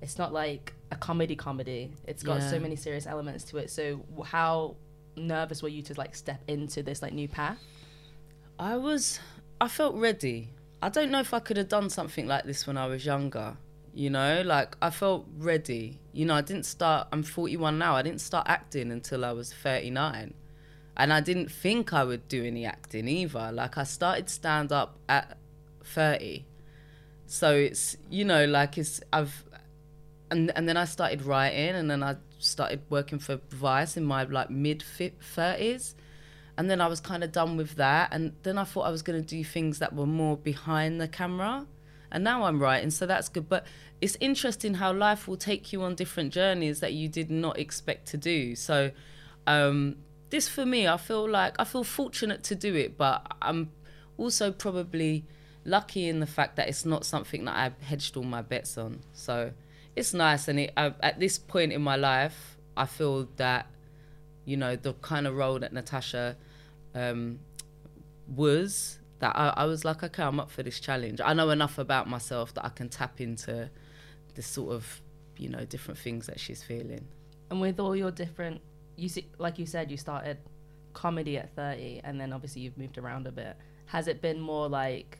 it's 0.00 0.16
not 0.16 0.32
like 0.32 0.74
a 0.92 0.96
comedy 0.96 1.34
comedy. 1.34 1.90
It's 2.06 2.22
got 2.22 2.40
so 2.40 2.60
many 2.60 2.76
serious 2.76 3.08
elements 3.08 3.42
to 3.44 3.58
it. 3.58 3.68
So 3.68 4.00
how 4.24 4.76
nervous 5.16 5.60
were 5.60 5.68
you 5.68 5.82
to 5.82 5.94
like 5.94 6.14
step 6.14 6.40
into 6.46 6.84
this 6.84 7.02
like 7.02 7.12
new 7.12 7.26
path? 7.26 7.58
I 8.60 8.76
was, 8.76 9.18
I 9.60 9.66
felt 9.66 9.96
ready. 9.96 10.50
I 10.80 10.90
don't 10.90 11.10
know 11.10 11.18
if 11.18 11.34
I 11.34 11.40
could 11.40 11.56
have 11.56 11.68
done 11.68 11.90
something 11.90 12.28
like 12.28 12.44
this 12.44 12.64
when 12.64 12.76
I 12.76 12.86
was 12.86 13.04
younger. 13.04 13.56
You 13.92 14.10
know, 14.10 14.42
like 14.46 14.76
I 14.80 14.90
felt 14.90 15.26
ready. 15.36 15.98
You 16.12 16.26
know, 16.26 16.34
I 16.34 16.42
didn't 16.42 16.66
start, 16.66 17.08
I'm 17.10 17.24
41 17.24 17.76
now. 17.76 17.96
I 17.96 18.02
didn't 18.02 18.20
start 18.20 18.46
acting 18.48 18.92
until 18.92 19.24
I 19.24 19.32
was 19.32 19.52
39. 19.52 20.32
And 20.98 21.12
I 21.12 21.20
didn't 21.20 21.50
think 21.50 21.92
I 21.92 22.02
would 22.04 22.26
do 22.28 22.44
any 22.44 22.66
acting 22.66 23.06
either. 23.06 23.52
Like 23.52 23.78
I 23.78 23.84
started 23.84 24.28
stand 24.28 24.72
up 24.72 24.98
at 25.08 25.38
30. 25.84 26.44
So 27.26 27.52
it's, 27.52 27.96
you 28.10 28.24
know, 28.24 28.46
like 28.46 28.76
it's, 28.76 29.00
I've, 29.12 29.44
and, 30.30 30.50
and 30.56 30.68
then 30.68 30.76
I 30.76 30.84
started 30.84 31.22
writing 31.22 31.76
and 31.76 31.90
then 31.90 32.02
I 32.02 32.16
started 32.38 32.82
working 32.90 33.18
for 33.18 33.40
Vice 33.50 33.96
in 33.96 34.04
my 34.04 34.24
like 34.24 34.50
mid 34.50 34.82
30s 34.98 35.94
and 36.58 36.68
then 36.68 36.80
I 36.80 36.88
was 36.88 36.98
kind 36.98 37.22
of 37.22 37.30
done 37.30 37.56
with 37.56 37.76
that. 37.76 38.08
And 38.10 38.32
then 38.42 38.58
I 38.58 38.64
thought 38.64 38.82
I 38.82 38.90
was 38.90 39.02
going 39.02 39.22
to 39.22 39.26
do 39.26 39.44
things 39.44 39.78
that 39.78 39.94
were 39.94 40.06
more 40.06 40.36
behind 40.36 41.00
the 41.00 41.06
camera. 41.06 41.64
And 42.10 42.24
now 42.24 42.42
I'm 42.42 42.58
writing, 42.58 42.90
so 42.90 43.06
that's 43.06 43.28
good. 43.28 43.48
But 43.48 43.64
it's 44.00 44.16
interesting 44.18 44.74
how 44.74 44.92
life 44.92 45.28
will 45.28 45.36
take 45.36 45.72
you 45.72 45.82
on 45.82 45.94
different 45.94 46.32
journeys 46.32 46.80
that 46.80 46.94
you 46.94 47.08
did 47.08 47.30
not 47.30 47.60
expect 47.60 48.08
to 48.08 48.16
do. 48.16 48.56
So, 48.56 48.90
um, 49.46 49.98
this 50.30 50.48
for 50.48 50.66
me, 50.66 50.86
I 50.86 50.96
feel 50.96 51.28
like 51.28 51.54
I 51.58 51.64
feel 51.64 51.84
fortunate 51.84 52.42
to 52.44 52.54
do 52.54 52.74
it, 52.74 52.96
but 52.96 53.26
I'm 53.40 53.70
also 54.16 54.52
probably 54.52 55.24
lucky 55.64 56.08
in 56.08 56.20
the 56.20 56.26
fact 56.26 56.56
that 56.56 56.68
it's 56.68 56.84
not 56.84 57.04
something 57.04 57.44
that 57.44 57.56
I've 57.56 57.80
hedged 57.80 58.16
all 58.16 58.24
my 58.24 58.42
bets 58.42 58.78
on. 58.78 59.00
So 59.12 59.52
it's 59.96 60.14
nice. 60.14 60.48
And 60.48 60.60
it, 60.60 60.72
I, 60.76 60.94
at 61.00 61.18
this 61.18 61.38
point 61.38 61.72
in 61.72 61.82
my 61.82 61.96
life, 61.96 62.56
I 62.76 62.86
feel 62.86 63.28
that 63.36 63.66
you 64.44 64.56
know 64.56 64.76
the 64.76 64.94
kind 64.94 65.26
of 65.26 65.36
role 65.36 65.58
that 65.58 65.72
Natasha 65.72 66.36
um, 66.94 67.38
was 68.34 68.98
that 69.18 69.36
I, 69.36 69.52
I 69.56 69.64
was 69.64 69.84
like 69.84 70.02
okay 70.02 70.22
I'm 70.22 70.40
up 70.40 70.50
for 70.50 70.62
this 70.62 70.80
challenge 70.80 71.20
I 71.22 71.34
know 71.34 71.50
enough 71.50 71.76
about 71.76 72.08
myself 72.08 72.54
that 72.54 72.64
I 72.64 72.70
can 72.70 72.88
tap 72.88 73.20
into 73.20 73.68
the 74.36 74.42
sort 74.42 74.72
of 74.72 75.02
you 75.36 75.50
know 75.50 75.64
different 75.66 75.98
things 75.98 76.26
that 76.28 76.40
she's 76.40 76.62
feeling 76.62 77.04
And 77.50 77.60
with 77.60 77.80
all 77.80 77.96
your 77.96 78.10
different, 78.10 78.60
you 78.98 79.08
see, 79.08 79.26
like 79.38 79.58
you 79.58 79.64
said, 79.66 79.90
you 79.90 79.96
started 79.96 80.38
comedy 80.92 81.38
at 81.38 81.54
30 81.54 82.00
and 82.02 82.20
then 82.20 82.32
obviously 82.32 82.62
you've 82.62 82.76
moved 82.76 82.98
around 82.98 83.26
a 83.26 83.32
bit. 83.32 83.56
Has 83.86 84.08
it 84.08 84.20
been 84.20 84.40
more 84.40 84.68
like 84.68 85.18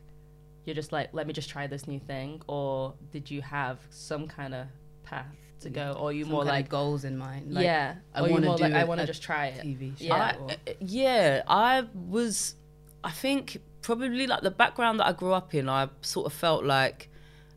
you're 0.64 0.74
just 0.74 0.92
like, 0.92 1.10
let 1.12 1.26
me 1.26 1.32
just 1.32 1.48
try 1.48 1.66
this 1.66 1.86
new 1.86 2.00
thing? 2.00 2.42
Or 2.48 2.92
did 3.12 3.30
you 3.30 3.40
have 3.40 3.78
some 3.90 4.26
kind 4.26 4.54
of 4.54 4.66
path 5.04 5.26
to 5.60 5.70
go? 5.70 5.96
Or 5.98 6.12
you 6.12 6.24
Some 6.24 6.32
more 6.32 6.44
like, 6.44 6.68
goals 6.68 7.04
in 7.04 7.16
mind. 7.16 7.54
Like, 7.54 7.64
yeah. 7.64 7.94
I 8.14 8.20
or 8.20 8.26
you 8.26 8.34
wanna 8.34 8.46
more 8.46 8.56
do 8.56 8.64
like, 8.64 8.74
I 8.74 8.84
want 8.84 9.00
to 9.00 9.06
just 9.06 9.22
try 9.22 9.46
it. 9.46 9.64
TV 9.64 9.96
show. 9.96 10.04
Yeah. 10.04 10.36
I, 10.48 10.52
uh, 10.52 10.74
yeah 10.80 11.42
I 11.46 11.86
was 11.94 12.56
I 13.04 13.12
think 13.12 13.58
probably 13.80 14.26
like 14.26 14.42
the 14.42 14.50
background 14.50 14.98
that 15.00 15.06
I 15.06 15.12
grew 15.12 15.32
up 15.32 15.54
in 15.54 15.68
I 15.68 15.88
sort 16.02 16.26
of 16.26 16.32
felt 16.32 16.64
like 16.64 17.08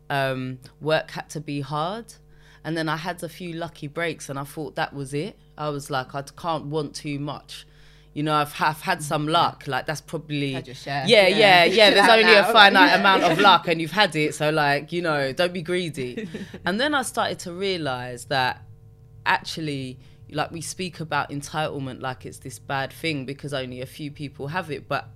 um, 0.08 0.58
work 0.80 1.10
had 1.10 1.28
to 1.30 1.40
be 1.40 1.62
hard 1.62 2.14
and 2.64 2.76
then 2.76 2.88
I 2.88 2.96
had 2.96 3.22
a 3.22 3.28
few 3.28 3.52
lucky 3.54 3.88
breaks 3.88 4.28
and 4.28 4.38
I 4.38 4.44
thought 4.44 4.76
that 4.76 4.94
was 4.94 5.12
it. 5.14 5.36
I 5.58 5.68
was 5.68 5.90
like 5.90 6.14
I 6.14 6.22
can't 6.22 6.66
want 6.66 6.94
too 6.94 7.18
much. 7.18 7.66
You 8.14 8.22
know 8.22 8.34
I've, 8.34 8.54
I've 8.60 8.82
had 8.82 9.02
some 9.02 9.26
luck. 9.26 9.64
Like 9.66 9.86
that's 9.86 10.00
probably 10.00 10.52
Had 10.52 10.66
your 10.66 10.74
share. 10.76 11.04
yeah 11.06 11.26
yeah. 11.28 11.64
Yeah. 11.64 11.64
yeah. 11.64 11.90
There's 11.94 12.08
only 12.08 12.34
a 12.34 12.44
finite 12.44 12.98
amount 12.98 13.24
of 13.24 13.38
luck 13.48 13.68
and 13.68 13.80
you've 13.80 13.90
had 13.92 14.14
it. 14.16 14.34
So 14.34 14.50
like 14.50 14.92
you 14.92 15.02
know 15.02 15.32
don't 15.32 15.52
be 15.52 15.62
greedy. 15.62 16.28
And 16.64 16.80
then 16.80 16.94
I 16.94 17.02
started 17.02 17.38
to 17.40 17.52
realize 17.52 18.26
that 18.26 18.62
actually 19.26 19.98
like 20.30 20.50
we 20.50 20.60
speak 20.60 21.00
about 21.00 21.30
entitlement 21.30 22.00
like 22.00 22.24
it's 22.24 22.38
this 22.38 22.58
bad 22.58 22.92
thing 22.92 23.24
because 23.26 23.52
only 23.52 23.80
a 23.80 23.86
few 23.86 24.10
people 24.10 24.48
have 24.48 24.70
it. 24.70 24.88
But 24.88 25.08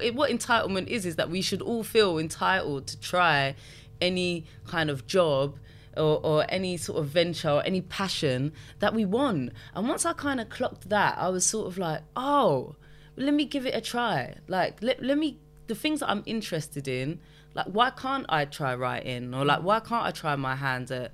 it, 0.00 0.14
what 0.14 0.30
entitlement 0.30 0.86
is 0.86 1.04
is 1.06 1.16
that 1.16 1.30
we 1.30 1.42
should 1.42 1.62
all 1.62 1.82
feel 1.82 2.18
entitled 2.18 2.86
to 2.88 3.00
try 3.00 3.54
any 4.00 4.44
kind 4.66 4.90
of 4.90 5.06
job 5.06 5.58
or, 5.96 6.24
or 6.24 6.46
any 6.48 6.76
sort 6.76 6.98
of 6.98 7.08
venture 7.08 7.50
or 7.50 7.62
any 7.64 7.80
passion 7.80 8.52
that 8.78 8.94
we 8.94 9.04
want 9.04 9.52
and 9.74 9.88
once 9.88 10.04
i 10.04 10.12
kind 10.12 10.40
of 10.40 10.48
clocked 10.48 10.88
that 10.88 11.16
i 11.18 11.28
was 11.28 11.44
sort 11.44 11.66
of 11.66 11.78
like 11.78 12.00
oh 12.16 12.74
let 13.16 13.34
me 13.34 13.44
give 13.44 13.66
it 13.66 13.74
a 13.74 13.80
try 13.80 14.34
like 14.48 14.82
let, 14.82 15.02
let 15.02 15.18
me 15.18 15.38
the 15.66 15.74
things 15.74 16.00
that 16.00 16.08
i'm 16.08 16.22
interested 16.26 16.88
in 16.88 17.20
like 17.54 17.66
why 17.66 17.90
can't 17.90 18.26
i 18.28 18.44
try 18.44 18.74
writing 18.74 19.34
or 19.34 19.44
like 19.44 19.62
why 19.62 19.78
can't 19.80 20.04
i 20.04 20.10
try 20.10 20.34
my 20.34 20.56
hand 20.56 20.90
at 20.90 21.12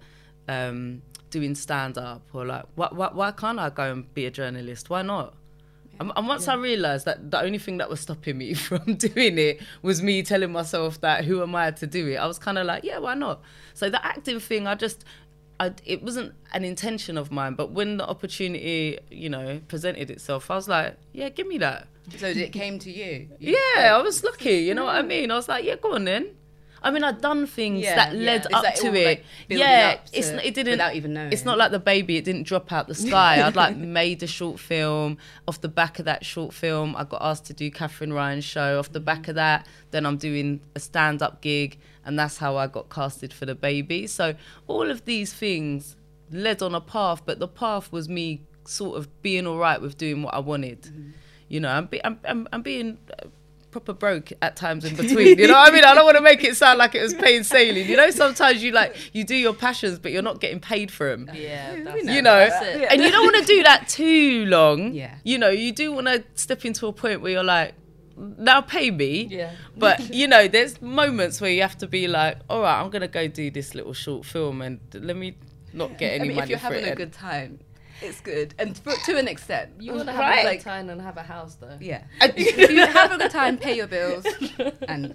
um, 0.49 1.03
doing 1.31 1.55
stand 1.55 1.99
up 1.99 2.23
or 2.33 2.45
like 2.47 2.65
why, 2.75 2.89
why, 2.91 3.11
why 3.13 3.31
can't 3.33 3.59
I 3.59 3.71
go 3.71 3.93
and 3.93 4.15
be 4.15 4.27
a 4.27 4.31
journalist? 4.31 4.91
Why 4.91 5.03
not? 5.03 5.35
And, 6.01 6.13
and 6.17 6.29
once 6.29 6.47
I 6.49 6.55
realised 6.55 7.05
that 7.07 7.31
the 7.31 7.41
only 7.43 7.59
thing 7.59 7.79
that 7.79 7.91
was 7.91 8.01
stopping 8.01 8.39
me 8.39 8.55
from 8.67 8.95
doing 8.95 9.39
it 9.39 9.61
was 9.83 10.03
me 10.03 10.23
telling 10.23 10.53
myself 10.53 11.01
that 11.01 11.25
who 11.25 11.43
am 11.43 11.55
I 11.55 11.71
to 11.73 11.87
do 11.87 12.07
it, 12.09 12.17
I 12.17 12.27
was 12.27 12.39
kind 12.39 12.57
of 12.59 12.67
like, 12.67 12.85
yeah, 12.85 12.99
why 12.99 13.15
not? 13.15 13.41
So 13.75 13.91
the 13.91 14.05
acting 14.05 14.39
thing, 14.41 14.67
I 14.67 14.75
just, 14.75 15.05
I, 15.61 15.73
it 15.85 16.03
wasn't 16.03 16.35
an 16.53 16.65
intention 16.65 17.19
of 17.19 17.33
mine, 17.33 17.55
but 17.55 17.73
when 17.73 17.97
the 17.97 18.07
opportunity, 18.07 18.99
you 19.11 19.29
know, 19.29 19.61
presented 19.69 20.11
itself, 20.11 20.51
I 20.51 20.55
was 20.55 20.69
like, 20.69 20.97
yeah, 21.13 21.31
give 21.31 21.47
me 21.49 21.59
that. 21.59 21.89
So 22.17 22.29
it 22.29 22.53
came 22.53 22.79
to 22.79 22.91
you. 22.91 23.29
You- 23.39 23.57
Yeah, 23.77 23.97
I 23.97 24.01
was 24.03 24.23
lucky. 24.23 24.59
You 24.59 24.75
know 24.75 24.85
what 24.85 24.95
I 24.97 25.03
mean? 25.03 25.31
I 25.31 25.35
was 25.35 25.49
like, 25.49 25.65
yeah, 25.65 25.77
go 25.77 25.95
on 25.95 26.05
then. 26.05 26.29
I 26.83 26.91
mean, 26.91 27.03
I'd 27.05 27.21
done 27.21 27.47
things 27.47 27.83
Yeah, 27.83 27.97
that 27.97 28.15
led 28.15 28.45
It's 28.47 28.55
up 28.55 28.75
to 28.75 28.89
all, 28.89 28.95
it. 28.95 29.05
like, 29.05 29.25
yeah, 29.49 29.99
it's 30.13 30.29
to- 30.29 30.37
not, 30.37 30.45
it 30.45 30.55
didn't 30.55 30.73
without 30.73 30.95
even 30.95 31.15
knowing. 31.15 31.33
It's 31.33 31.45
not 31.45 31.59
like 31.59 31.71
the 31.71 31.79
baby; 31.79 32.17
it 32.17 32.25
didn't 32.25 32.45
drop 32.45 32.71
out 32.73 32.87
the 32.89 32.95
sky. 32.95 33.43
I'd 33.45 33.57
like 33.57 33.77
made 34.03 34.23
a 34.23 34.27
short 34.27 34.61
film. 34.61 35.19
Off 35.47 35.61
the 35.61 35.69
back 35.69 35.99
of 35.99 36.05
that 36.05 36.25
short 36.25 36.53
film, 36.55 36.95
I 36.97 37.05
got 37.05 37.21
asked 37.23 37.47
to 37.47 37.53
do 37.53 37.71
Katherine 37.71 38.13
Ryan's 38.13 38.45
show. 38.45 38.79
Off 38.79 38.93
the 38.93 39.01
back 39.01 39.29
of 39.29 39.35
that, 39.35 39.67
then 39.91 40.07
I'm 40.07 40.17
doing 40.17 40.61
a 40.75 40.81
stand-up 40.81 41.41
gig, 41.41 41.79
and 42.05 42.19
that's 42.19 42.39
how 42.39 42.57
I 42.57 42.67
got 42.67 42.91
casted 42.91 43.33
for 43.33 43.47
the 43.47 43.55
baby. 43.55 44.07
So 44.07 44.35
all 44.67 44.91
of 44.91 45.05
these 45.05 45.33
things 45.33 45.97
led 46.31 46.63
on 46.63 46.75
a 46.75 46.81
path, 46.81 47.23
but 47.25 47.39
the 47.39 47.49
path 47.49 47.91
was 47.91 48.09
me 48.09 48.43
sort 48.67 48.99
of 48.99 49.23
being 49.23 49.47
all 49.47 49.57
right 49.59 49.81
with 49.81 49.97
doing 49.97 50.23
what 50.23 50.35
I 50.35 50.41
wanted. 50.41 50.83
Mm-hmm. 50.83 51.11
You 51.49 51.61
know, 51.61 51.71
I'm, 51.71 51.87
be, 51.87 52.05
I'm, 52.05 52.21
I'm, 52.25 52.47
I'm 52.53 52.61
being 52.61 52.99
proper 53.71 53.93
broke 53.93 54.33
at 54.43 54.57
times 54.57 54.85
in 54.85 54.97
between. 54.97 55.39
You 55.39 55.47
know 55.49 55.55
what 55.55 55.73
I 55.73 55.75
mean? 55.75 55.85
I 55.85 55.95
don't 55.95 56.05
want 56.05 56.17
to 56.17 56.23
make 56.23 56.43
it 56.45 56.57
sound 56.57 56.79
like 56.79 56.95
it 56.95 57.03
was 57.03 57.15
plain 57.15 57.45
sailing. 57.45 57.89
You 57.89 57.97
know, 57.97 58.11
sometimes 58.11 58.63
you 58.63 58.73
like 58.73 58.97
you 59.15 59.25
do 59.25 59.35
your 59.35 59.55
passions, 59.55 59.99
but 59.99 60.13
you're 60.13 60.23
not 60.23 60.41
getting 60.41 60.61
paid 60.61 60.91
for 60.91 61.09
them. 61.11 61.31
Yeah, 61.35 61.83
that's, 61.83 62.05
know 62.05 62.13
You 62.13 62.23
know, 62.23 62.39
that's 62.39 62.67
it. 62.67 62.89
and 62.91 63.03
you 63.03 63.11
don't 63.11 63.25
want 63.25 63.37
to 63.37 63.45
do 63.45 63.63
that 63.65 63.89
too 63.89 64.47
long. 64.47 64.93
Yeah. 64.93 65.17
You 65.25 65.39
know, 65.39 65.51
you 65.51 65.73
do 65.73 65.93
want 65.93 66.07
to 66.07 66.25
step 66.35 66.65
into 66.65 66.87
a 66.87 66.93
point 66.93 67.21
where 67.21 67.33
you're 67.33 67.45
like, 67.45 67.75
now 68.17 68.61
pay 68.61 68.91
me. 68.91 69.25
Yeah. 69.31 69.53
But 69.77 70.13
you 70.15 70.27
know, 70.27 70.49
there's 70.49 70.81
moments 70.83 71.41
where 71.41 71.51
you 71.51 71.63
have 71.63 71.79
to 71.79 71.87
be 71.87 72.09
like, 72.09 72.39
all 72.51 72.63
right, 72.63 72.81
I'm 72.81 72.91
gonna 72.91 73.09
go 73.09 73.29
do 73.29 73.51
this 73.51 73.75
little 73.75 73.93
short 73.93 74.25
film, 74.25 74.63
and 74.63 74.81
let 74.95 75.17
me 75.17 75.37
not 75.73 75.99
get 75.99 76.15
any 76.15 76.25
I 76.25 76.29
mean, 76.29 76.37
money 76.37 76.45
if 76.45 76.51
you're 76.51 76.59
for 76.59 76.65
having 76.65 76.85
it. 76.87 76.93
a 76.93 76.97
good 76.97 77.13
time, 77.13 77.61
it's 78.03 78.21
good, 78.21 78.55
and 78.59 78.77
for, 78.79 78.93
to 79.07 79.17
an 79.19 79.29
extent. 79.29 79.71
You 79.81 79.93
want 79.95 80.07
to 80.07 80.13
have 80.13 80.21
Right. 80.21 80.47
a 80.47 80.57
good 80.57 80.63
time 80.65 80.89
and 80.91 81.01
have 81.01 81.17
a 81.17 81.23
house 81.23 81.55
though. 81.57 81.77
Yeah. 81.81 82.05
if 82.21 82.71
you 82.71 82.87
have 82.87 83.13
a 83.13 83.19
good 83.19 83.31
time, 83.31 83.57
pay 83.59 83.77
your 83.77 83.87
bills, 83.87 84.25
and 84.89 85.15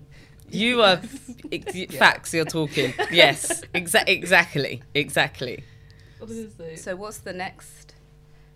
You 0.50 0.82
are 0.82 1.02
ex- 1.52 1.96
facts. 1.96 2.34
You're 2.34 2.46
talking. 2.46 2.94
Yes, 3.12 3.64
exa- 3.74 4.08
exactly, 4.08 4.82
exactly. 4.94 5.64
Honestly. 6.22 6.76
so 6.78 6.96
what's 6.96 7.18
the 7.20 7.34
next, 7.34 7.96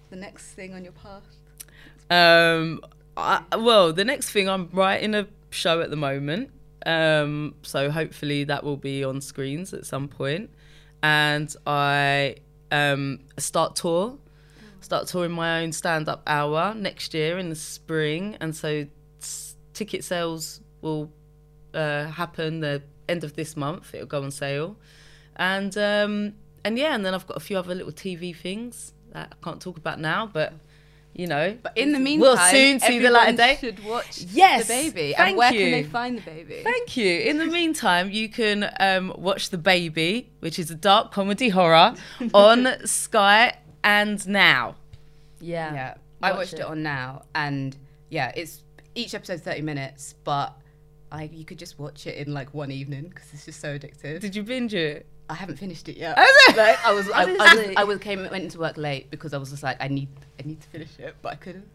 the 0.09 0.15
next 0.15 0.51
thing 0.53 0.73
on 0.73 0.83
your 0.83 0.93
path? 0.93 1.23
Um, 2.09 2.81
I, 3.17 3.43
well, 3.57 3.91
the 3.93 4.05
next 4.05 4.29
thing 4.31 4.47
I'm 4.47 4.69
writing 4.71 5.13
a 5.15 5.27
show 5.49 5.81
at 5.81 5.89
the 5.89 5.95
moment. 5.97 6.51
Um, 6.85 7.55
so 7.63 7.89
hopefully 7.91 8.45
that 8.45 8.63
will 8.63 8.77
be 8.77 9.03
on 9.03 9.19
screens 9.19 9.73
at 9.73 9.85
some 9.85 10.07
point. 10.07 10.49
And 11.03 11.53
I 11.65 12.35
um, 12.71 13.19
start 13.37 13.75
tour, 13.75 14.17
start 14.81 15.07
touring 15.07 15.31
my 15.31 15.61
own 15.61 15.71
stand 15.71 16.07
up 16.09 16.23
hour 16.27 16.73
next 16.73 17.13
year 17.13 17.37
in 17.37 17.49
the 17.49 17.55
spring. 17.55 18.37
And 18.39 18.55
so 18.55 18.85
ticket 19.73 20.03
sales 20.03 20.61
will 20.81 21.11
uh, 21.73 22.05
happen 22.05 22.59
the 22.59 22.83
end 23.07 23.23
of 23.23 23.33
this 23.33 23.55
month. 23.55 23.93
It'll 23.93 24.07
go 24.07 24.23
on 24.23 24.31
sale. 24.31 24.77
And 25.35 25.77
um, 25.77 26.33
and 26.63 26.77
yeah, 26.77 26.95
and 26.95 27.05
then 27.05 27.13
I've 27.13 27.27
got 27.27 27.37
a 27.37 27.41
few 27.41 27.57
other 27.57 27.75
little 27.75 27.93
TV 27.93 28.35
things 28.35 28.93
that 29.13 29.33
I 29.39 29.43
can't 29.43 29.61
talk 29.61 29.77
about 29.77 29.99
now, 29.99 30.29
but 30.31 30.53
you 31.17 31.27
know, 31.27 31.57
But 31.61 31.75
in 31.75 31.91
the 31.91 31.99
meantime, 31.99 32.21
We'll 32.21 32.37
soon 32.37 32.79
see 32.79 32.99
the 32.99 33.09
light 33.09 33.29
of 33.31 33.35
day. 33.37 33.57
Should 33.59 33.83
watch 33.83 34.21
Yes, 34.31 34.67
the 34.67 34.73
baby. 34.73 35.13
thank 35.17 35.29
and 35.29 35.37
where 35.37 35.51
you. 35.53 35.59
can 35.59 35.71
they 35.71 35.83
find 35.83 36.17
the 36.17 36.21
baby? 36.21 36.61
Thank 36.63 36.95
you. 36.95 37.19
In 37.21 37.37
the 37.39 37.47
meantime, 37.47 38.11
you 38.11 38.29
can 38.29 38.69
um, 38.79 39.13
watch 39.17 39.49
The 39.49 39.57
Baby, 39.57 40.29
which 40.39 40.59
is 40.59 40.69
a 40.71 40.75
dark 40.75 41.11
comedy 41.11 41.49
horror, 41.49 41.95
on 42.33 42.67
Sky 42.85 43.57
and 43.83 44.25
Now. 44.27 44.75
Yeah. 45.41 45.73
Yeah, 45.73 45.93
I 46.21 46.31
watched 46.33 46.53
it. 46.53 46.59
it. 46.59 46.65
on 46.65 46.83
now, 46.83 47.23
and 47.35 47.75
yeah, 48.09 48.31
it's 48.35 48.61
each 48.95 49.13
episode's 49.13 49.41
thirty 49.41 49.61
minutes, 49.61 50.13
but 50.23 50.53
I 51.11 51.29
you 51.33 51.45
could 51.45 51.59
just 51.59 51.77
watch 51.79 52.07
it 52.07 52.15
in 52.17 52.33
like 52.33 52.53
one 52.53 52.71
evening 52.71 53.09
because 53.09 53.33
it's 53.33 53.45
just 53.45 53.59
so 53.59 53.77
addictive. 53.77 54.19
Did 54.19 54.35
you 54.35 54.43
binge 54.43 54.73
it? 54.73 55.05
I 55.29 55.33
haven't 55.33 55.57
finished 55.57 55.89
it 55.89 55.97
yet. 55.97 56.17
Has 56.17 56.29
it? 56.49 56.57
Like, 56.57 56.85
I 56.85 56.93
was, 56.93 57.09
I, 57.09 57.21
I, 57.23 57.25
was, 57.55 57.75
I 57.77 57.83
was 57.83 57.99
came 57.99 58.19
went 58.29 58.43
into 58.43 58.59
work 58.59 58.77
late 58.77 59.09
because 59.11 59.33
I 59.33 59.37
was 59.37 59.49
just 59.51 59.63
like, 59.63 59.77
I 59.81 59.87
need, 59.89 60.07
I 60.39 60.47
need 60.47 60.61
to 60.61 60.67
finish 60.69 60.97
it, 60.99 61.15
but 61.21 61.33
I 61.33 61.35
couldn't. 61.35 61.67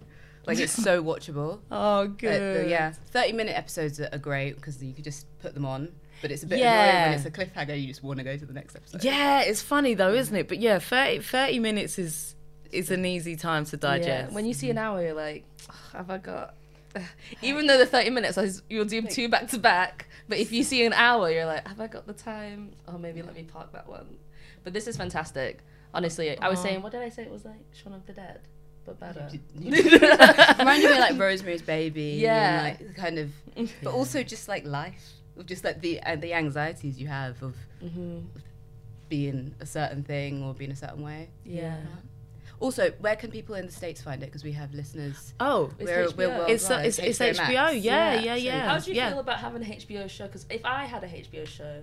Like 0.46 0.58
it's 0.58 0.72
so 0.72 1.02
watchable. 1.04 1.60
Oh, 1.70 2.08
good. 2.08 2.64
uh, 2.64 2.68
yeah, 2.68 2.92
thirty 3.10 3.32
minute 3.32 3.56
episodes 3.56 4.00
are 4.00 4.08
are 4.12 4.18
great 4.18 4.56
because 4.56 4.82
you 4.82 4.92
could 4.92 5.04
just 5.04 5.26
put 5.40 5.54
them 5.54 5.64
on. 5.64 5.92
But 6.20 6.30
it's 6.30 6.42
a 6.42 6.46
bit 6.46 6.58
Yeah. 6.60 6.82
annoying 6.84 7.02
when 7.04 7.12
it's 7.14 7.26
a 7.26 7.30
cliffhanger. 7.30 7.80
You 7.80 7.86
just 7.88 8.02
want 8.02 8.18
to 8.18 8.24
go 8.24 8.36
to 8.36 8.46
the 8.46 8.52
next 8.52 8.74
episode. 8.76 9.04
Yeah, 9.04 9.42
it's 9.42 9.62
funny 9.62 9.94
though, 9.94 10.12
isn't 10.14 10.34
it? 10.34 10.48
But 10.48 10.58
yeah, 10.58 10.78
30, 10.78 11.20
30 11.20 11.58
minutes 11.60 11.98
is 11.98 12.34
is 12.72 12.90
an 12.90 13.04
easy 13.04 13.36
time 13.36 13.64
to 13.66 13.76
Yeah. 13.76 13.80
digest. 13.98 14.32
When 14.32 14.46
you 14.46 14.54
see 14.54 14.70
an 14.70 14.78
hour, 14.78 15.02
you're 15.02 15.14
like, 15.14 15.44
"Ugh, 15.68 15.74
have 15.92 16.10
I 16.10 16.18
got? 16.18 16.54
Even 17.42 17.66
though 17.66 17.78
the 17.78 17.86
30 17.86 18.10
minutes, 18.10 18.36
I 18.38 18.44
s- 18.44 18.62
you'll 18.68 18.84
do 18.84 19.02
two 19.02 19.28
back 19.28 19.48
to 19.48 19.58
back. 19.58 20.06
But 20.28 20.38
if 20.38 20.52
you 20.52 20.62
see 20.70 20.84
an 20.86 20.92
hour, 20.92 21.30
you're 21.30 21.46
like, 21.46 21.66
have 21.66 21.80
I 21.80 21.86
got 21.86 22.06
the 22.06 22.12
time? 22.12 22.72
Oh, 22.88 22.98
maybe 22.98 23.22
let 23.22 23.34
me 23.34 23.42
park 23.44 23.72
that 23.72 23.88
one. 23.88 24.18
But 24.64 24.72
this 24.72 24.86
is 24.86 24.96
fantastic. 24.96 25.60
Honestly, 25.94 26.38
I 26.38 26.48
was 26.48 26.60
saying, 26.60 26.82
what 26.82 26.92
did 26.92 27.02
I 27.02 27.08
say? 27.08 27.22
It 27.22 27.30
was 27.30 27.44
like 27.44 27.60
Shaun 27.72 27.92
of 27.92 28.06
the 28.06 28.12
Dead, 28.14 28.40
but 28.86 28.98
better. 28.98 29.28
Reminded 29.54 30.88
me 30.88 30.92
of 30.92 30.98
like 30.98 31.18
Rosemary's 31.18 31.62
Baby. 31.62 32.18
Yeah. 32.20 32.64
And, 32.66 32.78
like 32.80 32.96
kind 32.96 33.18
of, 33.18 33.30
but 33.82 33.92
also 33.92 34.22
just 34.22 34.48
like 34.48 34.64
life, 34.64 35.12
of 35.36 35.46
just 35.46 35.64
like 35.64 35.80
the 35.80 36.02
uh, 36.02 36.16
the 36.16 36.32
anxieties 36.32 36.98
you 36.98 37.08
have 37.08 37.42
of 37.42 37.54
hmm 37.80 38.20
being 39.08 39.54
a 39.60 39.66
certain 39.66 40.02
thing 40.02 40.42
or 40.42 40.54
being 40.54 40.70
a 40.70 40.76
certain 40.76 41.02
way. 41.02 41.28
Yeah. 41.44 41.76
Also, 42.62 42.92
where 43.00 43.16
can 43.16 43.30
people 43.30 43.54
in 43.56 43.66
the 43.66 43.72
states 43.72 44.00
find 44.00 44.22
it? 44.22 44.26
Because 44.26 44.44
we 44.44 44.52
have 44.52 44.72
listeners. 44.72 45.34
oh, 45.40 45.70
It's 45.78 45.90
We're, 45.90 46.06
HBO. 46.06 46.16
we're 46.16 46.28
worldwide. 46.28 46.50
it's 46.50 46.70
uh, 46.70 46.82
it's, 46.84 46.98
it's 46.98 47.18
Max. 47.18 47.38
HBO. 47.38 47.50
Yeah, 47.52 47.70
yeah, 47.72 48.20
Yeah, 48.20 48.34
yeah. 48.36 48.62
so 48.62 48.68
How 48.68 48.78
do 48.78 48.90
you 48.90 48.96
yeah. 48.96 49.10
feel 49.10 49.18
about 49.20 49.38
having 49.38 49.62
a 49.62 49.66
HBO 49.66 50.08
show? 50.08 50.26
Because 50.26 50.46
if 50.48 50.64
I 50.64 50.84
had 50.84 51.02
a 51.02 51.08
HBO 51.08 51.46
show, 51.46 51.82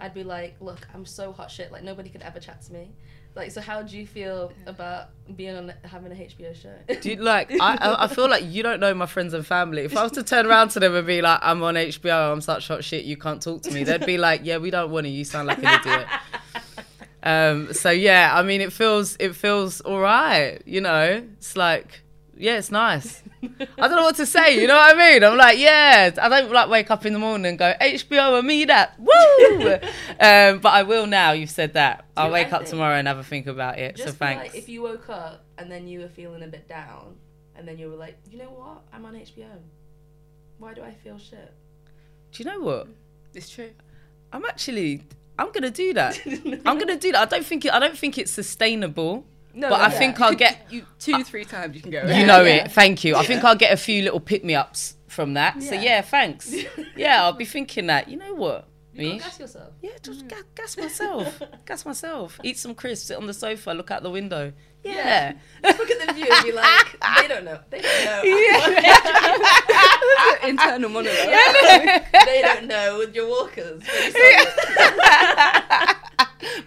I'd 0.00 0.14
be 0.14 0.24
like, 0.24 0.56
look, 0.60 0.88
I'm 0.94 1.04
so 1.04 1.32
hot 1.32 1.50
shit. 1.50 1.70
Like 1.70 1.84
nobody 1.84 2.08
could 2.08 2.22
ever 2.22 2.40
chat 2.40 2.62
to 2.62 2.72
me. 2.72 2.90
Like, 3.34 3.50
so 3.50 3.60
how 3.60 3.82
do 3.82 3.98
you 3.98 4.06
feel 4.06 4.50
about 4.64 5.08
being 5.36 5.54
on 5.54 5.70
having 5.84 6.10
a 6.10 6.14
HBO 6.14 6.54
show? 6.56 6.72
Do 7.02 7.10
you, 7.10 7.16
like 7.16 7.52
I, 7.52 7.76
I 7.76 8.04
I 8.04 8.08
feel 8.08 8.30
like 8.30 8.44
you 8.46 8.62
don't 8.62 8.80
know 8.80 8.94
my 8.94 9.04
friends 9.04 9.34
and 9.34 9.46
family. 9.46 9.82
If 9.82 9.94
I 9.94 10.02
was 10.02 10.12
to 10.12 10.22
turn 10.22 10.46
around 10.46 10.70
to 10.70 10.80
them 10.80 10.94
and 10.94 11.06
be 11.06 11.20
like, 11.20 11.40
"I'm 11.42 11.62
on 11.62 11.74
HBO, 11.74 12.32
I'm 12.32 12.40
such 12.40 12.68
hot 12.68 12.82
shit, 12.82 13.04
you 13.04 13.18
can't 13.18 13.42
talk 13.42 13.60
to 13.64 13.70
me," 13.70 13.84
they'd 13.84 14.06
be 14.06 14.16
like, 14.16 14.40
"Yeah, 14.44 14.56
we 14.56 14.70
don't 14.70 14.90
want 14.90 15.04
to. 15.04 15.10
You 15.10 15.24
sound 15.24 15.48
like 15.48 15.58
an 15.62 15.80
idiot." 15.80 16.06
Um, 17.26 17.72
so 17.72 17.90
yeah, 17.90 18.30
I 18.32 18.44
mean, 18.44 18.60
it 18.60 18.72
feels 18.72 19.16
it 19.18 19.34
feels 19.34 19.80
all 19.80 19.98
right. 19.98 20.62
You 20.64 20.80
know, 20.80 21.24
it's 21.36 21.56
like 21.56 22.02
yeah, 22.36 22.58
it's 22.58 22.70
nice. 22.70 23.22
I 23.42 23.88
don't 23.88 23.96
know 23.96 24.04
what 24.04 24.16
to 24.16 24.26
say. 24.26 24.60
You 24.60 24.68
know 24.68 24.76
what 24.76 24.94
I 24.94 24.98
mean? 25.12 25.24
I'm 25.24 25.36
like, 25.36 25.58
yeah. 25.58 26.10
I 26.20 26.28
don't 26.28 26.52
like 26.52 26.68
wake 26.68 26.90
up 26.90 27.04
in 27.04 27.14
the 27.14 27.18
morning 27.18 27.46
and 27.46 27.58
go 27.58 27.72
HBO 27.80 28.38
and 28.38 28.46
me 28.46 28.64
that 28.66 28.94
woo. 29.00 29.74
um, 30.20 30.60
but 30.60 30.72
I 30.72 30.84
will 30.84 31.06
now. 31.06 31.32
You've 31.32 31.50
said 31.50 31.72
that. 31.74 32.04
I'll 32.16 32.28
I 32.28 32.30
wake 32.30 32.52
up 32.52 32.64
tomorrow 32.64 32.94
and 32.94 33.08
have 33.08 33.18
a 33.18 33.24
think 33.24 33.48
about 33.48 33.78
it. 33.78 33.96
Just 33.96 34.10
so 34.10 34.14
thanks. 34.14 34.52
like, 34.52 34.54
if 34.54 34.68
you 34.68 34.82
woke 34.82 35.08
up 35.08 35.44
and 35.58 35.68
then 35.70 35.88
you 35.88 36.00
were 36.00 36.08
feeling 36.08 36.44
a 36.44 36.48
bit 36.48 36.68
down, 36.68 37.16
and 37.56 37.66
then 37.66 37.76
you 37.76 37.88
were 37.88 37.96
like, 37.96 38.16
you 38.30 38.38
know 38.38 38.50
what? 38.50 38.82
I'm 38.92 39.04
on 39.04 39.14
HBO. 39.14 39.48
Why 40.58 40.74
do 40.74 40.82
I 40.82 40.92
feel 40.92 41.18
shit? 41.18 41.52
Do 42.30 42.42
you 42.42 42.50
know 42.50 42.60
what? 42.60 42.86
It's 43.34 43.48
true. 43.48 43.70
I'm 44.32 44.44
actually 44.44 45.02
I'm 45.38 45.52
gonna 45.52 45.70
do 45.70 45.92
that. 45.94 46.18
I'm 46.66 46.78
gonna 46.78 46.96
do 46.96 47.12
that. 47.12 47.20
I 47.20 47.24
don't 47.26 47.44
think 47.44 47.64
it, 47.64 47.72
I 47.72 47.78
don't 47.78 47.96
think 47.96 48.16
it's 48.18 48.30
sustainable, 48.30 49.24
No, 49.54 49.68
but 49.68 49.76
no, 49.78 49.82
I 49.82 49.88
yeah. 49.92 49.98
think 49.98 50.20
I'll 50.20 50.34
get 50.34 50.66
You 50.70 50.84
two, 50.98 51.22
three 51.24 51.44
times 51.44 51.74
you 51.76 51.82
can 51.82 51.90
go. 51.90 52.04
you 52.06 52.24
know 52.26 52.44
it. 52.44 52.72
Thank 52.72 53.04
you. 53.04 53.16
I 53.16 53.24
think 53.24 53.44
I'll 53.44 53.56
get 53.56 53.72
a 53.72 53.76
few 53.76 54.02
little 54.02 54.20
pick 54.20 54.44
me 54.44 54.54
ups 54.54 54.96
from 55.08 55.34
that. 55.34 55.62
So 55.62 55.74
Yeah. 55.74 55.82
yeah, 55.82 56.00
thanks. 56.02 56.54
yeah, 56.96 57.22
I'll 57.22 57.32
be 57.32 57.44
thinking 57.44 57.86
that. 57.88 58.08
You 58.08 58.16
know 58.18 58.34
what? 58.34 58.66
You 58.96 59.02
Me? 59.02 59.10
gotta 59.18 59.24
gas 59.24 59.40
yourself. 59.40 59.72
Yeah, 59.82 59.90
just 60.02 60.24
mm. 60.24 60.28
ga- 60.28 60.42
gas 60.54 60.76
myself. 60.78 61.42
gas 61.66 61.84
myself. 61.84 62.40
Eat 62.42 62.58
some 62.58 62.74
crisps. 62.74 63.08
Sit 63.08 63.16
on 63.18 63.26
the 63.26 63.34
sofa. 63.34 63.72
Look 63.72 63.90
out 63.90 64.02
the 64.02 64.10
window. 64.10 64.52
Yeah. 64.82 65.34
Look 65.62 65.90
at 65.90 66.06
the 66.06 66.12
view 66.14 66.26
and 66.30 66.44
be 66.44 66.52
like, 66.52 66.96
they 67.20 67.28
don't 67.28 67.44
know. 67.44 67.58
They 67.70 67.80
don't 67.80 68.04
know. 68.04 68.22
Internal 70.48 70.90
monologue. 70.90 71.16
they 72.24 72.40
don't 72.42 72.66
know 72.66 72.98
with 72.98 73.14
your 73.14 73.28
walkers. 73.28 73.82
What 73.82 74.16
are 74.16 74.30
you? 74.30 74.44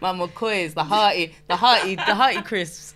My 0.02 0.12
McCoys, 0.14 0.74
the 0.74 0.84
hearty, 0.84 1.36
the 1.48 1.56
hearty, 1.56 1.96
the 1.96 2.16
hearty 2.16 2.42
crisps. 2.42 2.96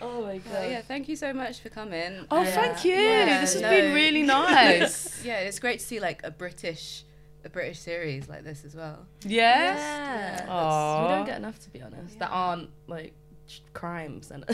oh 0.00 0.22
my 0.22 0.38
god. 0.38 0.56
Oh, 0.56 0.68
yeah, 0.68 0.82
thank 0.82 1.08
you 1.08 1.16
so 1.16 1.32
much 1.32 1.60
for 1.60 1.68
coming. 1.70 2.26
Oh, 2.30 2.38
And, 2.42 2.48
thank 2.48 2.84
you. 2.84 2.94
Yeah, 2.94 3.40
this 3.40 3.54
has 3.54 3.62
no. 3.62 3.70
been 3.70 3.92
really 3.94 4.22
nice. 4.22 5.24
Yeah, 5.24 5.40
it's 5.40 5.58
great 5.58 5.80
to 5.80 5.84
see 5.84 5.98
like 6.00 6.20
a 6.24 6.30
British, 6.30 7.04
a 7.44 7.48
British 7.50 7.78
series 7.78 8.28
like 8.28 8.44
this 8.44 8.64
as 8.64 8.74
well. 8.74 9.06
yes. 9.24 9.78
Yeah. 9.78 10.30
that's- 10.36 10.48
Aw. 10.48 11.02
We 11.02 11.14
don't 11.14 11.26
get 11.26 11.36
enough, 11.38 11.58
to 11.60 11.70
be 11.70 11.82
honest. 11.82 12.18
That 12.18 12.30
aren't 12.30 12.70
like 12.86 13.12
ch- 13.46 13.62
crimes 13.72 14.30
and 14.30 14.44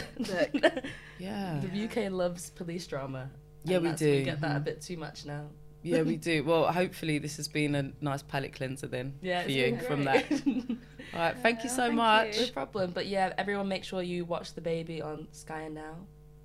Yeah. 1.18 1.60
the 1.62 1.84
UK 1.84 2.10
loves 2.10 2.50
police 2.50 2.86
drama. 2.86 3.30
Yeah, 3.64 3.78
we 3.78 3.92
do. 3.92 4.10
We 4.10 4.22
get 4.24 4.40
that 4.40 4.50
a 4.50 4.54
mm-hmm. 4.54 4.64
bit 4.64 4.80
too 4.82 4.96
much 4.96 5.26
now. 5.26 5.46
Yeah, 5.82 6.02
we 6.02 6.16
do. 6.30 6.42
Well, 6.44 6.70
hopefully 6.72 7.18
this 7.18 7.36
has 7.36 7.46
been 7.48 7.74
a 7.74 7.92
nice 8.00 8.22
palate 8.22 8.52
cleanser 8.54 8.86
then 8.86 9.14
Yeah, 9.20 9.42
for 9.42 9.50
you 9.50 9.64
been 9.72 9.80
from 9.80 10.04
that. 10.04 10.24
All 11.14 11.20
right, 11.20 11.36
thank 11.38 11.62
you 11.64 11.68
so 11.70 11.84
thank 11.84 11.94
much. 11.94 12.38
you. 12.38 12.46
No 12.46 12.52
problem. 12.52 12.90
But 12.92 13.06
yeah, 13.06 13.32
everyone 13.38 13.68
make 13.68 13.84
sure 13.84 14.02
you 14.02 14.24
watch 14.24 14.54
The 14.54 14.60
Baby 14.60 15.02
on 15.02 15.28
Sky 15.32 15.62
and 15.62 15.74
Now 15.74 15.96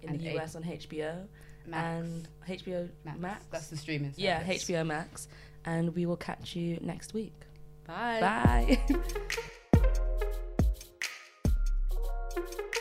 in 0.02 0.10
And 0.10 0.20
the 0.20 0.28
eight- 0.30 0.38
US 0.40 0.56
on 0.56 0.64
HBO 0.64 1.26
Max. 1.68 1.84
and 2.00 2.28
HBO 2.48 2.90
Max. 3.04 3.20
Max. 3.20 3.46
That's 3.52 3.68
the 3.68 3.78
streaming. 3.78 4.12
service. 4.12 4.20
yeah. 4.24 4.44
HBO 4.44 4.86
Max. 4.86 5.28
And 5.66 5.96
we 5.96 6.06
will 6.06 6.18
catch 6.18 6.56
you 6.56 6.78
next 6.82 7.14
week. 7.14 7.34
Bye. 7.88 8.20
Bye. 8.22 8.80